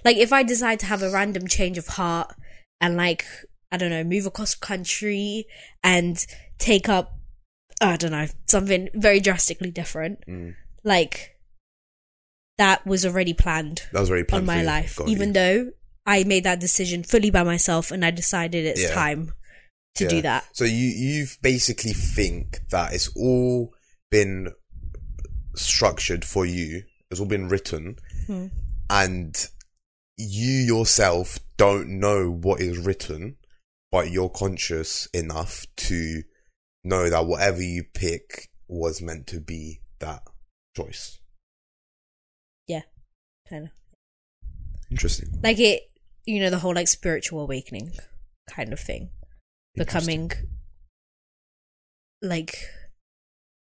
Like 0.03 0.17
if 0.17 0.31
I 0.33 0.43
decide 0.43 0.79
to 0.81 0.85
have 0.87 1.01
a 1.01 1.09
random 1.09 1.47
change 1.47 1.77
of 1.77 1.87
heart 1.87 2.33
and 2.81 2.95
like, 2.97 3.25
I 3.71 3.77
don't 3.77 3.89
know, 3.89 4.03
move 4.03 4.25
across 4.25 4.55
country 4.55 5.45
and 5.83 6.23
take 6.57 6.89
up, 6.89 7.17
I 7.81 7.95
don't 7.95 8.11
know, 8.11 8.27
something 8.47 8.89
very 8.93 9.19
drastically 9.19 9.71
different, 9.71 10.19
Mm. 10.27 10.55
like 10.83 11.35
that 12.57 12.85
was 12.85 13.05
already 13.05 13.33
planned 13.33 13.83
That 13.93 14.01
was 14.01 14.09
very 14.09 14.25
on 14.33 14.45
my 14.45 14.63
life, 14.63 14.99
even 15.07 15.31
though 15.33 15.71
I 16.05 16.23
made 16.25 16.43
that 16.43 16.59
decision 16.59 17.03
fully 17.03 17.31
by 17.31 17.43
myself 17.43 17.89
and 17.91 18.03
I 18.03 18.11
decided 18.11 18.65
it's 18.65 18.81
Yeah. 18.81 18.93
time 18.93 19.31
to 19.95 20.03
Yeah. 20.03 20.09
do 20.09 20.21
that. 20.23 20.45
So 20.53 20.65
you 20.65 20.87
you've 20.87 21.37
basically 21.41 21.93
think 21.93 22.59
that 22.69 22.93
it's 22.93 23.07
all 23.15 23.73
been 24.11 24.51
structured 25.55 26.25
for 26.25 26.45
you. 26.45 26.83
It's 27.11 27.19
all 27.19 27.25
been 27.25 27.47
written, 27.47 27.95
Hmm. 28.27 28.47
And 28.89 29.35
you 30.17 30.51
yourself 30.51 31.39
don't 31.57 31.87
know 31.99 32.29
what 32.29 32.61
is 32.61 32.77
written, 32.77 33.37
but 33.91 34.11
you're 34.11 34.29
conscious 34.29 35.07
enough 35.13 35.65
to 35.77 36.23
know 36.83 37.09
that 37.09 37.25
whatever 37.25 37.61
you 37.61 37.83
pick 37.93 38.49
was 38.67 39.01
meant 39.01 39.27
to 39.27 39.39
be 39.39 39.81
that 39.99 40.21
choice. 40.75 41.19
Yeah, 42.67 42.81
kind 43.49 43.65
of 43.65 43.71
Interesting. 44.91 45.39
like 45.43 45.59
it 45.59 45.83
you 46.25 46.39
know 46.39 46.49
the 46.49 46.59
whole 46.59 46.73
like 46.75 46.87
spiritual 46.87 47.39
awakening 47.41 47.91
kind 48.49 48.71
of 48.73 48.79
thing 48.79 49.09
becoming 49.75 50.31
like 52.21 52.67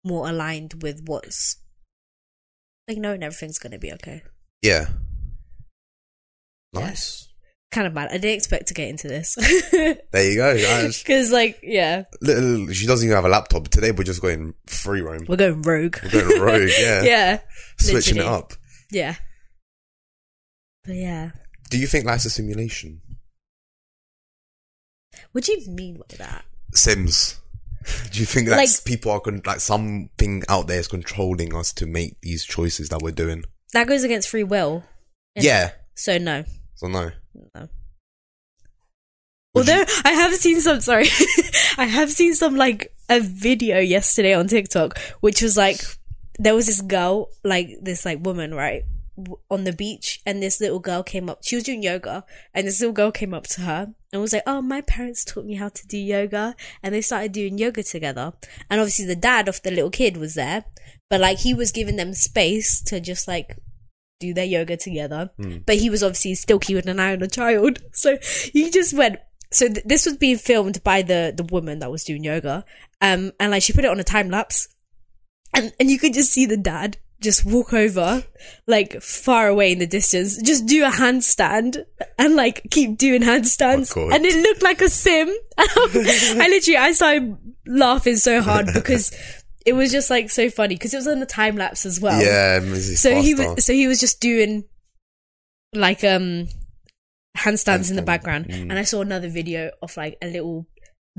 more 0.04 0.28
aligned 0.30 0.82
with 0.82 1.04
what's 1.06 1.58
like 2.88 2.98
knowing 2.98 3.22
everything's 3.24 3.60
gonna 3.60 3.78
be 3.80 3.92
okay 3.94 4.24
Yeah. 4.62 4.88
Nice. 6.82 7.28
kind 7.72 7.88
of 7.88 7.94
bad 7.94 8.10
i 8.10 8.14
didn't 8.18 8.36
expect 8.38 8.68
to 8.68 8.74
get 8.74 8.90
into 8.90 9.08
this 9.08 9.36
There 9.72 10.32
you 10.32 10.36
go. 10.38 10.58
guys. 10.58 11.02
because 11.04 11.32
like 11.32 11.60
yeah 11.64 12.04
Little, 12.22 12.68
she 12.74 12.88
doesn't 12.88 13.06
even 13.06 13.16
have 13.16 13.26
a 13.26 13.30
laptop. 13.30 13.68
Today 13.68 13.92
we're 13.92 14.04
just 14.04 14.22
going 14.22 14.54
free 14.68 15.02
roam. 15.02 15.26
we're 15.28 15.36
going 15.38 15.62
rogue 15.62 15.98
We're 16.04 16.10
going 16.28 16.42
rogue. 16.42 16.70
Yeah. 16.80 17.02
yeah 17.04 17.40
Switching 17.78 18.18
it 18.18 18.26
up. 18.26 18.54
yeah 18.92 19.16
but 20.84 20.96
yeah 20.96 21.32
Do 21.70 21.78
you 21.80 21.88
think 21.88 22.06
life's 22.06 22.26
a 22.26 22.30
simulation? 22.30 23.02
what 25.32 25.44
do 25.44 25.52
you 25.54 25.68
mean 25.72 25.98
by 25.98 26.16
that 26.18 26.46
Sims. 26.74 27.40
Do 28.12 28.20
you 28.20 28.26
think 28.26 28.48
that 28.50 28.58
Like- 28.58 28.84
people 28.84 29.12
are 29.12 29.20
con- 29.20 29.42
like 29.46 29.60
something 29.62 30.44
out 30.50 30.68
there 30.68 30.80
is 30.80 30.88
controlling 30.88 31.56
us 31.56 31.72
to 31.74 31.86
make 31.86 32.20
these 32.22 32.44
choices 32.44 32.90
that 32.90 33.02
we're 33.02 33.12
doing? 33.12 33.44
that 33.74 33.88
goes 33.88 34.04
against 34.04 34.30
free 34.30 34.44
will 34.44 34.84
Yeah. 35.36 35.72
so 35.96 36.18
no 36.18 36.44
So 36.76 36.88
no. 36.88 37.12
no 37.34 37.70
Would 39.54 39.70
Although 39.70 39.86
I 40.04 40.12
have 40.12 40.36
seen 40.36 40.60
some, 40.62 40.82
sorry, 40.82 41.08
I 41.78 41.86
have 41.86 42.12
seen 42.12 42.34
some 42.36 42.56
like 42.56 42.94
a 43.10 43.20
video 43.20 43.80
yesterday 43.80 44.34
on 44.34 44.48
TikTok, 44.48 44.98
which 45.22 45.42
was 45.42 45.56
like 45.58 45.80
there 46.38 46.56
was 46.56 46.68
this 46.68 46.82
girl, 46.82 47.30
like 47.44 47.70
this 47.82 48.06
like 48.06 48.26
woman, 48.26 48.54
right, 48.54 48.84
w- 49.18 49.40
on 49.50 49.64
the 49.64 49.72
beach, 49.72 50.22
and 50.26 50.44
this 50.44 50.60
little 50.60 50.80
girl 50.80 51.02
came 51.02 51.30
up. 51.30 51.40
She 51.44 51.56
was 51.56 51.64
doing 51.64 51.82
yoga, 51.82 52.26
and 52.54 52.68
this 52.68 52.82
little 52.82 52.94
girl 52.94 53.12
came 53.12 53.34
up 53.34 53.48
to 53.48 53.62
her 53.62 53.94
and 54.12 54.22
was 54.22 54.34
like, 54.34 54.44
"Oh, 54.46 54.62
my 54.62 54.82
parents 54.82 55.24
taught 55.24 55.46
me 55.46 55.56
how 55.56 55.70
to 55.70 55.88
do 55.88 55.98
yoga," 55.98 56.56
and 56.84 56.94
they 56.94 57.02
started 57.02 57.32
doing 57.32 57.58
yoga 57.58 57.84
together. 57.84 58.34
And 58.70 58.82
obviously, 58.82 59.06
the 59.06 59.16
dad 59.16 59.48
of 59.48 59.62
the 59.62 59.72
little 59.72 59.92
kid 59.92 60.18
was 60.18 60.34
there, 60.34 60.66
but 61.10 61.22
like 61.22 61.40
he 61.40 61.54
was 61.54 61.72
giving 61.72 61.96
them 61.96 62.14
space 62.14 62.82
to 62.84 63.00
just 63.00 63.28
like 63.28 63.58
do 64.20 64.34
their 64.34 64.46
yoga 64.46 64.78
together. 64.78 65.30
But 65.66 65.78
he 65.78 65.90
was 65.90 66.04
obviously 66.04 66.36
still 66.36 66.60
keeping 66.60 66.88
an 66.90 67.00
eye 67.00 67.14
on 67.14 67.20
the 67.20 67.28
child. 67.28 67.80
So 67.94 68.18
he 68.54 68.70
just 68.70 68.94
went. 68.94 69.18
So 69.52 69.68
th- 69.68 69.86
this 69.86 70.06
was 70.06 70.18
being 70.18 70.38
filmed 70.38 70.84
by 70.84 71.02
the 71.02 71.34
the 71.36 71.44
woman 71.44 71.80
that 71.80 71.92
was 71.92 72.04
doing 72.04 72.24
yoga, 72.24 72.66
um, 73.02 73.32
and 73.40 73.52
like 73.52 73.64
she 73.64 73.74
put 73.74 73.86
it 73.86 73.92
on 73.92 74.00
a 74.00 74.04
time 74.04 74.30
lapse, 74.30 74.68
and 75.54 75.72
and 75.80 75.90
you 75.90 75.98
could 76.00 76.14
just 76.14 76.32
see 76.32 76.46
the 76.46 76.58
dad 76.58 76.98
just 77.22 77.46
walk 77.46 77.72
over, 77.74 78.24
like 78.68 79.02
far 79.02 79.48
away 79.48 79.72
in 79.72 79.80
the 79.80 79.88
distance, 79.88 80.42
just 80.42 80.66
do 80.66 80.84
a 80.84 80.90
handstand 80.90 81.86
and 82.20 82.36
like 82.36 82.68
keep 82.70 82.98
doing 82.98 83.22
handstands, 83.22 83.94
Oh, 83.96 84.10
and 84.14 84.26
it 84.26 84.36
looked 84.42 84.62
like 84.64 84.82
a 84.82 84.90
sim. 84.90 85.30
I 85.58 86.48
literally 86.50 86.78
I 86.78 86.92
started 86.92 87.38
laughing 87.66 88.18
so 88.18 88.42
hard 88.42 88.68
because 88.74 89.12
it 89.66 89.74
was 89.74 89.92
just 89.92 90.10
like 90.10 90.30
so 90.30 90.50
funny 90.50 90.76
because 90.76 90.94
it 90.94 90.98
was 90.98 91.08
in 91.08 91.20
the 91.20 91.26
time 91.26 91.56
lapse 91.56 91.86
as 91.86 92.00
well. 92.00 92.22
Yeah. 92.22 92.60
So 92.76 93.20
he 93.20 93.34
was 93.34 93.66
so 93.66 93.74
he 93.74 93.88
was 93.88 94.00
just 94.00 94.22
doing 94.22 94.66
like 95.74 96.04
um 96.04 96.48
handstands 97.36 97.90
in 97.90 97.96
the 97.96 98.02
background. 98.02 98.46
Mm. 98.48 98.70
and 98.70 98.74
i 98.74 98.84
saw 98.84 99.02
another 99.02 99.28
video 99.28 99.72
of 99.82 99.98
like 99.98 100.18
a 100.22 100.28
little 100.28 100.68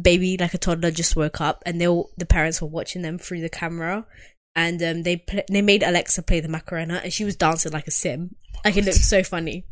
baby 0.01 0.37
like 0.39 0.55
a 0.55 0.59
toddler 0.59 0.91
just 0.91 1.15
woke 1.15 1.41
up 1.41 1.63
and 1.67 1.79
they 1.81 1.87
all 1.87 2.11
the 2.17 2.25
parents 2.27 2.63
were 2.63 2.69
watching 2.69 3.03
them 3.03 3.19
through 3.19 3.41
the 3.41 3.49
camera. 3.49 4.07
And 4.55 4.83
um 4.83 5.03
they 5.03 5.25
they 5.51 5.61
made 5.61 5.83
alexa 5.83 6.23
play 6.23 6.41
the 6.41 6.49
macarena 6.49 7.01
and 7.03 7.13
she 7.13 7.25
was 7.25 7.37
dancing 7.37 7.73
like 7.73 7.87
a 7.87 7.91
sim. 7.91 8.37
Like 8.65 8.77
it 8.77 8.85
looked 8.85 8.97
so 8.99 9.23
funny. 9.23 9.67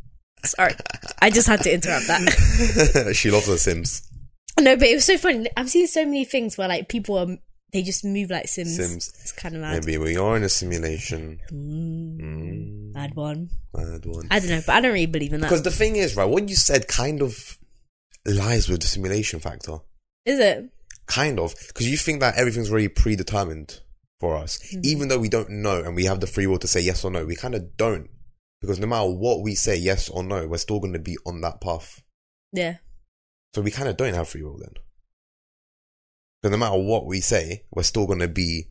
Sorry 0.44 0.74
i 1.22 1.30
just 1.30 1.48
had 1.48 1.62
to 1.62 1.72
interrupt 1.72 2.06
that. 2.08 3.14
She 3.14 3.30
loves 3.30 3.46
her 3.46 3.56
Sims. 3.56 4.02
no 4.60 4.76
but 4.76 4.88
it 4.88 4.96
was 4.96 5.04
so 5.04 5.16
funny. 5.16 5.48
I've 5.56 5.70
seen 5.70 5.86
so 5.86 6.04
many 6.04 6.24
things 6.24 6.58
where 6.58 6.68
like 6.68 6.88
people 6.88 7.16
are 7.16 7.38
they 7.74 7.82
just 7.82 8.04
move 8.04 8.30
like 8.30 8.48
sims, 8.48 8.76
Sims. 8.76 9.08
it's 9.20 9.32
kind 9.32 9.54
of 9.54 9.60
mad 9.60 9.84
Maybe 9.84 9.98
we 9.98 10.16
are 10.16 10.36
in 10.36 10.42
a 10.44 10.48
simulation. 10.48 11.40
mm, 11.52 12.18
Mm, 12.20 12.92
bad 12.94 13.14
one 13.14 13.50
bad 13.74 14.06
one. 14.06 14.26
i 14.30 14.38
don't 14.38 14.48
know 14.48 14.62
but 14.66 14.74
i 14.76 14.80
don't 14.80 14.92
really 14.92 15.04
believe 15.06 15.32
in 15.34 15.40
that 15.42 15.48
Because 15.48 15.62
the 15.62 15.70
thing 15.70 15.96
is, 15.96 16.16
right, 16.16 16.24
what 16.24 16.48
you 16.48 16.56
said 16.56 16.88
kind 16.88 17.20
of 17.20 17.58
lies 18.24 18.68
with 18.70 18.80
the 18.80 18.86
simulation 18.86 19.40
factor. 19.40 19.78
Is 20.24 20.38
it? 20.38 20.70
Kind 21.06 21.38
of. 21.38 21.54
Because 21.68 21.90
you 21.90 21.98
think 21.98 22.20
that 22.20 22.36
everything's 22.38 22.70
already 22.70 22.88
predetermined 22.88 23.80
for 24.20 24.36
us. 24.36 24.58
Mm-hmm. 24.58 24.80
Even 24.84 25.08
though 25.08 25.18
we 25.18 25.28
don't 25.28 25.50
know 25.50 25.82
and 25.82 25.94
we 25.94 26.06
have 26.06 26.20
the 26.20 26.26
free 26.26 26.46
will 26.46 26.58
to 26.60 26.66
say 26.66 26.80
yes 26.80 27.04
or 27.04 27.10
no, 27.10 27.26
we 27.26 27.36
kind 27.36 27.54
of 27.54 27.76
don't. 27.76 28.08
Because 28.62 28.80
no 28.80 28.86
matter 28.86 29.10
what 29.10 29.42
we 29.42 29.54
say, 29.54 29.76
yes 29.76 30.08
or 30.08 30.22
no, 30.24 30.46
we're 30.46 30.56
still 30.56 30.80
going 30.80 30.94
to 30.94 30.98
be 30.98 31.18
on 31.26 31.42
that 31.42 31.60
path. 31.60 32.00
Yeah. 32.52 32.76
So 33.54 33.60
we 33.60 33.70
kind 33.70 33.88
of 33.90 33.98
don't 33.98 34.14
have 34.14 34.28
free 34.30 34.42
will 34.42 34.56
then. 34.56 34.72
Because 36.44 36.58
no 36.58 36.58
matter 36.58 36.76
what 36.76 37.06
we 37.06 37.22
say, 37.22 37.64
we're 37.72 37.84
still 37.84 38.06
going 38.06 38.18
to 38.18 38.28
be 38.28 38.66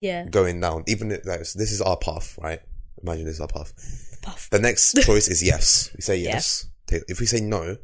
Yeah. 0.00 0.24
going 0.24 0.60
down. 0.60 0.82
Even 0.86 1.12
if 1.12 1.24
that's, 1.24 1.52
this 1.52 1.70
is 1.70 1.82
our 1.82 1.98
path, 1.98 2.38
right? 2.40 2.60
Imagine 3.02 3.26
this 3.26 3.34
is 3.34 3.40
our 3.42 3.48
path. 3.48 3.74
Puff. 4.22 4.48
The 4.48 4.58
next 4.58 4.96
choice 5.02 5.28
is 5.28 5.42
yes. 5.42 5.90
We 5.94 6.00
say 6.00 6.16
yes. 6.16 6.70
Ta- 6.86 7.04
If 7.06 7.20
we 7.20 7.26
say 7.26 7.40
no, 7.42 7.76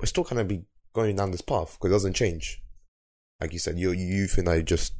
we're 0.00 0.06
still 0.06 0.24
gonna 0.24 0.42
be 0.42 0.64
going 0.94 1.14
down 1.14 1.30
this 1.30 1.42
path 1.42 1.74
because 1.78 1.92
it 1.92 1.94
doesn't 1.94 2.14
change. 2.14 2.60
Like 3.40 3.52
you 3.52 3.60
said, 3.60 3.78
you 3.78 3.92
you 3.92 4.26
think 4.26 4.48
I 4.48 4.62
just 4.62 4.92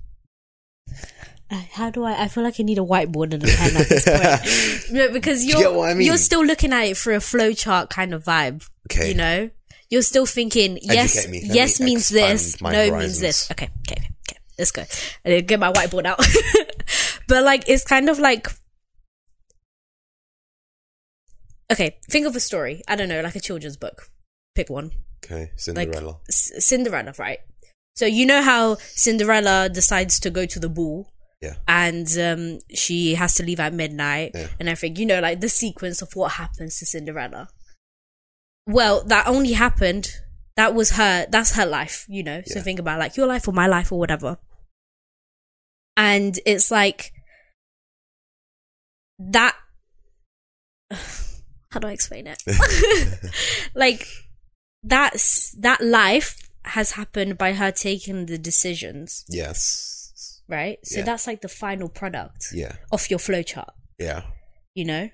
Uh, 1.51 1.63
How 1.73 1.91
do 1.91 2.05
I? 2.05 2.23
I 2.23 2.29
feel 2.29 2.45
like 2.45 2.61
I 2.61 2.63
need 2.63 2.79
a 2.79 2.83
whiteboard 2.83 3.33
and 3.35 3.43
a 3.43 3.47
pen 3.49 3.77
at 3.77 3.89
this 3.89 4.89
point. 4.91 5.13
because 5.13 5.45
you 5.45 5.59
you're 5.59 5.73
get 5.83 5.91
I 5.91 5.95
mean? 5.95 6.07
you're 6.07 6.19
still 6.19 6.45
looking 6.45 6.73
at 6.73 6.83
it 6.87 6.97
through 6.97 7.17
a 7.17 7.19
flowchart 7.19 7.91
kind 7.91 8.15
of 8.15 8.23
vibe. 8.25 8.65
Okay. 8.91 9.09
You 9.09 9.15
know, 9.17 9.51
you're 9.91 10.03
still 10.03 10.27
thinking 10.27 10.79
yes, 10.83 11.29
me. 11.29 11.41
Yes 11.45 11.81
me 11.81 11.87
means 11.87 12.09
this, 12.09 12.61
no 12.61 12.71
my 12.71 12.99
means 12.99 13.21
this. 13.21 13.51
Okay, 13.51 13.69
okay, 13.89 14.09
okay. 14.29 14.39
Let's 14.59 14.73
go. 14.73 14.85
To 15.25 15.43
get 15.43 15.61
my 15.61 15.73
whiteboard 15.73 16.07
out. 16.07 16.19
but 17.29 17.45
like, 17.45 17.69
it's 17.69 17.85
kind 17.85 18.09
of 18.09 18.19
like. 18.19 18.49
Okay, 21.71 21.99
think 22.09 22.27
of 22.27 22.37
a 22.37 22.41
story. 22.41 22.83
I 22.89 22.97
don't 22.97 23.09
know, 23.09 23.21
like 23.21 23.37
a 23.37 23.41
children's 23.41 23.77
book. 23.77 24.09
Pick 24.55 24.71
one. 24.71 24.93
okay 25.25 25.51
Cinderella. 25.57 26.19
C- 26.31 26.61
Cinderella, 26.61 27.13
right? 27.19 27.39
So 27.97 28.07
you 28.07 28.27
know 28.27 28.43
how 28.43 28.77
Cinderella 28.77 29.69
decides 29.69 30.21
to 30.21 30.31
go 30.31 30.47
to 30.47 30.61
the 30.61 30.69
ball 30.69 31.11
yeah, 31.43 31.55
and 31.69 32.09
um, 32.19 32.59
she 32.75 33.15
has 33.15 33.35
to 33.35 33.43
leave 33.43 33.61
at 33.61 33.75
midnight 33.75 34.33
Yeah. 34.35 34.49
and 34.59 34.69
everything. 34.69 34.97
You 34.97 35.07
know, 35.07 35.21
like 35.21 35.41
the 35.41 35.49
sequence 35.49 36.01
of 36.03 36.15
what 36.15 36.33
happens 36.33 36.79
to 36.79 36.87
Cinderella. 36.87 37.49
Well, 38.67 39.05
that 39.05 39.27
only 39.27 39.53
happened. 39.53 40.11
That 40.57 40.75
was 40.75 40.93
her. 40.93 41.27
That's 41.31 41.53
her 41.57 41.67
life. 41.67 42.07
You 42.09 42.23
know. 42.23 42.43
So 42.47 42.59
Yeah. 42.59 42.63
think 42.63 42.79
about 42.79 42.99
like 42.99 43.17
your 43.17 43.27
life 43.27 43.47
or 43.49 43.53
my 43.53 43.67
life 43.67 43.93
or 43.93 43.99
whatever. 43.99 44.39
And 45.97 46.39
it's 46.45 46.71
like 46.71 47.13
that. 49.19 49.57
how 50.91 51.81
do 51.81 51.89
I 51.89 51.93
explain 51.93 52.27
it? 52.27 52.43
like 53.75 54.07
that's 54.83 55.51
that 55.53 55.81
life 55.83 56.49
has 56.65 56.93
happened 56.93 57.39
by 57.39 57.53
her 57.53 57.71
taking 57.71 58.27
the 58.27 58.39
decisions, 58.39 59.25
Yes. 59.29 60.41
right? 60.49 60.79
So 60.85 60.99
Yeah. 61.01 61.05
that's 61.05 61.27
like 61.27 61.41
the 61.43 61.49
final 61.49 61.89
product 61.89 62.49
Yeah. 62.53 62.77
of 62.91 63.09
your 63.11 63.19
flowchart, 63.19 63.71
Yeah. 63.99 64.23
you 64.75 64.85
know? 64.85 65.11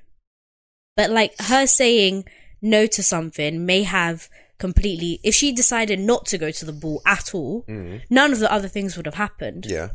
But 0.96 1.10
like 1.10 1.34
her 1.40 1.66
saying 1.66 2.24
no 2.62 2.86
to 2.86 3.02
something 3.02 3.66
may 3.66 3.82
have 3.82 4.28
completely 4.58 5.18
if 5.24 5.34
she 5.34 5.52
decided 5.52 5.98
not 5.98 6.24
to 6.26 6.38
go 6.38 6.50
to 6.52 6.64
the 6.64 6.72
ball 6.72 7.02
at 7.04 7.34
all, 7.34 7.64
Mm. 7.68 8.02
none 8.08 8.32
of 8.32 8.38
the 8.38 8.50
other 8.52 8.68
things 8.68 8.96
would 8.96 9.06
have 9.06 9.16
happened. 9.16 9.66
Yeah. 9.68 9.88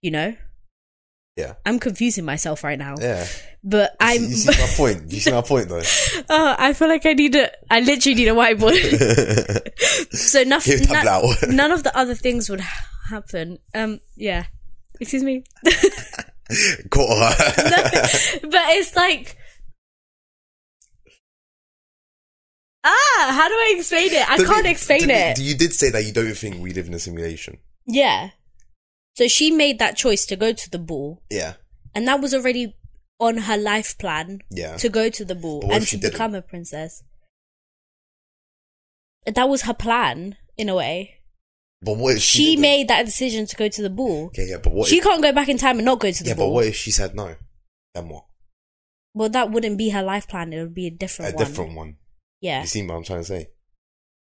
You 0.00 0.10
know? 0.10 0.34
Yeah. 1.36 1.54
I'm 1.66 1.78
confusing 1.80 2.24
myself 2.24 2.62
right 2.64 2.78
now. 2.78 2.94
Yeah. 3.00 3.26
But 3.62 3.96
I'm 4.00 4.22
you 4.22 4.28
see 4.34 4.50
my 4.60 4.68
point? 4.76 5.12
You 5.12 5.20
see 5.20 5.32
my 5.32 5.42
point 5.42 5.68
though? 5.68 5.82
oh, 6.30 6.54
I 6.58 6.72
feel 6.72 6.88
like 6.88 7.04
I 7.06 7.12
need 7.12 7.34
a 7.36 7.50
I 7.70 7.80
literally 7.80 8.14
need 8.14 8.28
a 8.28 8.32
whiteboard. 8.34 10.12
so 10.14 10.42
nothing 10.44 10.78
Give 10.78 11.50
none 11.50 11.72
of 11.72 11.82
the 11.82 11.92
other 11.96 12.14
things 12.14 12.48
would 12.48 12.60
ha- 12.60 12.86
happen. 13.10 13.58
Um 13.74 14.00
yeah. 14.16 14.44
Excuse 15.00 15.24
me. 15.24 15.42
Caught 16.90 17.18
her. 17.18 17.52
but 18.42 18.62
it's 18.76 18.94
like 18.94 19.36
Ah, 22.84 23.30
how 23.32 23.48
do 23.48 23.54
I 23.54 23.74
explain 23.78 24.12
it? 24.12 24.28
I 24.30 24.36
can't 24.36 24.66
explain 24.66 25.08
it. 25.10 25.38
You 25.38 25.54
did 25.56 25.72
say 25.72 25.90
that 25.90 26.04
you 26.04 26.12
don't 26.12 26.34
think 26.36 26.62
we 26.62 26.72
live 26.72 26.86
in 26.86 26.94
a 26.94 26.98
simulation. 26.98 27.58
yeah. 27.86 28.30
So 29.16 29.28
she 29.28 29.52
made 29.52 29.78
that 29.78 29.96
choice 29.96 30.26
to 30.26 30.34
go 30.34 30.52
to 30.52 30.70
the 30.70 30.78
ball, 30.78 31.22
Yeah. 31.30 31.54
and 31.94 32.06
that 32.08 32.20
was 32.20 32.34
already 32.34 32.74
on 33.20 33.36
her 33.38 33.56
life 33.56 33.96
plan 33.96 34.40
Yeah. 34.50 34.76
to 34.78 34.88
go 34.88 35.08
to 35.08 35.24
the 35.24 35.36
ball 35.36 35.60
But 35.60 35.66
what 35.68 35.74
and 35.76 35.82
if 35.84 35.88
she 35.90 35.96
to 35.96 36.00
didn't? 36.02 36.12
become 36.14 36.34
a 36.34 36.42
princess. 36.42 37.04
That 39.26 39.48
was 39.48 39.62
her 39.62 39.72
plan, 39.74 40.36
in 40.56 40.68
a 40.68 40.74
way. 40.74 41.14
But 41.80 41.96
what 41.96 42.16
if 42.16 42.22
she, 42.22 42.38
She 42.38 42.50
didn't? 42.50 42.62
made 42.62 42.88
that 42.88 43.04
decision 43.06 43.46
to 43.46 43.56
go 43.56 43.68
to 43.68 43.82
the 43.82 43.90
ball. 43.90 44.26
Okay, 44.26 44.48
yeah, 44.50 44.58
but 44.62 44.72
what 44.72 44.88
She 44.88 44.98
if, 44.98 45.04
can't 45.04 45.22
go 45.22 45.32
back 45.32 45.48
in 45.48 45.58
time 45.58 45.78
and 45.78 45.84
not 45.86 46.00
go 46.00 46.10
to 46.10 46.24
the 46.24 46.34
ball. 46.34 46.46
yeah, 46.46 46.48
but 46.48 46.54
what 46.54 46.66
if 46.66 46.74
she 46.76 46.90
said 46.90 47.14
no? 47.14 47.36
Then 47.94 48.08
what? 48.08 48.24
well, 49.14 49.28
that 49.28 49.50
wouldn't 49.52 49.78
be 49.78 49.90
her 49.90 50.02
life 50.02 50.26
plan. 50.26 50.52
It 50.52 50.60
would 50.60 50.74
be 50.74 50.88
a 50.88 50.90
different 50.90 51.34
one. 51.34 51.34
A 51.34 51.36
one. 51.44 51.46
different 51.52 51.74
one. 51.76 51.96
Yeah. 52.44 52.60
You 52.60 52.66
see 52.66 52.86
what 52.86 52.94
I'm 52.96 53.04
trying 53.04 53.20
to 53.20 53.24
say? 53.24 53.46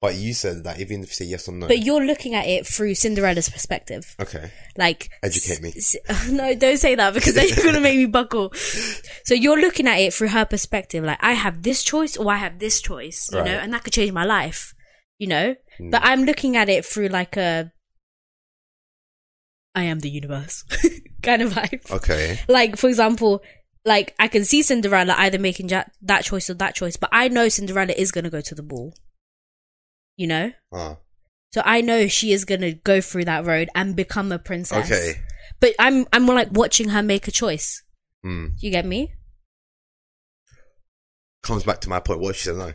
But 0.03 0.15
you 0.15 0.33
said 0.33 0.65
that 0.65 0.81
even 0.81 1.03
if 1.03 1.09
you 1.11 1.15
say 1.15 1.25
yes 1.27 1.47
or 1.49 1.53
no. 1.53 1.67
But 1.69 1.81
you're 1.81 2.05
looking 2.05 2.35
at 2.35 2.47
it 2.47 2.67
through 2.67 2.95
Cinderella's 2.95 3.49
perspective. 3.51 4.15
okay. 4.21 4.51
Like 4.77 5.11
Educate 5.23 5.61
me. 5.63 5.73
s- 5.77 5.97
s- 6.09 6.31
no, 6.41 6.55
don't 6.55 6.79
say 6.79 6.95
that 6.95 7.13
because 7.15 7.35
then 7.35 7.49
you're 7.49 7.65
gonna 7.65 7.81
make 7.81 7.97
me 7.99 8.07
buckle. 8.07 8.53
So 9.25 9.35
you're 9.35 9.61
looking 9.61 9.87
at 9.87 9.99
it 9.99 10.13
through 10.15 10.29
her 10.29 10.45
perspective. 10.45 11.05
Like 11.05 11.19
I 11.23 11.33
have 11.33 11.63
this 11.63 11.83
choice 11.85 12.17
or 12.17 12.33
I 12.33 12.37
have 12.37 12.59
this 12.59 12.81
choice, 12.81 13.29
you 13.33 13.39
know, 13.45 13.59
and 13.63 13.73
that 13.73 13.85
could 13.85 13.93
change 13.93 14.11
my 14.13 14.25
life, 14.25 14.75
you 15.19 15.27
know. 15.29 15.55
Hmm. 15.79 15.91
But 15.91 16.01
I'm 16.05 16.25
looking 16.25 16.57
at 16.57 16.69
it 16.69 16.85
through 16.85 17.09
like 17.09 17.37
a 17.37 17.71
I 19.75 19.85
am 19.85 20.01
the 20.01 20.11
universe 20.11 20.65
kind 21.23 21.43
of 21.43 21.53
vibe. 21.53 21.91
Okay. 21.91 22.41
Like 22.49 22.77
for 22.77 22.89
example, 22.89 23.43
like 23.85 24.15
I 24.19 24.29
can 24.29 24.45
see 24.45 24.63
Cinderella 24.63 25.15
either 25.19 25.39
making 25.39 25.69
ja- 25.69 25.85
that 26.03 26.25
choice 26.25 26.51
or 26.51 26.55
that 26.55 26.75
choice, 26.75 26.97
but 26.97 27.11
I 27.13 27.29
know 27.29 27.49
Cinderella 27.49 27.93
is 27.97 28.13
gonna 28.13 28.31
go 28.31 28.41
to 28.41 28.55
the 28.55 28.63
ball. 28.63 28.95
You 30.17 30.27
know. 30.27 30.53
So 31.53 31.63
I 31.65 31.81
know 31.81 32.07
she 32.07 32.33
is 32.33 32.45
gonna 32.45 32.73
go 32.73 33.01
through 33.01 33.25
that 33.25 33.45
road 33.47 33.69
and 33.75 33.97
become 33.97 34.31
a 34.33 34.39
princess. 34.39 34.87
Okay. 34.91 35.15
But 35.61 35.75
I'm 35.79 36.07
I'm 36.13 36.23
more 36.23 36.35
like 36.35 36.51
watching 36.53 36.91
her 36.91 37.03
make 37.03 37.27
a 37.27 37.33
choice. 37.33 37.83
Hmm. 38.23 38.49
Do 38.49 38.67
you 38.67 38.71
get 38.71 38.85
me? 38.87 39.13
Comes 41.43 41.65
back 41.65 41.81
to 41.83 41.89
my 41.89 42.01
point. 42.01 42.21
What 42.21 42.37
she 42.37 42.45
said 42.45 42.57
no? 42.57 42.73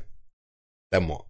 Then 0.91 1.07
what? 1.07 1.25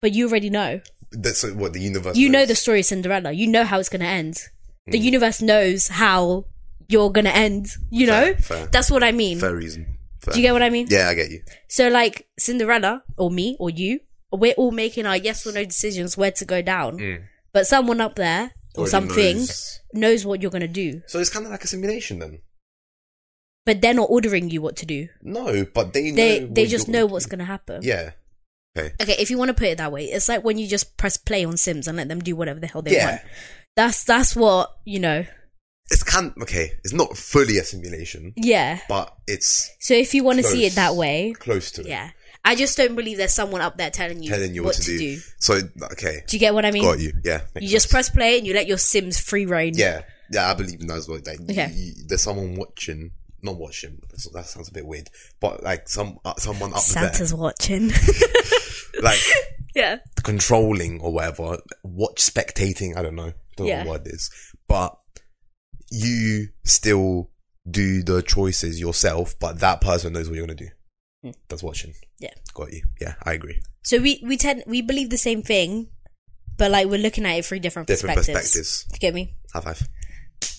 But 0.00 0.12
you 0.12 0.28
already 0.28 0.50
know. 0.50 0.80
That's 1.10 1.44
what 1.44 1.72
the 1.72 1.80
universe. 1.80 2.16
You 2.16 2.28
know 2.28 2.46
the 2.46 2.54
story 2.54 2.80
of 2.80 2.86
Cinderella. 2.86 3.32
You 3.32 3.46
know 3.48 3.64
how 3.64 3.78
it's 3.78 3.88
gonna 3.88 4.04
end. 4.04 4.38
The 4.86 4.98
Mm. 4.98 5.02
universe 5.04 5.42
knows 5.42 5.88
how 5.88 6.46
you're 6.88 7.10
gonna 7.10 7.30
end. 7.30 7.68
You 7.90 8.06
know? 8.06 8.34
Fair, 8.34 8.36
fair. 8.36 8.66
That's 8.66 8.90
what 8.90 9.02
I 9.02 9.12
mean. 9.12 9.38
Fair 9.38 9.54
reason. 9.54 9.98
Fair. 10.20 10.34
Do 10.34 10.40
you 10.40 10.46
get 10.46 10.52
what 10.52 10.62
I 10.62 10.70
mean? 10.70 10.86
Yeah, 10.88 11.08
I 11.08 11.14
get 11.14 11.30
you. 11.30 11.42
So 11.68 11.88
like 11.88 12.28
Cinderella 12.38 13.02
or 13.16 13.30
me 13.30 13.56
or 13.58 13.70
you, 13.70 14.00
we're 14.30 14.54
all 14.54 14.70
making 14.70 15.06
our 15.06 15.16
yes 15.16 15.46
or 15.46 15.52
no 15.52 15.64
decisions 15.64 16.16
where 16.16 16.30
to 16.32 16.44
go 16.44 16.62
down. 16.62 16.98
Mm. 16.98 17.24
But 17.52 17.66
someone 17.66 18.00
up 18.00 18.14
there 18.16 18.52
or 18.76 18.86
something 18.86 19.36
knows. 19.38 19.80
knows 19.92 20.24
what 20.26 20.40
you're 20.40 20.50
gonna 20.50 20.68
do. 20.68 21.02
So 21.06 21.18
it's 21.18 21.30
kind 21.30 21.44
of 21.44 21.52
like 21.52 21.64
a 21.64 21.66
simulation 21.66 22.18
then. 22.20 22.40
But 23.64 23.80
they're 23.80 23.94
not 23.94 24.08
ordering 24.10 24.50
you 24.50 24.60
what 24.62 24.76
to 24.76 24.86
do. 24.86 25.08
No, 25.22 25.64
but 25.64 25.92
they 25.92 26.10
They 26.10 26.40
know 26.40 26.46
they 26.46 26.66
just 26.66 26.88
know 26.88 27.06
what's 27.06 27.26
gonna 27.26 27.44
happen. 27.44 27.82
Yeah. 27.82 28.12
Okay. 28.76 28.92
Okay, 29.00 29.16
if 29.18 29.30
you 29.30 29.36
want 29.38 29.50
to 29.50 29.54
put 29.54 29.68
it 29.68 29.78
that 29.78 29.92
way, 29.92 30.06
it's 30.06 30.28
like 30.28 30.42
when 30.44 30.56
you 30.58 30.66
just 30.66 30.96
press 30.96 31.16
play 31.18 31.44
on 31.44 31.56
Sims 31.58 31.86
and 31.86 31.96
let 31.98 32.08
them 32.08 32.20
do 32.20 32.34
whatever 32.34 32.58
the 32.58 32.66
hell 32.66 32.80
they 32.82 32.92
Yeah. 32.94 33.10
want. 33.10 33.20
That's 33.76 34.04
that's 34.04 34.34
what 34.34 34.70
you 34.84 34.98
know. 34.98 35.26
It's 35.92 36.02
kind 36.02 36.32
okay. 36.42 36.72
It's 36.84 36.92
not 36.94 37.16
fully 37.16 37.58
a 37.58 37.64
simulation, 37.64 38.32
Yeah. 38.36 38.80
but 38.88 39.14
it's 39.28 39.70
So 39.78 39.94
if 39.94 40.14
you 40.14 40.24
want 40.24 40.38
to 40.38 40.42
see 40.44 40.64
it 40.64 40.74
that 40.74 40.96
way, 40.96 41.34
close 41.38 41.70
to 41.72 41.82
it. 41.82 41.86
yeah. 41.88 42.10
I 42.44 42.56
just 42.56 42.76
don't 42.76 42.96
believe 42.96 43.18
there's 43.18 43.34
someone 43.34 43.60
up 43.60 43.76
there 43.76 43.90
telling 43.90 44.20
you, 44.22 44.30
Telling 44.30 44.52
you 44.54 44.64
what, 44.64 44.74
to, 44.74 44.98
do. 44.98 45.18
So 45.38 45.60
okay, 45.92 46.22
Do 46.26 46.36
you 46.36 46.40
get 46.40 46.54
what 46.54 46.64
I 46.64 46.70
mean? 46.72 46.82
got 46.82 46.98
you. 46.98 47.12
Yeah. 47.24 47.42
You 47.60 47.68
just 47.68 47.88
press 47.90 48.08
play 48.10 48.38
and 48.38 48.46
you 48.46 48.52
let 48.54 48.66
your 48.66 48.78
Sims 48.78 49.20
free 49.20 49.46
reign. 49.46 49.74
Yeah, 49.76 50.02
yeah. 50.32 50.50
I 50.50 50.54
believe 50.54 50.80
in 50.80 50.88
that 50.88 50.96
as 50.96 51.08
well. 51.08 51.20
Like, 51.24 51.40
Okay. 51.40 51.70
you- 51.72 51.94
there's 52.08 52.22
someone 52.22 52.56
watching, 52.56 53.12
not 53.42 53.56
watching. 53.58 53.98
that's- 54.02 54.26
That 54.32 54.46
sounds 54.46 54.68
a 54.68 54.72
bit 54.72 54.86
weird, 54.86 55.08
but 55.40 55.62
like 55.62 55.88
some 55.88 56.18
uh, 56.24 56.34
someone 56.38 56.72
up 56.72 56.80
Santa's 56.80 57.32
watching. 57.34 57.92
like 59.02 59.20
yeah. 59.74 59.98
controlling 60.24 61.00
or 61.00 61.12
whatever, 61.12 61.58
watch 61.84 62.16
spectating. 62.22 62.96
I 62.96 63.02
don't 63.02 63.14
know. 63.14 63.32
Don't 63.56 63.66
Yeah. 63.68 63.82
know 63.84 63.90
what 63.90 64.06
it 64.06 64.14
is, 64.14 64.30
but 64.66 64.96
you 65.92 66.48
still 66.64 67.30
do 67.70 68.02
the 68.02 68.22
choices 68.22 68.80
yourself. 68.80 69.38
But 69.38 69.60
that 69.60 69.80
person 69.80 70.12
knows 70.14 70.28
what 70.28 70.36
you're 70.36 70.46
gonna 70.46 70.56
do. 70.58 70.68
Hmm. 71.22 71.30
That's 71.48 71.62
watching. 71.62 71.94
Yeah. 72.18 72.34
Got 72.54 72.72
you. 72.72 72.82
Yeah, 73.00 73.14
I 73.22 73.34
agree. 73.34 73.60
So 73.84 73.98
we 73.98 74.20
we 74.24 74.36
tend 74.36 74.64
we 74.66 74.80
believe 74.82 75.10
the 75.10 75.18
same 75.18 75.42
thing, 75.42 75.88
but 76.56 76.70
like 76.70 76.86
we're 76.88 76.98
looking 77.02 77.26
at 77.26 77.38
it 77.38 77.44
through 77.44 77.60
different, 77.60 77.88
Different 77.88 78.16
perspectives. 78.16 78.52
perspectives. 78.54 78.86
You 78.94 78.98
get 78.98 79.14
me? 79.14 79.34
High 79.52 79.60
five. 79.60 79.88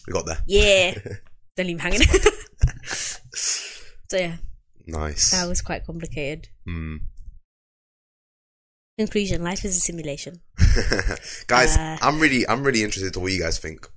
We 0.08 0.14
got 0.14 0.26
there. 0.26 0.40
Yeah. 0.48 0.94
Don't 1.58 1.68
leave 1.68 1.78
me 1.78 1.82
hanging. 1.82 2.02
so 3.34 4.18
yeah, 4.18 4.38
Nice. 4.88 5.32
that 5.32 5.48
was 5.48 5.62
quite 5.62 5.86
complicated. 5.86 6.48
Mm. 6.68 7.00
Conclusion: 8.98 9.44
Life 9.44 9.66
is 9.66 9.76
a 9.78 9.80
simulation. 9.80 10.42
guys, 11.48 11.76
Uh, 11.78 11.98
I'm 12.02 12.20
really, 12.20 12.48
I'm 12.48 12.64
really 12.64 12.84
interested 12.84 13.14
to 13.14 13.20
what 13.20 13.32
you 13.32 13.40
guys 13.42 13.58
think. 13.60 13.88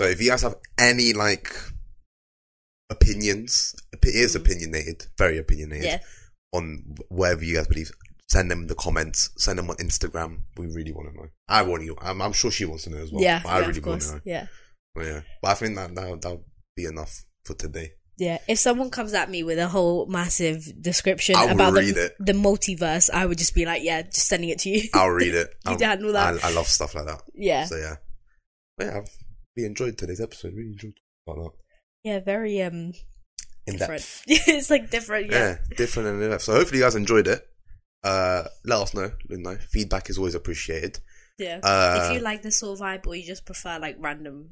So 0.00 0.06
if 0.06 0.18
you 0.22 0.30
guys 0.30 0.40
have 0.40 0.54
any 0.78 1.12
like 1.12 1.54
opinions, 2.88 3.74
it 3.92 3.98
is 4.06 4.34
mm-hmm. 4.34 4.46
opinionated, 4.46 5.06
very 5.18 5.36
opinionated 5.36 5.84
Yeah. 5.84 5.98
on 6.54 6.96
whatever 7.10 7.44
you 7.44 7.56
guys 7.56 7.66
believe. 7.66 7.92
Send 8.30 8.50
them 8.50 8.60
in 8.62 8.66
the 8.66 8.74
comments. 8.74 9.28
Send 9.36 9.58
them 9.58 9.68
on 9.68 9.76
Instagram. 9.76 10.38
We 10.56 10.68
really 10.68 10.92
want 10.92 11.10
to 11.10 11.14
know. 11.14 11.28
I 11.50 11.60
want 11.64 11.84
you. 11.84 11.98
I'm, 12.00 12.22
I'm 12.22 12.32
sure 12.32 12.50
she 12.50 12.64
wants 12.64 12.84
to 12.84 12.90
know 12.90 12.96
as 12.96 13.12
well. 13.12 13.22
yeah, 13.22 13.42
I 13.44 13.58
yeah, 13.60 13.66
really 13.66 13.78
of 13.80 13.86
want 13.86 14.00
to 14.00 14.08
course. 14.08 14.12
know. 14.14 14.20
Yeah. 14.24 14.46
But 14.94 15.04
yeah, 15.04 15.20
but 15.42 15.48
I 15.50 15.54
think 15.54 15.76
that 15.76 15.94
that 15.94 16.22
that'll 16.22 16.44
be 16.74 16.86
enough 16.86 17.22
for 17.44 17.52
today. 17.52 17.90
Yeah, 18.16 18.38
if 18.48 18.58
someone 18.58 18.88
comes 18.88 19.12
at 19.12 19.28
me 19.28 19.42
with 19.42 19.58
a 19.58 19.68
whole 19.68 20.06
massive 20.06 20.64
description 20.80 21.34
about 21.34 21.74
the, 21.74 22.14
the 22.18 22.32
multiverse, 22.32 23.10
I 23.10 23.26
would 23.26 23.36
just 23.36 23.54
be 23.54 23.66
like, 23.66 23.82
yeah, 23.82 24.00
just 24.00 24.28
sending 24.28 24.48
it 24.48 24.60
to 24.60 24.70
you. 24.70 24.88
I'll 24.94 25.10
read 25.10 25.34
it. 25.34 25.50
You 25.66 25.72
I'll- 25.72 25.78
handle 25.78 26.12
that. 26.14 26.42
I, 26.42 26.48
I 26.48 26.52
love 26.52 26.68
stuff 26.68 26.94
like 26.94 27.04
that. 27.04 27.20
yeah, 27.34 27.64
So 27.66 27.76
yeah, 27.76 27.96
but 28.78 28.86
yeah, 28.86 29.00
really 29.56 29.66
enjoyed 29.66 29.98
today's 29.98 30.20
episode. 30.20 30.54
Really 30.54 30.70
enjoyed 30.72 30.94
talking 31.26 31.42
about 31.42 31.54
yeah, 32.04 32.20
very 32.20 32.60
um 32.62 32.92
in 33.66 33.76
different. 33.76 34.00
depth. 34.02 34.24
it's 34.48 34.70
like 34.70 34.90
different. 34.90 35.30
yeah, 35.30 35.38
Yeah, 35.70 35.76
different 35.76 36.08
and 36.08 36.22
in 36.22 36.30
depth. 36.30 36.42
So 36.44 36.54
hopefully 36.54 36.78
you 36.78 36.84
guys 36.84 36.94
enjoyed 36.96 37.28
it. 37.28 37.46
Uh, 38.02 38.44
let 38.64 38.80
us 38.80 38.94
know. 38.94 39.04
Us 39.04 39.12
know. 39.28 39.56
Feedback 39.70 40.08
is 40.08 40.16
always 40.18 40.34
appreciated. 40.34 40.98
yeah. 41.38 41.60
Uh, 41.62 42.08
if 42.10 42.14
you 42.16 42.20
like 42.20 42.42
this 42.42 42.58
sort 42.60 42.78
of 42.80 42.84
vibe, 42.84 43.06
or 43.06 43.14
you 43.14 43.24
just 43.26 43.44
prefer 43.44 43.78
like 43.78 43.96
random 43.98 44.50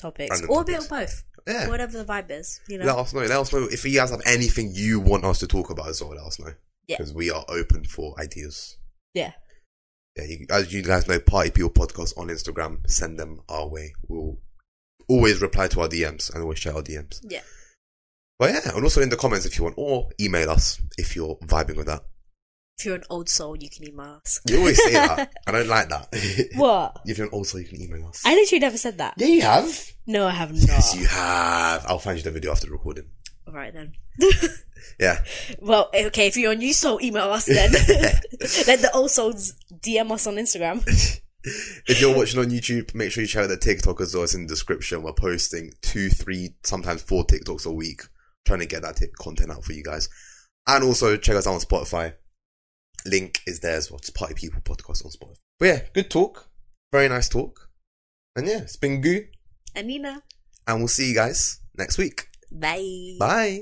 topics, 0.00 0.30
Random 0.40 0.50
or 0.50 0.62
a 0.62 0.64
bit 0.64 0.80
of 0.80 0.88
both, 0.88 1.22
yeah, 1.46 1.68
whatever 1.68 1.96
the 1.98 2.04
vibe 2.04 2.30
is, 2.30 2.60
you 2.68 2.78
know. 2.78 2.84
let 2.86 2.96
us 2.96 3.14
know. 3.14 3.20
Let 3.20 3.30
us 3.30 3.52
know 3.52 3.68
if 3.70 3.84
you 3.84 3.92
guys 3.96 4.10
have 4.10 4.22
anything 4.26 4.72
you 4.74 4.98
want 4.98 5.24
us 5.24 5.38
to 5.40 5.46
talk 5.46 5.70
about 5.70 5.88
as 5.88 6.00
well. 6.02 6.10
Let 6.16 6.26
us 6.26 6.40
know. 6.40 6.52
Yeah. 6.88 6.96
because 6.98 7.14
we 7.14 7.30
are 7.30 7.44
open 7.48 7.84
for 7.84 8.18
ideas. 8.20 8.76
Yeah, 9.14 9.32
Yeah, 10.16 10.24
you, 10.24 10.46
as 10.50 10.72
you 10.72 10.82
guys 10.82 11.08
know, 11.08 11.18
Party 11.20 11.50
People 11.50 11.70
Podcast 11.70 12.18
on 12.18 12.28
Instagram. 12.28 12.78
Send 12.90 13.18
them 13.18 13.40
our 13.48 13.66
way. 13.68 13.94
We'll 14.08 14.38
always 15.08 15.40
reply 15.40 15.68
to 15.68 15.80
our 15.80 15.88
DMs 15.88 16.32
and 16.32 16.42
always 16.42 16.58
share 16.58 16.74
our 16.74 16.82
DMs. 16.82 17.20
yeah. 17.22 17.40
But 18.38 18.50
yeah, 18.54 18.74
and 18.74 18.82
also 18.82 19.00
in 19.00 19.08
the 19.08 19.16
comments 19.16 19.46
if 19.46 19.56
you 19.56 19.64
want, 19.64 19.74
or 19.78 20.08
email 20.20 20.50
us 20.50 20.80
if 20.98 21.14
you're 21.14 21.36
vibing 21.46 21.76
with 21.76 21.86
that. 21.86 22.02
If 22.78 22.86
you're 22.86 22.96
an 22.96 23.04
old 23.08 23.28
soul, 23.28 23.56
you 23.56 23.70
can 23.70 23.86
email 23.86 24.18
us. 24.24 24.40
You 24.48 24.58
always 24.58 24.82
say 24.82 24.94
that. 24.94 25.32
I 25.46 25.52
don't 25.52 25.68
like 25.68 25.88
that. 25.90 26.08
What? 26.56 27.02
if 27.06 27.18
you're 27.18 27.28
an 27.28 27.32
old 27.32 27.46
soul, 27.46 27.60
you 27.60 27.68
can 27.68 27.80
email 27.80 28.04
us. 28.08 28.22
I 28.24 28.34
literally 28.34 28.58
never 28.58 28.76
said 28.78 28.98
that. 28.98 29.14
yeah, 29.18 29.26
you 29.28 29.42
have. 29.42 29.92
No, 30.08 30.26
I 30.26 30.32
have 30.32 30.50
not. 30.50 30.66
Yes, 30.66 30.96
you 30.96 31.06
have. 31.06 31.84
I'll 31.86 32.00
find 32.00 32.18
you 32.18 32.24
the 32.24 32.32
video 32.32 32.50
after 32.50 32.66
the 32.66 32.72
recording. 32.72 33.04
All 33.46 33.54
right 33.54 33.72
then. 33.72 33.92
Yeah. 34.98 35.24
Well, 35.60 35.90
okay, 35.94 36.26
if 36.26 36.36
you're 36.36 36.52
a 36.52 36.56
new 36.56 36.72
soul, 36.72 37.00
email 37.02 37.30
us 37.32 37.46
then. 37.46 37.72
Let 38.66 38.80
the 38.80 38.90
old 38.94 39.10
souls 39.10 39.54
DM 39.72 40.10
us 40.10 40.26
on 40.26 40.34
Instagram. 40.34 40.82
If 41.44 42.00
you're 42.00 42.16
watching 42.16 42.38
on 42.38 42.50
YouTube, 42.50 42.94
make 42.94 43.10
sure 43.10 43.22
you 43.22 43.26
check 43.26 43.42
out 43.42 43.48
the 43.48 43.56
TikTok 43.56 44.00
as 44.00 44.14
well. 44.14 44.22
It's 44.22 44.34
in 44.34 44.42
the 44.42 44.48
description. 44.48 45.02
We're 45.02 45.12
posting 45.12 45.72
two, 45.82 46.08
three, 46.08 46.54
sometimes 46.62 47.02
four 47.02 47.24
TikToks 47.24 47.66
a 47.66 47.72
week, 47.72 48.02
trying 48.46 48.60
to 48.60 48.66
get 48.66 48.82
that 48.82 48.94
t- 48.94 49.06
content 49.18 49.50
out 49.50 49.64
for 49.64 49.72
you 49.72 49.82
guys. 49.82 50.08
And 50.68 50.84
also 50.84 51.16
check 51.16 51.34
us 51.34 51.48
out 51.48 51.54
on 51.54 51.60
Spotify. 51.60 52.14
Link 53.04 53.40
is 53.44 53.58
there 53.58 53.76
as 53.76 53.90
well. 53.90 53.98
It's 53.98 54.10
Party 54.10 54.34
People 54.34 54.60
podcast 54.60 55.04
on 55.04 55.10
Spotify. 55.10 55.38
But 55.58 55.66
yeah, 55.66 55.80
good 55.92 56.10
talk. 56.10 56.48
Very 56.92 57.08
nice 57.08 57.28
talk. 57.28 57.68
And 58.36 58.46
yeah, 58.46 58.58
it's 58.58 58.76
been 58.76 59.00
good. 59.00 59.26
Anina. 59.74 60.22
And 60.68 60.78
we'll 60.78 60.88
see 60.88 61.08
you 61.08 61.14
guys 61.14 61.60
next 61.76 61.98
week. 61.98 62.28
Bye. 62.52 63.16
Bye. 63.18 63.60